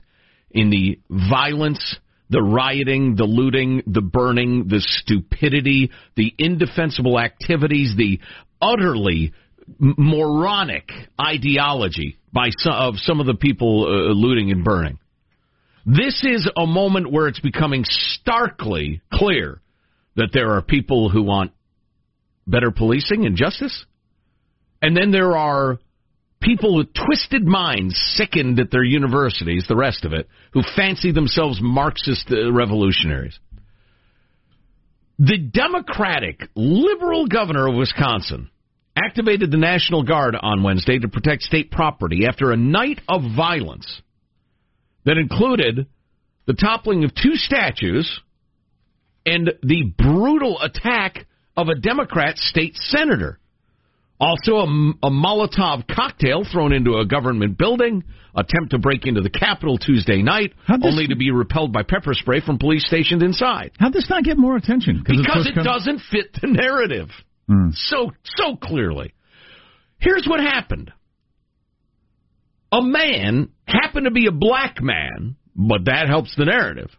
in 0.49 0.69
the 0.69 0.99
violence, 1.09 1.97
the 2.29 2.41
rioting, 2.41 3.15
the 3.15 3.25
looting, 3.25 3.83
the 3.85 4.01
burning, 4.01 4.67
the 4.69 4.79
stupidity, 4.79 5.91
the 6.15 6.33
indefensible 6.37 7.19
activities, 7.19 7.93
the 7.95 8.19
utterly 8.61 9.33
moronic 9.77 10.89
ideology 11.21 12.17
by 12.37 12.51
some 12.59 12.73
of 12.73 12.93
some 12.97 13.19
of 13.19 13.25
the 13.25 13.33
people 13.33 13.87
uh, 13.87 14.13
looting 14.13 14.51
and 14.51 14.63
burning. 14.63 14.99
This 15.87 16.23
is 16.23 16.47
a 16.55 16.67
moment 16.67 17.11
where 17.11 17.27
it's 17.27 17.39
becoming 17.39 17.83
starkly 17.83 19.01
clear 19.11 19.59
that 20.17 20.29
there 20.33 20.51
are 20.51 20.61
people 20.61 21.09
who 21.09 21.23
want 21.23 21.51
better 22.45 22.69
policing 22.69 23.25
and 23.25 23.35
justice, 23.35 23.85
and 24.83 24.95
then 24.95 25.09
there 25.09 25.35
are 25.35 25.79
people 26.39 26.77
with 26.77 26.89
twisted 26.93 27.43
minds, 27.43 27.99
sickened 28.15 28.59
at 28.59 28.69
their 28.69 28.83
universities, 28.83 29.65
the 29.67 29.75
rest 29.75 30.05
of 30.05 30.13
it, 30.13 30.29
who 30.53 30.61
fancy 30.75 31.11
themselves 31.11 31.57
Marxist 31.59 32.27
uh, 32.29 32.53
revolutionaries. 32.53 33.39
The 35.17 35.39
Democratic 35.39 36.41
liberal 36.53 37.25
governor 37.25 37.67
of 37.67 37.73
Wisconsin 37.73 38.51
activated 38.97 39.51
the 39.51 39.57
National 39.57 40.03
Guard 40.03 40.35
on 40.39 40.63
Wednesday 40.63 40.99
to 40.99 41.07
protect 41.07 41.43
state 41.43 41.71
property 41.71 42.25
after 42.27 42.51
a 42.51 42.57
night 42.57 42.99
of 43.07 43.21
violence 43.35 44.01
that 45.05 45.17
included 45.17 45.87
the 46.45 46.53
toppling 46.53 47.03
of 47.03 47.13
two 47.13 47.35
statues 47.35 48.21
and 49.25 49.51
the 49.61 49.93
brutal 49.97 50.59
attack 50.61 51.27
of 51.55 51.67
a 51.67 51.75
Democrat 51.75 52.37
state 52.37 52.75
senator. 52.75 53.39
Also, 54.19 54.55
a, 54.55 54.63
a, 55.03 55.11
Molotov 55.11 55.87
cocktail 55.87 56.43
thrown 56.51 56.73
into 56.73 56.97
a 56.97 57.05
government 57.05 57.55
building, 57.55 58.03
attempt 58.35 58.71
to 58.71 58.79
break 58.79 59.05
into 59.05 59.21
the 59.21 59.29
Capitol 59.29 59.77
Tuesday 59.77 60.23
night, 60.23 60.53
only 60.83 61.07
to 61.07 61.15
be 61.15 61.29
repelled 61.29 61.71
by 61.71 61.83
pepper 61.83 62.15
spray 62.15 62.41
from 62.41 62.57
police 62.57 62.83
stationed 62.87 63.21
inside. 63.21 63.71
How'd 63.77 63.93
this 63.93 64.09
not 64.09 64.23
get 64.23 64.37
more 64.37 64.55
attention? 64.55 65.03
Because 65.05 65.45
it 65.45 65.63
doesn't 65.63 66.01
fit 66.09 66.35
the 66.41 66.47
narrative 66.47 67.09
mm. 67.49 67.73
so 67.73 68.11
so 68.23 68.55
clearly. 68.55 69.13
Here's 69.99 70.25
what 70.27 70.39
happened: 70.39 70.91
a 72.71 72.81
man 72.81 73.49
happened 73.65 74.05
to 74.05 74.11
be 74.11 74.27
a 74.27 74.31
black 74.31 74.81
man, 74.81 75.35
but 75.55 75.85
that 75.85 76.07
helps 76.07 76.35
the 76.35 76.45
narrative. 76.45 76.89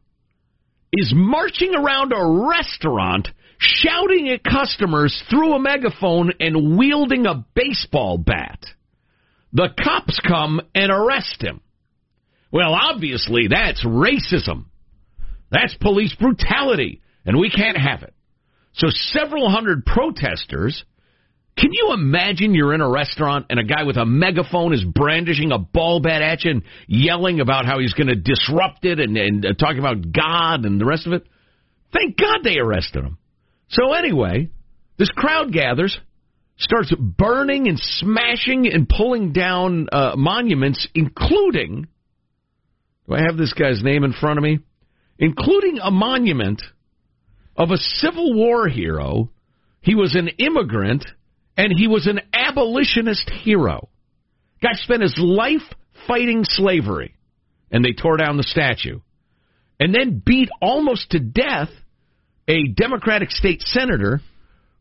Is 0.93 1.13
marching 1.15 1.75
around 1.75 2.13
a 2.13 2.49
restaurant 2.49 3.29
shouting 3.59 4.29
at 4.31 4.45
customers 4.45 5.23
through 5.29 5.55
a 5.55 5.61
megaphone 5.61 6.33
and 6.41 6.79
wielding 6.79 7.27
a 7.27 7.45
baseball 7.55 8.17
bat. 8.19 8.65
The 9.53 9.69
cops 9.83 10.21
come 10.27 10.61
and 10.75 10.91
arrest 10.93 11.43
him. 11.43 11.61
Well, 12.53 12.73
obviously, 12.73 13.49
that's 13.49 13.85
racism. 13.85 14.67
That's 15.51 15.75
police 15.77 16.15
brutality, 16.15 17.03
and 17.25 17.39
we 17.39 17.51
can't 17.51 17.77
have 17.77 18.03
it. 18.03 18.15
So, 18.79 18.88
several 18.91 19.51
hundred 19.51 19.85
protesters. 19.85 20.85
Can 21.59 21.73
you 21.73 21.93
imagine 21.93 22.55
you're 22.55 22.73
in 22.73 22.81
a 22.81 22.88
restaurant 22.88 23.47
and 23.51 23.59
a 23.59 23.64
guy 23.64 23.83
with 23.83 23.97
a 23.97 24.07
megaphone 24.07 24.73
is 24.73 24.85
brandishing 24.85 25.51
a 25.51 25.59
ball 25.59 25.99
bat 25.99 26.23
at 26.23 26.45
you 26.45 26.53
and 26.53 26.62
yelling 26.87 27.41
about 27.41 27.67
how 27.67 27.81
he's 27.81 27.95
going 27.95 28.07
to 28.07 28.14
disrupt 28.14 28.85
it 28.85 29.01
and, 29.01 29.17
and 29.17 29.45
uh, 29.45 29.55
talking 29.55 29.81
about 29.81 30.12
God 30.12 30.64
and 30.64 30.81
the 30.81 30.85
rest 30.85 31.09
of 31.09 31.14
it? 31.14 31.27
Thank 31.93 32.17
God 32.17 32.45
they 32.45 32.59
arrested 32.59 33.03
him. 33.03 33.19
So 33.71 33.93
anyway, 33.93 34.51
this 34.99 35.11
crowd 35.11 35.53
gathers, 35.53 35.99
starts 36.59 36.95
burning 36.95 37.69
and 37.69 37.79
smashing 37.79 38.69
and 38.73 38.88
pulling 38.88 39.33
down 39.33 39.88
uh, 39.91 40.12
monuments, 40.17 40.87
including. 40.95 41.88
Do 43.09 43.14
I 43.14 43.23
have 43.23 43.37
this 43.37 43.53
guy's 43.53 43.83
name 43.83 44.05
in 44.05 44.12
front 44.12 44.38
of 44.38 44.45
me? 44.45 44.61
Including 45.19 45.79
a 45.83 45.91
monument 45.91 46.62
of 47.59 47.71
a 47.71 47.77
Civil 47.77 48.33
War 48.35 48.68
hero. 48.68 49.31
He 49.83 49.94
was 49.94 50.14
an 50.14 50.29
immigrant 50.38 51.05
and 51.57 51.73
he 51.77 51.88
was 51.88 52.07
an 52.07 52.21
abolitionist 52.33 53.29
hero. 53.29 53.88
Guy 54.62 54.71
spent 54.75 55.03
his 55.03 55.18
life 55.18 55.62
fighting 56.07 56.44
slavery, 56.44 57.16
and 57.71 57.85
they 57.85 57.92
tore 57.92 58.16
down 58.16 58.37
the 58.37 58.44
statue, 58.44 59.01
and 59.79 59.94
then 59.94 60.23
beat 60.25 60.49
almost 60.62 61.11
to 61.11 61.18
death 61.18 61.68
a 62.47 62.68
Democratic 62.68 63.31
state 63.31 63.62
senator 63.62 64.21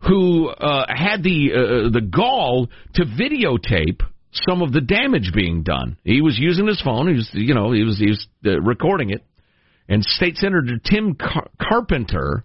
who 0.08 0.48
uh, 0.50 0.86
had 0.88 1.24
the 1.24 1.52
uh, 1.52 1.90
the 1.92 2.02
gall 2.02 2.70
to 2.94 3.04
videotape 3.04 4.02
some 4.48 4.62
of 4.62 4.72
the 4.72 4.82
damage 4.82 5.32
being 5.34 5.64
done. 5.64 5.98
He 6.04 6.22
was 6.22 6.38
using 6.38 6.68
his 6.68 6.82
phone. 6.82 7.08
He 7.08 7.16
was, 7.16 7.30
you 7.34 7.56
know, 7.56 7.72
he 7.72 7.84
was 7.84 7.98
he 7.98 8.10
was 8.10 8.28
uh, 8.46 8.62
recording 8.62 9.10
it. 9.10 9.24
And 9.90 10.04
State 10.04 10.38
Senator 10.38 10.78
Tim 10.84 11.16
Car- 11.16 11.50
Carpenter 11.60 12.44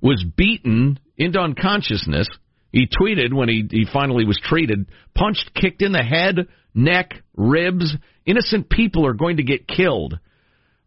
was 0.00 0.24
beaten 0.36 0.98
into 1.16 1.38
unconsciousness. 1.38 2.28
He 2.72 2.86
tweeted 2.86 3.32
when 3.32 3.48
he 3.48 3.66
he 3.70 3.86
finally 3.92 4.24
was 4.24 4.38
treated, 4.42 4.90
punched, 5.14 5.50
kicked 5.54 5.82
in 5.82 5.92
the 5.92 6.02
head, 6.02 6.48
neck, 6.74 7.14
ribs. 7.36 7.94
Innocent 8.26 8.68
people 8.68 9.06
are 9.06 9.14
going 9.14 9.38
to 9.38 9.42
get 9.42 9.66
killed. 9.66 10.18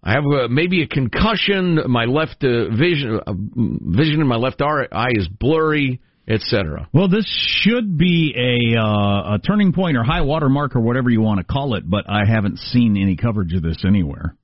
I 0.04 0.13
have 0.13 0.24
a, 0.26 0.50
maybe 0.50 0.84
a 0.84 0.88
concussion. 0.88 1.80
My 1.88 2.06
left 2.06 2.43
uh, 2.43 2.69
vision 2.69 3.19
uh, 3.26 3.34
vision 3.36 4.21
in 4.21 4.28
my 4.28 4.36
left 4.36 4.62
eye 4.62 5.12
is 5.12 5.28
blurry, 5.28 6.02
etc. 6.28 6.88
Well, 6.93 7.08
this 7.08 7.26
should 7.62 7.97
be 7.97 8.34
a 8.36 8.80
uh, 8.80 9.36
a 9.36 9.39
turning 9.45 9.74
point 9.74 9.97
or 9.97 10.04
high 10.04 10.21
water 10.21 10.50
mark 10.50 10.76
or 10.76 10.82
whatever 10.82 11.10
you 11.10 11.21
want 11.21 11.39
to 11.39 11.43
call 11.43 11.76
it, 11.76 11.88
but 11.88 12.06
I 12.10 12.26
haven't 12.28 12.60
seen 12.60 12.97
any 12.97 13.15
coverage 13.15 13.54
of 13.54 13.62
this 13.62 13.84
anywhere. 13.86 14.36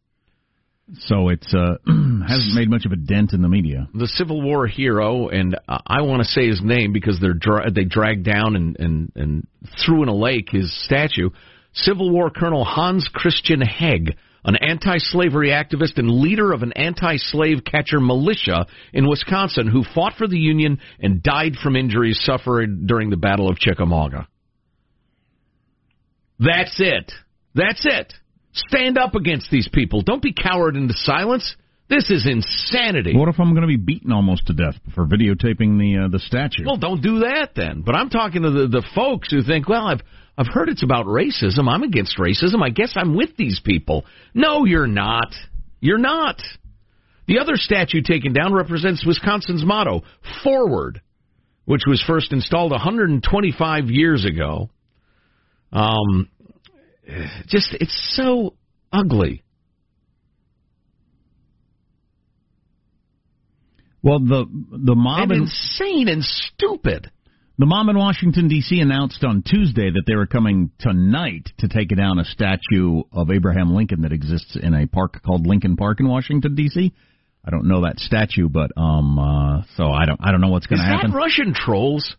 So 0.99 1.29
it's 1.29 1.53
uh, 1.53 1.77
hasn't 1.85 2.55
made 2.55 2.69
much 2.69 2.85
of 2.85 2.93
a 2.93 2.95
dent 2.95 3.33
in 3.33 3.41
the 3.41 3.49
media. 3.49 3.89
The 3.93 4.07
Civil 4.07 4.41
War 4.41 4.67
hero, 4.67 5.27
and 5.27 5.57
I 5.67 6.01
want 6.01 6.23
to 6.23 6.29
say 6.29 6.47
his 6.47 6.61
name 6.63 6.93
because 6.93 7.19
they're 7.19 7.33
dra- 7.33 7.71
they 7.71 7.83
dragged 7.83 8.23
down 8.23 8.55
and, 8.55 8.77
and 8.79 9.11
and 9.15 9.47
threw 9.85 10.03
in 10.03 10.09
a 10.09 10.15
lake 10.15 10.49
his 10.49 10.73
statue. 10.85 11.29
Civil 11.73 12.09
War 12.11 12.29
Colonel 12.29 12.63
Hans 12.63 13.09
Christian 13.13 13.61
Heg 13.61 14.15
an 14.47 14.55
anti 14.55 14.97
slavery 14.97 15.49
activist 15.49 15.97
and 15.97 16.09
leader 16.09 16.53
of 16.53 16.63
an 16.63 16.71
anti 16.73 17.17
slave 17.17 17.63
catcher 17.65 17.99
militia 17.99 18.65
in 18.93 19.07
Wisconsin 19.07 19.67
who 19.67 19.83
fought 19.93 20.13
for 20.17 20.27
the 20.27 20.39
Union 20.39 20.79
and 20.99 21.21
died 21.21 21.55
from 21.61 21.75
injuries 21.75 22.19
suffered 22.23 22.87
during 22.87 23.09
the 23.09 23.17
Battle 23.17 23.49
of 23.49 23.57
Chickamauga. 23.57 24.27
That's 26.39 26.79
it. 26.79 27.11
That's 27.53 27.85
it. 27.85 28.13
Stand 28.67 28.97
up 28.97 29.15
against 29.15 29.51
these 29.51 29.69
people. 29.71 30.01
Don't 30.01 30.21
be 30.21 30.33
coward 30.33 30.75
into 30.75 30.93
silence. 30.95 31.55
This 31.89 32.09
is 32.09 32.27
insanity. 32.27 33.15
What 33.15 33.29
if 33.29 33.39
I'm 33.39 33.51
going 33.51 33.61
to 33.61 33.67
be 33.67 33.77
beaten 33.77 34.11
almost 34.11 34.47
to 34.47 34.53
death 34.53 34.75
for 34.93 35.05
videotaping 35.05 35.79
the 35.79 36.05
uh, 36.05 36.07
the 36.09 36.19
statue? 36.19 36.65
Well, 36.65 36.77
don't 36.77 37.01
do 37.01 37.19
that 37.19 37.51
then. 37.55 37.81
But 37.85 37.95
I'm 37.95 38.09
talking 38.09 38.41
to 38.41 38.51
the 38.51 38.67
the 38.67 38.85
folks 38.93 39.31
who 39.31 39.41
think, 39.41 39.69
well, 39.69 39.87
I've 39.87 40.01
I've 40.37 40.47
heard 40.47 40.69
it's 40.69 40.83
about 40.83 41.05
racism. 41.05 41.69
I'm 41.69 41.83
against 41.83 42.17
racism. 42.17 42.61
I 42.61 42.69
guess 42.69 42.93
I'm 42.95 43.15
with 43.15 43.37
these 43.37 43.61
people. 43.63 44.05
No, 44.33 44.65
you're 44.65 44.87
not. 44.87 45.33
You're 45.79 45.97
not. 45.97 46.41
The 47.27 47.39
other 47.39 47.55
statue 47.55 48.01
taken 48.01 48.33
down 48.33 48.53
represents 48.53 49.05
Wisconsin's 49.05 49.65
motto, 49.65 50.01
Forward, 50.43 51.01
which 51.65 51.83
was 51.85 52.03
first 52.05 52.31
installed 52.31 52.71
125 52.71 53.85
years 53.89 54.25
ago. 54.25 54.69
Um, 55.71 56.29
just, 57.47 57.75
it's 57.79 58.15
so 58.15 58.55
ugly. 58.91 59.43
Well, 64.03 64.19
the 64.19 64.45
the 64.71 64.95
mob 64.95 65.31
and 65.31 65.43
insane 65.43 66.07
and 66.07 66.23
stupid. 66.23 67.11
The 67.57 67.65
mob 67.65 67.89
in 67.89 67.97
Washington, 67.97 68.47
D.C. 68.47 68.79
announced 68.79 69.23
on 69.23 69.41
Tuesday 69.41 69.89
that 69.89 70.03
they 70.05 70.15
were 70.15 70.27
coming 70.27 70.71
tonight 70.79 71.49
to 71.57 71.67
take 71.67 71.89
down 71.89 72.19
a 72.19 72.23
statue 72.23 73.01
of 73.11 73.31
Abraham 73.31 73.73
Lincoln 73.73 74.03
that 74.03 74.13
exists 74.13 74.55
in 74.55 74.75
a 74.75 74.87
park 74.87 75.21
called 75.23 75.47
Lincoln 75.47 75.75
Park 75.75 75.99
in 75.99 76.07
Washington, 76.07 76.53
D.C. 76.53 76.93
I 77.43 77.49
don't 77.49 77.67
know 77.67 77.81
that 77.81 77.97
statue, 77.97 78.47
but 78.47 78.71
um, 78.77 79.17
uh, 79.17 79.63
so 79.75 79.89
I 79.89 80.05
don't 80.05 80.19
I 80.23 80.31
don't 80.31 80.41
know 80.41 80.49
what's 80.49 80.67
going 80.67 80.79
to 80.79 80.85
happen. 80.85 81.07
Is 81.07 81.11
that 81.13 81.17
Russian 81.17 81.53
trolls, 81.53 82.15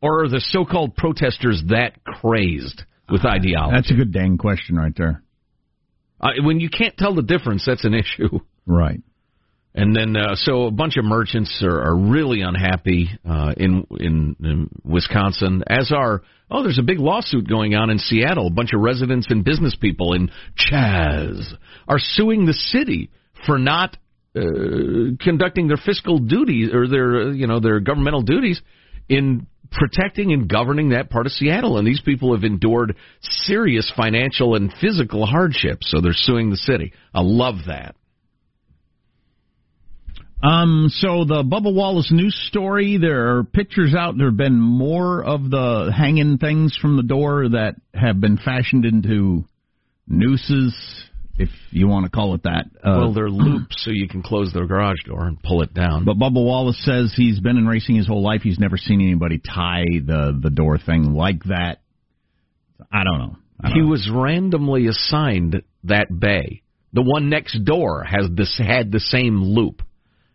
or 0.00 0.24
are 0.24 0.28
the 0.28 0.40
so-called 0.40 0.96
protesters 0.96 1.62
that 1.68 2.02
crazed 2.02 2.82
with 3.10 3.24
ideology? 3.24 3.76
That's 3.76 3.90
a 3.90 3.94
good 3.94 4.12
dang 4.12 4.38
question 4.38 4.76
right 4.76 4.94
there. 4.96 5.22
Uh, 6.20 6.30
when 6.42 6.60
you 6.60 6.68
can't 6.68 6.96
tell 6.96 7.14
the 7.14 7.22
difference, 7.22 7.64
that's 7.66 7.84
an 7.84 7.94
issue. 7.94 8.40
Right. 8.66 9.00
And 9.74 9.96
then, 9.96 10.16
uh, 10.16 10.34
so 10.34 10.66
a 10.66 10.70
bunch 10.70 10.96
of 10.96 11.04
merchants 11.04 11.60
are, 11.64 11.80
are 11.80 11.96
really 11.96 12.42
unhappy 12.42 13.08
uh, 13.28 13.54
in, 13.56 13.86
in 13.98 14.36
in 14.38 14.68
Wisconsin, 14.84 15.64
as 15.66 15.90
are 15.90 16.22
oh, 16.50 16.62
there's 16.62 16.78
a 16.78 16.84
big 16.84 16.98
lawsuit 16.98 17.48
going 17.48 17.74
on 17.74 17.90
in 17.90 17.98
Seattle. 17.98 18.48
A 18.48 18.50
bunch 18.50 18.72
of 18.74 18.80
residents 18.80 19.28
and 19.30 19.44
business 19.44 19.76
people 19.80 20.12
in 20.12 20.30
Chaz 20.58 21.52
are 21.88 21.98
suing 21.98 22.46
the 22.46 22.52
city 22.52 23.10
for 23.46 23.58
not 23.58 23.96
uh, 24.36 25.16
conducting 25.20 25.68
their 25.68 25.76
fiscal 25.76 26.18
duties 26.18 26.70
or 26.72 26.88
their 26.88 27.22
uh, 27.22 27.30
you 27.30 27.46
know 27.46 27.60
their 27.60 27.80
governmental 27.80 28.22
duties 28.22 28.60
in 29.08 29.46
protecting 29.70 30.32
and 30.32 30.48
governing 30.48 30.90
that 30.90 31.10
part 31.10 31.26
of 31.26 31.32
Seattle. 31.32 31.78
And 31.78 31.86
these 31.86 32.00
people 32.00 32.34
have 32.34 32.44
endured 32.44 32.96
serious 33.20 33.90
financial 33.96 34.54
and 34.54 34.72
physical 34.80 35.26
hardships, 35.26 35.90
so 35.90 36.00
they're 36.00 36.12
suing 36.12 36.50
the 36.50 36.56
city. 36.56 36.92
I 37.14 37.20
love 37.22 37.56
that. 37.66 37.94
Um, 40.42 40.86
so 40.88 41.24
the 41.26 41.42
Bubba 41.42 41.72
Wallace 41.74 42.10
news 42.10 42.34
story, 42.48 42.96
there 42.98 43.36
are 43.36 43.44
pictures 43.44 43.94
out. 43.94 44.16
There 44.16 44.28
have 44.28 44.38
been 44.38 44.58
more 44.58 45.22
of 45.22 45.50
the 45.50 45.92
hanging 45.94 46.38
things 46.38 46.76
from 46.80 46.96
the 46.96 47.02
door 47.02 47.50
that 47.50 47.74
have 47.92 48.20
been 48.20 48.38
fashioned 48.38 48.86
into 48.86 49.44
nooses, 50.08 50.74
if 51.40 51.48
you 51.70 51.88
want 51.88 52.04
to 52.04 52.10
call 52.10 52.34
it 52.34 52.42
that. 52.42 52.66
Uh, 52.76 52.98
well, 52.98 53.14
they're 53.14 53.30
loops, 53.30 53.82
so 53.82 53.90
you 53.90 54.08
can 54.08 54.22
close 54.22 54.52
the 54.52 54.60
garage 54.60 55.02
door 55.06 55.26
and 55.26 55.42
pull 55.42 55.62
it 55.62 55.72
down. 55.72 56.04
But 56.04 56.18
Bubba 56.18 56.34
Wallace 56.34 56.80
says 56.84 57.14
he's 57.16 57.40
been 57.40 57.56
in 57.56 57.66
racing 57.66 57.96
his 57.96 58.06
whole 58.06 58.22
life. 58.22 58.42
He's 58.42 58.58
never 58.58 58.76
seen 58.76 59.00
anybody 59.00 59.38
tie 59.38 59.84
the 60.04 60.38
the 60.40 60.50
door 60.50 60.78
thing 60.78 61.14
like 61.14 61.44
that. 61.44 61.78
I 62.92 63.04
don't 63.04 63.18
know. 63.18 63.36
I 63.58 63.68
don't 63.68 63.76
he 63.76 63.82
know. 63.82 63.88
was 63.88 64.10
randomly 64.12 64.86
assigned 64.86 65.62
that 65.84 66.08
bay. 66.16 66.62
The 66.92 67.02
one 67.02 67.30
next 67.30 67.64
door 67.64 68.04
has 68.04 68.26
this 68.34 68.58
had 68.62 68.92
the 68.92 69.00
same 69.00 69.42
loop. 69.42 69.82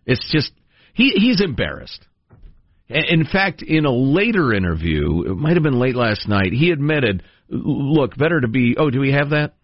It's 0.08 0.32
just 0.32 0.52
he 0.94 1.12
he's 1.16 1.42
embarrassed. 1.42 2.04
In 2.88 3.26
fact, 3.26 3.62
in 3.62 3.86
a 3.86 3.92
later 3.92 4.54
interview, 4.54 5.24
it 5.32 5.36
might 5.36 5.56
have 5.56 5.64
been 5.64 5.80
late 5.80 5.96
last 5.96 6.28
night, 6.28 6.52
he 6.52 6.72
admitted, 6.72 7.24
"Look, 7.50 8.18
better 8.18 8.42
to 8.42 8.48
be." 8.48 8.76
Oh, 8.78 8.90
do 8.90 9.00
we 9.00 9.12
have 9.12 9.32
that? 9.32 9.56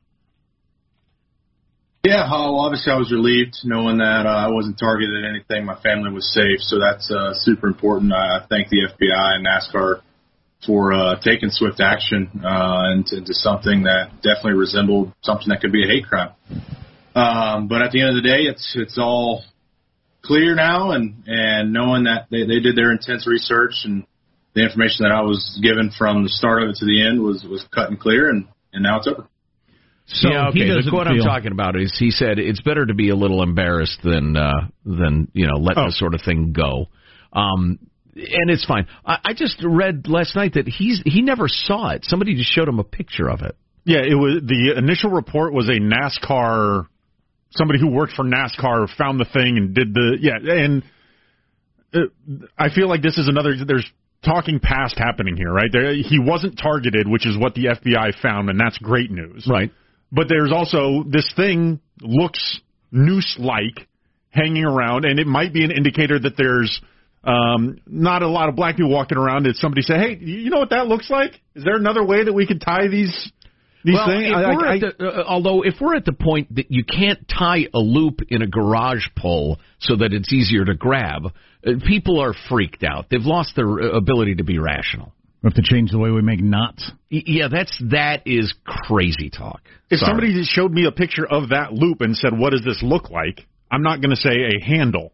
Yeah, 2.04 2.28
well, 2.32 2.62
obviously 2.62 2.92
I 2.92 2.98
was 2.98 3.12
relieved 3.12 3.58
knowing 3.64 4.00
that 4.00 4.26
uh, 4.26 4.30
I 4.30 4.50
wasn't 4.50 4.80
targeted 4.80 5.24
at 5.24 5.30
anything. 5.30 5.66
My 5.66 5.80
family 5.82 6.12
was 6.12 6.34
safe, 6.34 6.60
so 6.62 6.80
that's 6.80 7.12
uh, 7.12 7.34
super 7.36 7.68
important. 7.68 8.12
I 8.12 8.44
thank 8.50 8.70
the 8.70 8.90
FBI 8.90 9.36
and 9.36 9.46
NASCAR 9.46 10.02
for 10.66 10.94
uh, 10.94 11.20
taking 11.22 11.50
swift 11.52 11.80
action 11.80 12.42
uh, 12.44 12.94
into, 12.94 13.18
into 13.18 13.36
something 13.36 13.84
that 13.84 14.14
definitely 14.24 14.54
resembled 14.54 15.14
something 15.22 15.50
that 15.50 15.62
could 15.62 15.72
be 15.72 15.84
a 15.84 15.88
hate 15.88 16.08
crime. 16.08 16.32
Um, 17.14 17.68
but 17.68 17.84
at 17.84 17.92
the 17.92 18.02
end 18.02 18.10
of 18.10 18.16
the 18.16 18.28
day, 18.28 18.50
it's 18.50 18.74
it's 18.76 18.98
all 18.98 19.44
clear 20.24 20.56
now, 20.56 20.92
and 20.92 21.24
and 21.28 21.72
knowing 21.72 22.06
that 22.06 22.28
they, 22.32 22.48
they 22.48 22.62
did 22.62 22.76
their 22.76 22.92
intense 22.92 23.28
research 23.28 23.86
and 23.86 24.08
the 24.56 24.64
information 24.64 25.06
that 25.06 25.12
I 25.12 25.22
was 25.22 25.60
given 25.62 25.92
from 25.96 26.24
the 26.24 26.30
start 26.30 26.64
of 26.64 26.70
it 26.70 26.76
to 26.78 26.86
the 26.86 27.06
end 27.06 27.22
was 27.22 27.44
was 27.44 27.64
cut 27.74 27.90
and 27.90 28.00
clear, 28.00 28.30
and 28.30 28.48
and 28.74 28.82
now 28.82 28.98
it's 28.98 29.08
over. 29.08 29.28
So 30.14 30.30
yeah, 30.30 30.50
okay. 30.50 30.68
The 30.68 30.88
quote 30.90 31.08
I'm 31.08 31.20
talking 31.20 31.52
about 31.52 31.80
is 31.80 31.96
he 31.98 32.12
said 32.12 32.38
it's 32.38 32.62
better 32.62 32.86
to 32.86 32.94
be 32.94 33.10
a 33.10 33.16
little 33.16 33.42
embarrassed 33.44 34.00
than 34.04 34.36
uh, 34.36 34.68
than 34.86 35.30
you 35.34 35.48
know 35.48 35.58
let 35.58 35.78
Oh. 35.78 35.86
this 35.86 35.98
sort 35.98 36.14
of 36.14 36.22
thing 36.22 36.54
go. 36.54 36.88
Um, 37.34 37.80
and 38.14 38.50
it's 38.50 38.66
fine. 38.66 38.88
I, 39.06 39.18
I 39.24 39.34
just 39.34 39.64
read 39.64 40.08
last 40.08 40.36
night 40.36 40.56
that 40.56 40.68
he's 40.68 41.02
he 41.06 41.22
never 41.22 41.48
saw 41.48 41.92
it. 41.92 42.04
Somebody 42.06 42.36
just 42.36 42.52
showed 42.52 42.68
him 42.68 42.80
a 42.80 42.84
picture 42.84 43.30
of 43.30 43.42
it. 43.42 43.56
Yeah, 43.86 44.00
it 44.00 44.16
was 44.16 44.42
the 44.46 44.78
initial 44.78 45.12
report 45.12 45.54
was 45.54 45.70
a 45.70 45.80
NASCAR 45.80 46.88
somebody 47.52 47.80
who 47.80 47.88
worked 47.88 48.14
for 48.14 48.24
NASCAR 48.24 48.88
found 48.98 49.20
the 49.20 49.26
thing 49.26 49.58
and 49.58 49.74
did 49.74 49.94
the 49.94 50.18
yeah 50.20 50.38
and 50.42 50.84
uh, 51.94 52.40
I 52.58 52.70
feel 52.74 52.88
like 52.88 53.02
this 53.02 53.18
is 53.18 53.28
another 53.28 53.54
there's 53.66 53.90
talking 54.24 54.60
past 54.60 54.98
happening 54.98 55.36
here, 55.36 55.52
right? 55.52 55.70
There, 55.72 55.94
he 55.96 56.20
wasn't 56.20 56.58
targeted, 56.62 57.08
which 57.08 57.26
is 57.26 57.38
what 57.38 57.56
the 57.56 57.66
FBI 57.66 58.14
found 58.22 58.50
and 58.50 58.60
that's 58.60 58.78
great 58.78 59.10
news. 59.12 59.48
Right. 59.50 59.72
But 60.12 60.28
there's 60.28 60.52
also 60.52 61.04
this 61.08 61.32
thing 61.36 61.80
looks 62.02 62.60
noose 62.92 63.38
like 63.40 63.88
hanging 64.30 64.66
around 64.66 65.06
and 65.06 65.20
it 65.20 65.28
might 65.28 65.54
be 65.54 65.64
an 65.64 65.72
indicator 65.72 66.20
that 66.20 66.36
there's 66.38 66.82
um, 67.24 67.78
not 67.86 68.24
a 68.24 68.28
lot 68.28 68.50
of 68.50 68.56
black 68.56 68.78
people 68.78 68.92
walking 68.92 69.18
around. 69.18 69.44
Did 69.44 69.56
somebody 69.56 69.84
say, 69.84 69.96
"Hey, 69.96 70.18
you 70.20 70.50
know 70.50 70.58
what 70.60 70.72
that 70.72 70.88
looks 70.88 71.10
like? 71.10 71.40
Is 71.56 71.64
there 71.64 71.76
another 71.76 72.04
way 72.04 72.24
that 72.24 72.34
we 72.34 72.48
could 72.48 72.62
tie 72.62 72.88
these 72.88 73.32
these 73.84 73.94
well, 73.94 74.08
things?" 74.08 74.30
if 74.30 74.36
I- 74.36 74.56
we're 74.56 74.66
I- 74.68 74.76
at 74.76 74.98
the, 74.98 75.08
uh, 75.08 75.24
although 75.28 75.62
if 75.62 75.76
we're 75.80 75.96
at 75.96 76.06
the 76.06 76.14
point 76.14 76.56
that 76.56 76.72
you 76.72 76.84
can't 76.84 77.20
tie 77.28 77.68
a 77.74 77.80
loop 77.80 78.22
in 78.30 78.42
a 78.42 78.48
garage 78.48 79.06
pole 79.16 79.60
so 79.80 79.98
that 79.98 80.14
it's 80.14 80.34
easier 80.34 80.66
to 80.66 80.74
grab, 80.74 81.28
uh, 81.28 81.74
people 81.86 82.20
are 82.20 82.34
freaked 82.50 82.84
out. 82.84 83.06
They've 83.10 83.24
lost 83.24 83.56
their 83.56 83.70
uh, 83.70 83.90
ability 83.90 84.36
to 84.36 84.44
be 84.44 84.58
rational. 84.58 85.14
We 85.44 85.48
have 85.48 85.56
to 85.56 85.64
change 85.64 85.90
the 85.90 85.98
way 85.98 86.12
we 86.12 86.22
make 86.22 86.40
knots. 86.40 86.92
Yeah, 87.10 87.48
that's 87.52 87.76
that 87.90 88.22
is 88.28 88.54
crazy 88.64 89.32
talk. 89.32 89.62
If 89.90 90.00
Sorry. 90.00 90.10
somebody 90.12 90.34
just 90.34 90.52
showed 90.52 90.72
me 90.72 90.86
a 90.86 90.92
picture 90.92 91.26
of 91.26 91.50
that 91.50 91.74
loop 91.74 92.02
and 92.02 92.16
said, 92.16 92.38
"What 92.38 92.52
does 92.52 92.64
this 92.64 92.84
look 92.84 93.10
like?" 93.10 93.48
I'm 93.72 93.82
not 93.82 94.02
going 94.02 94.12
to 94.12 94.16
say 94.18 94.30
a 94.56 94.64
handle. 94.64 95.14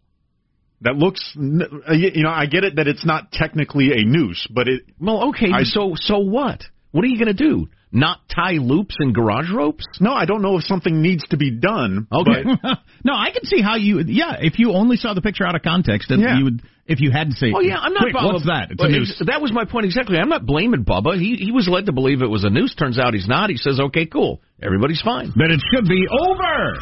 That 0.81 0.95
looks, 0.95 1.33
n- 1.35 1.61
uh, 1.89 1.93
you 1.93 2.23
know, 2.23 2.29
I 2.29 2.45
get 2.45 2.63
it 2.63 2.75
that 2.75 2.87
it's 2.87 3.05
not 3.05 3.31
technically 3.31 3.93
a 3.93 4.03
noose, 4.03 4.45
but 4.53 4.67
it. 4.67 4.81
Well, 4.99 5.29
okay, 5.29 5.49
I- 5.51 5.63
so 5.63 5.93
so 5.95 6.19
what? 6.19 6.61
What 6.91 7.05
are 7.05 7.07
you 7.07 7.17
going 7.17 7.35
to 7.35 7.43
do? 7.43 7.69
Not 7.91 8.19
tie 8.27 8.57
loops 8.59 8.95
and 8.99 9.15
garage 9.15 9.49
ropes? 9.49 9.85
No, 10.01 10.11
I 10.13 10.25
don't 10.25 10.41
know 10.41 10.57
if 10.57 10.63
something 10.65 11.01
needs 11.01 11.25
to 11.29 11.37
be 11.37 11.51
done. 11.51 12.05
Okay. 12.11 12.43
no, 13.05 13.13
I 13.13 13.31
can 13.31 13.45
see 13.45 13.61
how 13.61 13.75
you. 13.77 13.99
Yeah, 14.05 14.35
if 14.41 14.59
you 14.59 14.73
only 14.73 14.97
saw 14.97 15.13
the 15.13 15.21
picture 15.21 15.45
out 15.45 15.55
of 15.55 15.61
context, 15.61 16.11
and 16.11 16.21
Yeah. 16.21 16.37
you 16.37 16.43
would, 16.43 16.61
if 16.85 16.99
you 16.99 17.11
had 17.11 17.29
to 17.29 17.35
say, 17.35 17.53
Oh 17.55 17.61
yeah, 17.61 17.77
I'm 17.79 17.93
not. 17.93 18.01
Quick, 18.03 18.15
Bubba- 18.15 18.33
what's 18.33 18.45
that? 18.45 18.71
It's 18.71 18.83
a 18.83 18.89
noose. 18.89 19.15
ex- 19.19 19.27
That 19.27 19.41
was 19.41 19.53
my 19.53 19.63
point 19.63 19.85
exactly. 19.85 20.17
I'm 20.17 20.27
not 20.29 20.45
blaming 20.45 20.83
Bubba. 20.83 21.17
He 21.17 21.35
he 21.37 21.51
was 21.53 21.67
led 21.69 21.85
to 21.85 21.93
believe 21.93 22.21
it 22.21 22.27
was 22.29 22.43
a 22.43 22.49
noose. 22.49 22.75
Turns 22.75 22.99
out 22.99 23.13
he's 23.13 23.27
not. 23.27 23.49
He 23.49 23.55
says, 23.57 23.79
"Okay, 23.79 24.05
cool, 24.05 24.41
everybody's 24.61 25.01
fine." 25.01 25.31
Then 25.35 25.51
it 25.51 25.61
should 25.73 25.87
be 25.87 26.05
over. 26.11 26.75